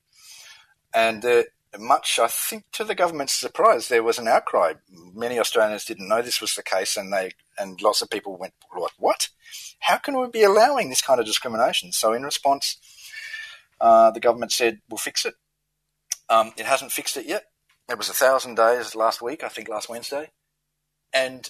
And 0.93 1.25
uh, 1.25 1.43
much, 1.79 2.19
I 2.19 2.27
think, 2.27 2.65
to 2.73 2.83
the 2.83 2.95
government's 2.95 3.33
surprise, 3.33 3.87
there 3.87 4.03
was 4.03 4.19
an 4.19 4.27
outcry. 4.27 4.73
Many 4.91 5.39
Australians 5.39 5.85
didn't 5.85 6.07
know 6.07 6.21
this 6.21 6.41
was 6.41 6.53
the 6.53 6.63
case, 6.63 6.97
and 6.97 7.11
they 7.11 7.31
and 7.57 7.81
lots 7.81 8.01
of 8.01 8.09
people 8.09 8.37
went 8.37 8.53
like, 8.77 8.91
"What? 8.97 9.29
How 9.83 9.97
can 9.97 10.19
we 10.19 10.27
be 10.27 10.43
allowing 10.43 10.89
this 10.89 11.01
kind 11.01 11.19
of 11.19 11.25
discrimination?" 11.25 11.91
So, 11.91 12.13
in 12.13 12.23
response, 12.23 12.77
uh, 13.79 14.11
the 14.11 14.19
government 14.19 14.51
said, 14.51 14.81
"We'll 14.89 14.97
fix 14.97 15.25
it." 15.25 15.35
Um, 16.29 16.53
it 16.57 16.65
hasn't 16.65 16.91
fixed 16.91 17.17
it 17.17 17.25
yet. 17.25 17.45
It 17.89 17.97
was 17.97 18.09
a 18.09 18.13
thousand 18.13 18.55
days 18.55 18.95
last 18.95 19.21
week, 19.21 19.43
I 19.43 19.49
think 19.49 19.67
last 19.69 19.89
Wednesday, 19.89 20.31
and 21.13 21.49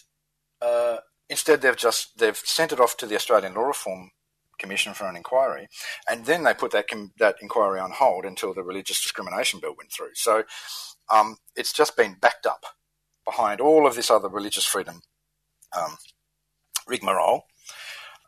uh, 0.62 0.98
instead 1.30 1.62
they've 1.62 1.78
just 1.78 2.18
they've 2.18 2.38
sent 2.38 2.72
it 2.72 2.80
off 2.80 2.98
to 2.98 3.06
the 3.06 3.16
Australian 3.16 3.54
Law 3.54 3.64
Reform 3.64 4.12
Commission 4.60 4.94
for 4.94 5.08
an 5.08 5.16
inquiry, 5.16 5.68
and 6.10 6.26
then 6.26 6.44
they 6.44 6.54
put 6.54 6.72
that 6.72 6.88
com- 6.88 7.14
that 7.20 7.38
inquiry 7.42 7.80
on 7.80 7.92
hold 7.92 8.26
until 8.26 8.54
the 8.54 8.64
religious 8.64 9.02
discrimination 9.02 9.60
bill 9.60 9.76
went 9.78 9.92
through. 9.92 10.16
So 10.16 10.44
um, 11.12 11.38
it's 11.56 11.74
just 11.74 11.98
been 11.98 12.16
backed 12.20 12.46
up 12.46 12.66
behind 13.26 13.62
all 13.62 13.88
of 13.88 13.96
this 13.96 14.12
other 14.12 14.30
religious 14.30 14.66
freedom 14.66 15.02
um, 15.78 15.98
rigmarole, 16.88 17.46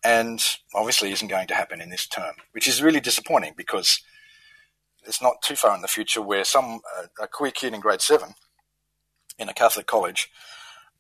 and 0.06 0.58
obviously 0.76 1.12
isn't 1.12 1.30
going 1.30 1.48
to 1.48 1.56
happen 1.56 1.82
in 1.82 1.90
this 1.90 2.06
term, 2.06 2.36
which 2.52 2.68
is 2.68 2.84
really 2.84 3.00
disappointing 3.00 3.56
because 3.58 4.02
it's 5.04 5.22
not 5.22 5.42
too 5.42 5.56
far 5.56 5.76
in 5.76 5.82
the 5.82 5.88
future 5.88 6.22
where 6.22 6.44
some 6.44 6.80
uh, 6.98 7.08
a 7.24 7.28
queer 7.28 7.52
kid 7.52 7.74
in 7.74 7.80
grade 7.80 8.02
seven 8.02 8.36
in 9.40 9.50
a 9.50 9.54
Catholic 9.54 9.88
college 9.88 10.30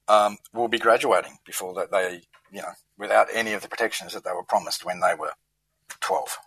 um, 0.08 0.38
will 0.54 0.68
be 0.68 0.80
graduating 0.80 1.38
before 1.46 1.76
that 1.76 1.92
they, 1.92 2.24
you 2.52 2.62
know, 2.62 2.74
without 2.98 3.28
any 3.32 3.54
of 3.54 3.62
the 3.62 3.68
protections 3.68 4.14
that 4.14 4.24
they 4.24 4.32
were 4.32 4.44
promised 4.44 4.84
when 4.84 5.00
they 5.00 5.14
were 5.14 5.34
12. 6.02 6.38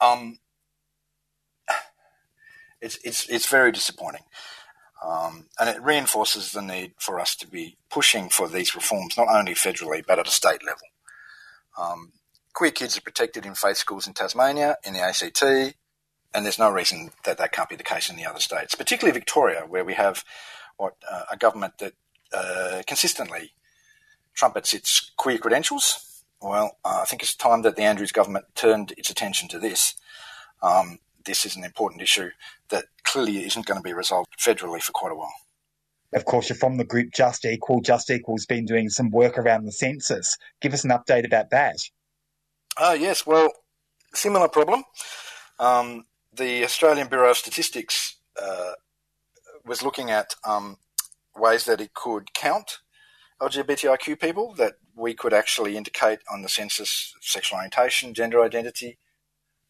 Um, 0.00 0.38
it's, 2.82 2.98
it's, 3.02 3.26
it's 3.28 3.48
very 3.48 3.72
disappointing. 3.72 4.24
Um, 5.04 5.46
and 5.58 5.70
it 5.70 5.82
reinforces 5.82 6.52
the 6.52 6.62
need 6.62 6.92
for 6.98 7.18
us 7.18 7.34
to 7.36 7.46
be 7.46 7.76
pushing 7.90 8.28
for 8.28 8.48
these 8.48 8.74
reforms, 8.74 9.16
not 9.16 9.28
only 9.28 9.54
federally, 9.54 10.04
but 10.06 10.18
at 10.18 10.28
a 10.28 10.30
state 10.30 10.64
level. 10.64 10.86
Um, 11.76 12.12
queer 12.52 12.70
kids 12.70 12.96
are 12.96 13.02
protected 13.02 13.44
in 13.46 13.54
faith 13.54 13.76
schools 13.76 14.06
in 14.06 14.14
Tasmania, 14.14 14.76
in 14.84 14.94
the 14.94 15.00
ACT, 15.00 15.42
and 15.42 16.44
there's 16.44 16.58
no 16.58 16.70
reason 16.70 17.10
that 17.24 17.38
that 17.38 17.52
can't 17.52 17.68
be 17.68 17.76
the 17.76 17.82
case 17.82 18.10
in 18.10 18.16
the 18.16 18.26
other 18.26 18.40
states, 18.40 18.74
particularly 18.74 19.18
Victoria, 19.18 19.64
where 19.68 19.84
we 19.84 19.94
have 19.94 20.24
what 20.76 20.94
uh, 21.10 21.24
a 21.30 21.36
government 21.36 21.78
that 21.78 21.94
uh, 22.32 22.82
consistently 22.86 23.52
trumpets 24.34 24.74
its 24.74 25.12
queer 25.16 25.38
credentials. 25.38 26.22
Well, 26.40 26.76
uh, 26.84 27.00
I 27.02 27.04
think 27.06 27.22
it's 27.22 27.34
time 27.34 27.62
that 27.62 27.76
the 27.76 27.82
Andrews 27.82 28.12
government 28.12 28.46
turned 28.54 28.92
its 28.98 29.10
attention 29.10 29.48
to 29.48 29.58
this. 29.58 29.94
Um, 30.62 30.98
this 31.24 31.44
is 31.44 31.56
an 31.56 31.64
important 31.64 32.02
issue 32.02 32.30
that 32.68 32.84
clearly 33.02 33.44
isn't 33.44 33.66
going 33.66 33.78
to 33.78 33.82
be 33.82 33.92
resolved 33.92 34.38
federally 34.38 34.82
for 34.82 34.92
quite 34.92 35.12
a 35.12 35.16
while. 35.16 35.32
Of 36.14 36.24
course, 36.24 36.48
you're 36.48 36.56
from 36.56 36.76
the 36.76 36.84
group 36.84 37.10
Just 37.12 37.44
Equal. 37.44 37.80
Just 37.80 38.10
Equal's 38.10 38.46
been 38.46 38.64
doing 38.64 38.88
some 38.88 39.10
work 39.10 39.38
around 39.38 39.64
the 39.64 39.72
census. 39.72 40.36
Give 40.60 40.72
us 40.72 40.84
an 40.84 40.90
update 40.90 41.26
about 41.26 41.50
that. 41.50 41.76
Ah, 42.78 42.90
uh, 42.90 42.92
yes. 42.94 43.26
Well, 43.26 43.50
similar 44.14 44.48
problem. 44.48 44.84
Um, 45.58 46.04
the 46.32 46.64
Australian 46.64 47.08
Bureau 47.08 47.30
of 47.30 47.36
Statistics 47.36 48.16
uh, 48.40 48.72
was 49.64 49.82
looking 49.82 50.10
at 50.10 50.34
um, 50.44 50.76
ways 51.34 51.64
that 51.64 51.80
it 51.80 51.94
could 51.94 52.32
count 52.34 52.78
LGBTIQ 53.40 54.20
people, 54.20 54.54
that 54.54 54.74
we 54.94 55.14
could 55.14 55.32
actually 55.32 55.76
indicate 55.76 56.20
on 56.32 56.42
the 56.42 56.48
census 56.48 57.14
sexual 57.20 57.56
orientation, 57.56 58.14
gender 58.14 58.42
identity, 58.42 58.98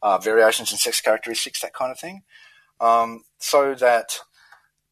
uh, 0.02 0.18
variations 0.18 0.70
in 0.70 0.78
sex 0.78 1.00
characteristics, 1.00 1.60
that 1.60 1.74
kind 1.74 1.90
of 1.90 1.98
thing, 1.98 2.22
um, 2.80 3.22
so 3.38 3.74
that 3.74 4.20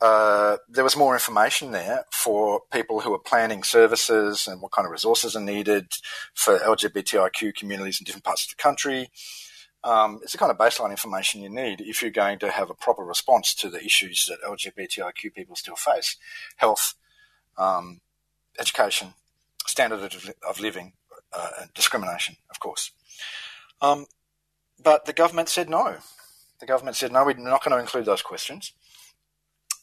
uh, 0.04 0.58
there 0.68 0.84
was 0.84 0.98
more 0.98 1.14
information 1.14 1.70
there 1.70 2.04
for 2.10 2.60
people 2.70 3.00
who 3.00 3.14
are 3.14 3.18
planning 3.18 3.62
services 3.62 4.46
and 4.46 4.60
what 4.60 4.70
kind 4.70 4.84
of 4.84 4.92
resources 4.92 5.34
are 5.34 5.40
needed 5.40 5.90
for 6.34 6.58
LGBTIQ 6.58 7.54
communities 7.54 7.98
in 7.98 8.04
different 8.04 8.24
parts 8.24 8.44
of 8.44 8.50
the 8.50 8.62
country. 8.62 9.08
Um, 9.82 10.20
it's 10.22 10.32
the 10.32 10.38
kind 10.38 10.52
of 10.52 10.58
baseline 10.58 10.90
information 10.90 11.40
you 11.40 11.48
need 11.48 11.80
if 11.80 12.02
you're 12.02 12.10
going 12.10 12.38
to 12.40 12.50
have 12.50 12.68
a 12.68 12.74
proper 12.74 13.02
response 13.02 13.54
to 13.54 13.70
the 13.70 13.82
issues 13.82 14.26
that 14.26 14.42
LGBTIQ 14.46 15.32
people 15.32 15.56
still 15.56 15.74
face 15.74 16.18
health, 16.56 16.96
um, 17.56 18.02
education, 18.60 19.14
standard 19.66 20.02
of, 20.02 20.30
of 20.46 20.60
living, 20.60 20.92
uh, 21.32 21.48
and 21.62 21.72
discrimination, 21.72 22.36
of 22.50 22.60
course. 22.60 22.90
Um, 23.80 24.04
but 24.82 25.06
the 25.06 25.14
government 25.14 25.48
said 25.48 25.70
no. 25.70 25.96
The 26.60 26.66
government 26.66 26.96
said 26.96 27.10
no, 27.10 27.24
we're 27.24 27.38
not 27.38 27.64
going 27.64 27.74
to 27.74 27.80
include 27.80 28.04
those 28.04 28.20
questions. 28.20 28.74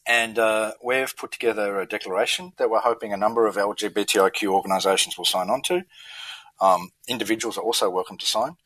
And 0.05 0.39
uh, 0.39 0.73
we've 0.83 1.15
put 1.15 1.31
together 1.31 1.79
a 1.79 1.85
declaration 1.85 2.53
that 2.57 2.69
we're 2.69 2.79
hoping 2.79 3.13
a 3.13 3.17
number 3.17 3.45
of 3.45 3.55
LGBTIQ 3.55 4.47
organisations 4.47 5.17
will 5.17 5.25
sign 5.25 5.49
on 5.49 5.61
to. 5.63 5.83
Um, 6.59 6.91
individuals 7.07 7.57
are 7.57 7.63
also 7.63 7.89
welcome 7.89 8.17
to 8.17 8.25
sign. 8.25 8.57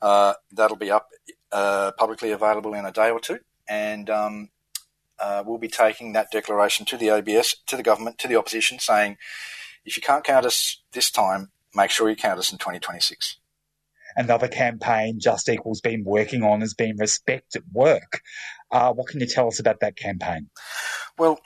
Uh, 0.00 0.34
that'll 0.52 0.76
be 0.76 0.90
up 0.90 1.10
uh, 1.52 1.92
publicly 1.92 2.30
available 2.30 2.74
in 2.74 2.86
a 2.86 2.92
day 2.92 3.10
or 3.10 3.20
two, 3.20 3.38
and 3.68 4.08
um, 4.08 4.48
uh, 5.18 5.42
we'll 5.44 5.58
be 5.58 5.68
taking 5.68 6.12
that 6.12 6.30
declaration 6.30 6.86
to 6.86 6.96
the 6.96 7.10
ABS, 7.10 7.56
to 7.66 7.76
the 7.76 7.82
government, 7.82 8.18
to 8.18 8.28
the 8.28 8.36
opposition, 8.36 8.78
saying, 8.78 9.18
if 9.84 9.96
you 9.96 10.02
can't 10.02 10.24
count 10.24 10.46
us 10.46 10.82
this 10.92 11.10
time, 11.10 11.50
make 11.74 11.90
sure 11.90 12.08
you 12.08 12.16
count 12.16 12.38
us 12.38 12.52
in 12.52 12.58
2026. 12.58 13.36
Another 14.16 14.48
campaign 14.48 15.20
Just 15.20 15.48
Equal's 15.48 15.80
been 15.80 16.04
working 16.04 16.42
on 16.42 16.60
has 16.60 16.74
been 16.74 16.96
Respect 16.96 17.56
at 17.56 17.62
Work. 17.72 18.20
Uh, 18.70 18.92
what 18.92 19.08
can 19.08 19.20
you 19.20 19.26
tell 19.26 19.48
us 19.48 19.58
about 19.58 19.80
that 19.80 19.96
campaign? 19.96 20.50
Well, 21.18 21.40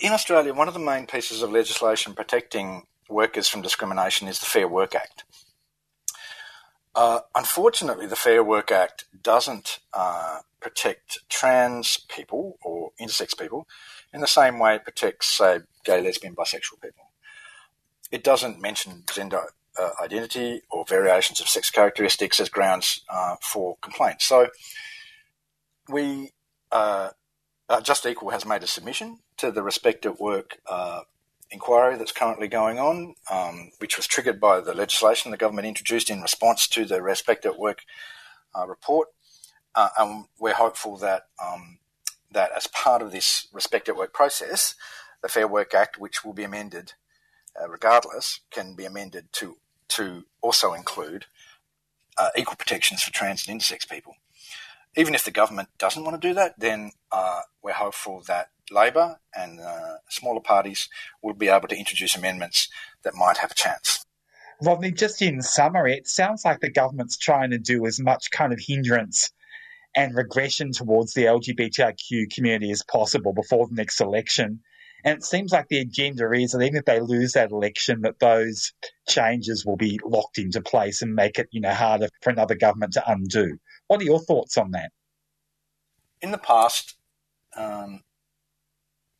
in 0.00 0.12
Australia, 0.12 0.54
one 0.54 0.68
of 0.68 0.74
the 0.74 0.80
main 0.80 1.06
pieces 1.06 1.42
of 1.42 1.52
legislation 1.52 2.14
protecting 2.14 2.86
workers 3.08 3.48
from 3.48 3.62
discrimination 3.62 4.28
is 4.28 4.38
the 4.38 4.46
Fair 4.46 4.66
Work 4.66 4.94
Act. 4.94 5.24
Uh, 6.94 7.20
unfortunately, 7.34 8.06
the 8.06 8.16
Fair 8.16 8.44
Work 8.44 8.70
Act 8.70 9.06
doesn't 9.22 9.78
uh, 9.94 10.40
protect 10.60 11.20
trans 11.28 11.96
people 11.96 12.58
or 12.62 12.92
intersex 13.00 13.38
people 13.38 13.66
in 14.12 14.20
the 14.20 14.26
same 14.26 14.58
way 14.58 14.76
it 14.76 14.84
protects, 14.84 15.28
say, 15.28 15.60
gay, 15.84 16.02
lesbian, 16.02 16.34
bisexual 16.34 16.82
people. 16.82 17.12
It 18.10 18.22
doesn't 18.22 18.60
mention 18.60 19.04
gender 19.12 19.44
identity 20.02 20.62
or 20.70 20.84
variations 20.88 21.40
of 21.40 21.48
sex 21.48 21.70
characteristics 21.70 22.40
as 22.40 22.48
grounds 22.48 23.04
uh, 23.08 23.36
for 23.40 23.76
complaint. 23.80 24.20
So, 24.20 24.48
we 25.88 26.32
uh, 26.70 27.10
uh, 27.68 27.80
Just 27.80 28.06
Equal 28.06 28.30
has 28.30 28.46
made 28.46 28.62
a 28.62 28.66
submission 28.66 29.18
to 29.38 29.50
the 29.50 29.62
Respect 29.62 30.06
at 30.06 30.20
Work 30.20 30.58
inquiry 31.52 31.96
that's 31.96 32.12
currently 32.12 32.48
going 32.48 32.78
on, 32.78 33.14
um, 33.30 33.70
which 33.78 33.96
was 33.96 34.06
triggered 34.06 34.40
by 34.40 34.60
the 34.60 34.74
legislation 34.74 35.30
the 35.30 35.36
government 35.36 35.66
introduced 35.66 36.10
in 36.10 36.22
response 36.22 36.66
to 36.66 36.84
the 36.84 37.02
Respect 37.02 37.46
at 37.46 37.58
Work 37.58 37.82
uh, 38.58 38.66
report. 38.66 39.08
Uh, 39.74 39.88
and 39.98 40.24
we're 40.38 40.54
hopeful 40.54 40.96
that 40.98 41.26
um, 41.42 41.78
that 42.30 42.50
as 42.56 42.66
part 42.68 43.02
of 43.02 43.12
this 43.12 43.46
Respect 43.52 43.88
at 43.88 43.96
Work 43.96 44.12
process, 44.12 44.74
the 45.22 45.28
Fair 45.28 45.46
Work 45.46 45.74
Act, 45.74 45.98
which 45.98 46.24
will 46.24 46.32
be 46.32 46.44
amended 46.44 46.94
uh, 46.94 47.01
regardless, 47.68 48.40
can 48.50 48.74
be 48.74 48.84
amended 48.84 49.32
to 49.32 49.56
to 49.88 50.24
also 50.40 50.72
include 50.72 51.26
uh, 52.16 52.30
equal 52.36 52.56
protections 52.56 53.02
for 53.02 53.12
trans 53.12 53.46
and 53.46 53.60
intersex 53.60 53.88
people. 53.88 54.16
Even 54.96 55.14
if 55.14 55.24
the 55.24 55.30
government 55.30 55.68
doesn't 55.78 56.04
want 56.04 56.20
to 56.20 56.28
do 56.28 56.34
that, 56.34 56.58
then 56.58 56.92
uh, 57.10 57.40
we're 57.62 57.72
hopeful 57.72 58.22
that 58.26 58.48
Labor 58.70 59.18
and 59.34 59.60
uh, 59.60 59.96
smaller 60.08 60.40
parties 60.40 60.88
will 61.22 61.34
be 61.34 61.48
able 61.48 61.68
to 61.68 61.76
introduce 61.76 62.16
amendments 62.16 62.68
that 63.02 63.14
might 63.14 63.38
have 63.38 63.50
a 63.50 63.54
chance. 63.54 64.04
Rodney, 64.62 64.92
just 64.92 65.20
in 65.22 65.42
summary, 65.42 65.94
it 65.94 66.06
sounds 66.06 66.44
like 66.44 66.60
the 66.60 66.70
government's 66.70 67.16
trying 67.16 67.50
to 67.50 67.58
do 67.58 67.84
as 67.86 67.98
much 67.98 68.30
kind 68.30 68.52
of 68.52 68.60
hindrance 68.60 69.32
and 69.94 70.14
regression 70.14 70.72
towards 70.72 71.14
the 71.14 71.24
LGBTIQ 71.24 72.32
community 72.32 72.70
as 72.70 72.82
possible 72.82 73.32
before 73.32 73.66
the 73.66 73.74
next 73.74 74.00
election. 74.00 74.60
And 75.04 75.18
it 75.18 75.24
seems 75.24 75.52
like 75.52 75.68
the 75.68 75.78
agenda 75.78 76.30
is 76.32 76.52
that 76.52 76.62
even 76.62 76.76
if 76.76 76.84
they 76.84 77.00
lose 77.00 77.32
that 77.32 77.50
election, 77.50 78.02
that 78.02 78.20
those 78.20 78.72
changes 79.08 79.66
will 79.66 79.76
be 79.76 79.98
locked 80.04 80.38
into 80.38 80.60
place 80.60 81.02
and 81.02 81.14
make 81.14 81.38
it, 81.38 81.48
you 81.50 81.60
know, 81.60 81.74
harder 81.74 82.08
for 82.20 82.30
another 82.30 82.54
government 82.54 82.92
to 82.94 83.10
undo. 83.10 83.58
What 83.88 84.00
are 84.00 84.04
your 84.04 84.20
thoughts 84.20 84.56
on 84.56 84.70
that? 84.72 84.92
In 86.20 86.30
the 86.30 86.38
past, 86.38 86.94
um, 87.56 88.02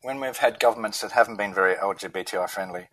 when 0.01 0.19
we've 0.19 0.37
had 0.37 0.59
governments 0.59 1.01
that 1.01 1.11
haven't 1.11 1.37
been 1.37 1.53
very 1.53 1.75
LGBTI 1.75 2.49
friendly, 2.49 2.87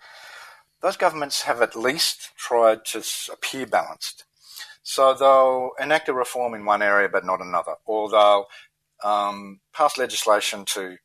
those 0.82 0.96
governments 0.96 1.42
have 1.42 1.62
at 1.62 1.76
least 1.76 2.30
tried 2.36 2.84
to 2.86 3.02
appear 3.32 3.66
balanced. 3.66 4.24
So 4.82 5.14
they'll 5.14 5.72
enact 5.78 6.08
a 6.08 6.14
reform 6.14 6.54
in 6.54 6.64
one 6.64 6.82
area 6.82 7.08
but 7.08 7.24
not 7.24 7.40
another, 7.40 7.74
or 7.84 8.10
they'll 8.10 8.46
um, 9.04 9.60
pass 9.72 9.98
legislation 9.98 10.64
to 10.66 10.96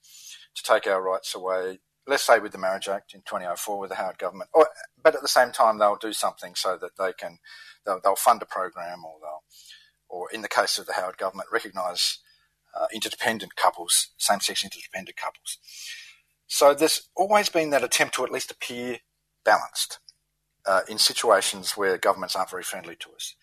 to 0.55 0.63
take 0.63 0.87
our 0.87 1.01
rights 1.01 1.35
away. 1.35 1.79
Let's 2.07 2.23
say 2.23 2.39
with 2.39 2.51
the 2.51 2.57
Marriage 2.57 2.87
Act 2.87 3.13
in 3.13 3.21
2004 3.21 3.79
with 3.79 3.89
the 3.89 3.95
Howard 3.95 4.19
government, 4.19 4.49
or, 4.53 4.69
but 5.01 5.15
at 5.15 5.21
the 5.21 5.27
same 5.27 5.51
time 5.51 5.77
they'll 5.77 5.95
do 5.95 6.13
something 6.13 6.55
so 6.55 6.77
that 6.77 6.97
they 6.97 7.13
can 7.13 7.39
they'll, 7.85 7.99
they'll 8.03 8.15
fund 8.15 8.41
a 8.41 8.45
program, 8.45 9.03
or 9.05 9.15
they'll, 9.21 9.43
or 10.07 10.29
in 10.31 10.41
the 10.41 10.47
case 10.47 10.77
of 10.77 10.85
the 10.85 10.93
Howard 10.93 11.17
government, 11.17 11.49
recognise 11.51 12.19
uh, 12.75 12.87
interdependent 12.93 13.55
couples, 13.55 14.09
same-sex 14.17 14.63
interdependent 14.63 15.17
couples. 15.17 15.57
So 16.47 16.73
there's 16.73 17.09
always 17.15 17.49
been 17.49 17.71
that 17.71 17.83
attempt 17.83 18.15
to 18.15 18.23
at 18.23 18.31
least 18.31 18.51
appear 18.51 18.99
balanced 19.43 19.99
uh, 20.65 20.81
in 20.87 20.97
situations 20.97 21.71
where 21.71 21.97
governments 21.97 22.35
aren't 22.35 22.49
very 22.51 22.63
friendly 22.63 22.95
to 22.97 23.11
us. 23.11 23.35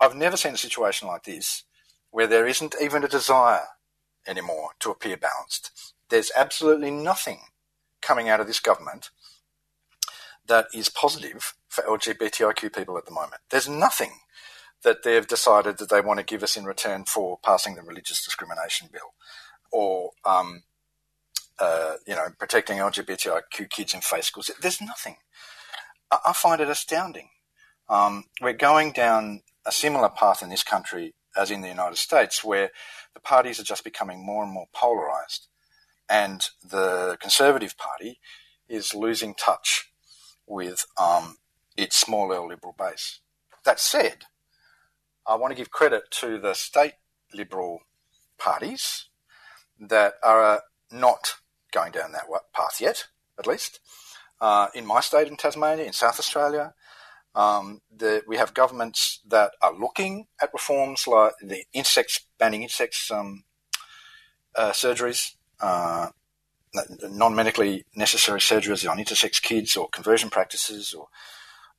I've 0.00 0.14
never 0.14 0.36
seen 0.36 0.54
a 0.54 0.58
situation 0.58 1.08
like 1.08 1.24
this 1.24 1.64
where 2.10 2.26
there 2.26 2.46
isn't 2.46 2.74
even 2.80 3.04
a 3.04 3.08
desire 3.08 3.66
anymore 4.26 4.70
to 4.80 4.90
appear 4.90 5.16
balanced. 5.16 5.94
There's 6.10 6.30
absolutely 6.36 6.90
nothing 6.90 7.40
coming 8.02 8.28
out 8.28 8.40
of 8.40 8.46
this 8.46 8.60
government 8.60 9.10
that 10.46 10.66
is 10.74 10.88
positive 10.88 11.54
for 11.68 11.84
LGBTIQ 11.84 12.74
people 12.74 12.98
at 12.98 13.06
the 13.06 13.12
moment. 13.12 13.42
There's 13.50 13.68
nothing 13.68 14.12
that 14.82 15.02
they've 15.02 15.26
decided 15.26 15.78
that 15.78 15.90
they 15.90 16.00
want 16.00 16.18
to 16.18 16.24
give 16.24 16.42
us 16.42 16.56
in 16.56 16.64
return 16.64 17.04
for 17.04 17.38
passing 17.44 17.74
the 17.74 17.82
religious 17.82 18.24
discrimination 18.24 18.88
bill 18.90 19.14
or 19.70 20.10
um, 20.24 20.62
uh, 21.60 21.96
you 22.06 22.14
know, 22.14 22.28
protecting 22.38 22.78
LGBTIQ 22.78 23.68
kids 23.68 23.94
in 23.94 24.00
faith 24.00 24.24
schools. 24.24 24.50
There's 24.60 24.80
nothing. 24.80 25.16
I, 26.10 26.18
I 26.26 26.32
find 26.32 26.60
it 26.60 26.68
astounding. 26.70 27.28
Um, 27.88 28.24
we're 28.40 28.54
going 28.54 28.92
down 28.92 29.42
a 29.66 29.72
similar 29.72 30.08
path 30.08 30.42
in 30.42 30.48
this 30.48 30.64
country 30.64 31.14
as 31.36 31.50
in 31.50 31.60
the 31.60 31.68
United 31.68 31.98
States, 31.98 32.42
where 32.42 32.70
the 33.14 33.20
parties 33.20 33.60
are 33.60 33.64
just 33.64 33.84
becoming 33.84 34.24
more 34.24 34.42
and 34.42 34.52
more 34.52 34.66
polarized, 34.74 35.46
and 36.10 36.48
the 36.68 37.16
Conservative 37.20 37.78
Party 37.78 38.18
is 38.68 38.94
losing 38.94 39.34
touch 39.34 39.92
with 40.46 40.84
um, 41.00 41.36
its 41.76 41.96
small 41.96 42.32
L 42.32 42.48
liberal 42.48 42.74
base. 42.76 43.20
That 43.64 43.78
said, 43.78 44.24
I 45.26 45.36
want 45.36 45.52
to 45.52 45.56
give 45.56 45.70
credit 45.70 46.10
to 46.12 46.38
the 46.38 46.54
state 46.54 46.94
liberal 47.32 47.80
parties 48.38 49.06
that 49.78 50.14
are 50.22 50.62
not 50.90 51.36
going 51.70 51.92
down 51.92 52.12
that 52.12 52.24
path 52.52 52.80
yet, 52.80 53.06
at 53.38 53.46
least. 53.46 53.78
Uh, 54.40 54.68
in 54.74 54.84
my 54.86 55.00
state 55.00 55.28
in 55.28 55.36
Tasmania, 55.36 55.84
in 55.84 55.92
South 55.92 56.18
Australia, 56.18 56.74
um, 57.34 57.80
the, 57.96 58.22
we 58.26 58.36
have 58.36 58.54
governments 58.54 59.20
that 59.28 59.52
are 59.62 59.72
looking 59.72 60.26
at 60.42 60.52
reforms 60.52 61.06
like 61.06 61.34
the 61.40 61.64
intersex 61.74 62.20
banning 62.38 62.66
intersex 62.66 63.10
um, 63.12 63.44
uh, 64.56 64.72
surgeries, 64.72 65.34
uh, 65.60 66.08
non-medically 67.02 67.84
necessary 67.94 68.40
surgeries 68.40 68.88
on 68.88 68.98
intersex 68.98 69.40
kids, 69.42 69.76
or 69.76 69.88
conversion 69.88 70.30
practices, 70.30 70.94
or 70.94 71.08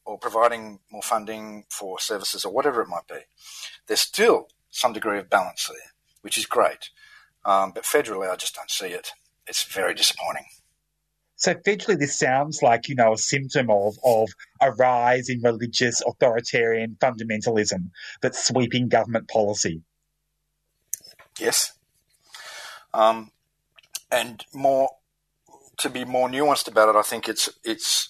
or 0.03 0.17
providing 0.17 0.79
more 0.91 1.03
funding 1.03 1.65
for 1.69 1.99
services, 1.99 2.43
or 2.43 2.51
whatever 2.51 2.81
it 2.81 2.87
might 2.87 3.07
be. 3.07 3.19
They're 3.87 3.97
still 3.97 4.47
some 4.71 4.93
degree 4.93 5.19
of 5.19 5.29
balance 5.29 5.67
there, 5.67 5.91
which 6.21 6.37
is 6.37 6.45
great. 6.45 6.89
Um, 7.45 7.71
but 7.73 7.83
federally, 7.83 8.31
I 8.31 8.35
just 8.35 8.55
don't 8.55 8.69
see 8.69 8.87
it. 8.87 9.11
It's 9.47 9.63
very 9.63 9.93
disappointing. 9.93 10.45
So 11.35 11.55
federally, 11.55 11.97
this 11.97 12.17
sounds 12.17 12.61
like 12.61 12.87
you 12.87 12.93
know 12.93 13.13
a 13.13 13.17
symptom 13.17 13.71
of 13.71 13.97
of 14.03 14.29
a 14.61 14.71
rise 14.73 15.27
in 15.27 15.41
religious 15.41 16.01
authoritarian 16.05 16.97
fundamentalism 16.99 17.89
that's 18.21 18.47
sweeping 18.47 18.89
government 18.89 19.27
policy. 19.27 19.81
Yes, 21.39 21.73
um, 22.93 23.31
and 24.11 24.45
more 24.53 24.89
to 25.77 25.89
be 25.89 26.05
more 26.05 26.29
nuanced 26.29 26.67
about 26.67 26.89
it, 26.89 26.97
I 26.97 27.01
think 27.01 27.27
it's 27.29 27.49
it's 27.63 28.09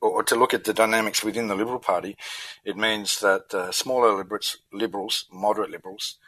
or 0.00 0.22
to 0.22 0.36
look 0.36 0.52
at 0.54 0.64
the 0.64 0.74
dynamics 0.74 1.24
within 1.24 1.48
the 1.48 1.54
Liberal 1.54 1.78
Party, 1.78 2.16
it 2.64 2.76
means 2.76 3.20
that 3.20 3.52
uh, 3.54 3.72
smaller 3.72 4.14
liberals, 4.14 4.58
liberals, 4.72 5.24
moderate 5.32 5.70
liberals, 5.70 6.18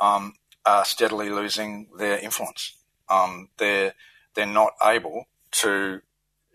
um, 0.00 0.34
are 0.64 0.84
steadily 0.84 1.30
losing 1.30 1.88
their 1.98 2.18
influence. 2.18 2.76
Um, 3.08 3.48
they're 3.58 3.94
they're 4.34 4.46
not 4.46 4.72
able 4.82 5.26
to 5.52 6.00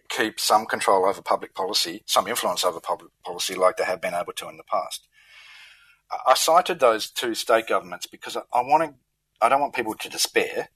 keep 0.10 0.40
some 0.40 0.66
control 0.66 1.06
over 1.06 1.22
public 1.22 1.54
policy, 1.54 2.04
some 2.06 2.28
influence 2.28 2.64
over 2.64 2.80
public 2.80 3.12
policy, 3.24 3.56
like 3.56 3.78
they 3.78 3.84
have 3.84 4.02
been 4.02 4.14
able 4.14 4.34
to 4.34 4.48
in 4.50 4.58
the 4.58 4.64
past. 4.64 5.08
I 6.26 6.36
cited 6.36 6.80
those 6.80 7.10
two 7.10 7.34
state 7.36 7.68
governments 7.68 8.06
because 8.06 8.38
I, 8.38 8.62
want 8.62 8.84
to. 8.84 8.94
I 9.42 9.50
don't 9.50 9.60
want 9.60 9.74
people 9.74 9.96
to 9.96 10.10
despair. 10.10 10.70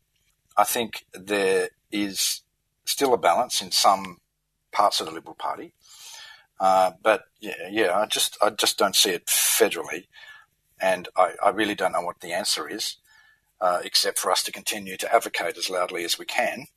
I 0.57 0.63
think 0.63 1.05
there 1.13 1.69
is 1.91 2.41
still 2.85 3.13
a 3.13 3.17
balance 3.17 3.61
in 3.61 3.71
some 3.71 4.17
parts 4.71 4.99
of 4.99 5.07
the 5.07 5.13
Liberal 5.13 5.35
Party, 5.35 5.73
uh, 6.59 6.91
but 7.01 7.23
yeah, 7.39 7.67
yeah, 7.69 7.97
I 7.97 8.05
just 8.05 8.37
I 8.41 8.49
just 8.49 8.77
don't 8.77 8.95
see 8.95 9.11
it 9.11 9.27
federally, 9.27 10.07
and 10.81 11.07
I, 11.15 11.33
I 11.43 11.49
really 11.49 11.75
don't 11.75 11.93
know 11.93 12.01
what 12.01 12.19
the 12.19 12.33
answer 12.33 12.67
is, 12.67 12.97
uh, 13.61 13.79
except 13.83 14.19
for 14.19 14.31
us 14.31 14.43
to 14.43 14.51
continue 14.51 14.97
to 14.97 15.13
advocate 15.13 15.57
as 15.57 15.69
loudly 15.69 16.03
as 16.03 16.19
we 16.19 16.25
can, 16.25 16.67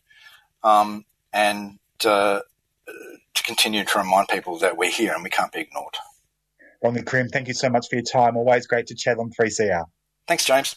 um, 0.63 1.05
and 1.33 1.79
uh, 2.05 2.41
to 3.35 3.43
continue 3.43 3.85
to 3.85 3.99
remind 3.99 4.29
people 4.29 4.59
that 4.59 4.77
we're 4.77 4.91
here 4.91 5.13
and 5.15 5.23
we 5.23 5.31
can't 5.31 5.53
be 5.53 5.61
ignored. 5.61 5.97
Rodney 6.83 7.03
Croome, 7.03 7.29
thank 7.29 7.49
you 7.49 7.55
so 7.55 7.69
much 7.69 7.89
for 7.89 7.97
your 7.97 8.05
time. 8.05 8.37
Always 8.37 8.67
great 8.67 8.87
to 8.89 8.95
chat 8.95 9.19
on 9.19 9.31
3CR. 9.31 9.85
Thanks, 10.27 10.45
James. 10.45 10.77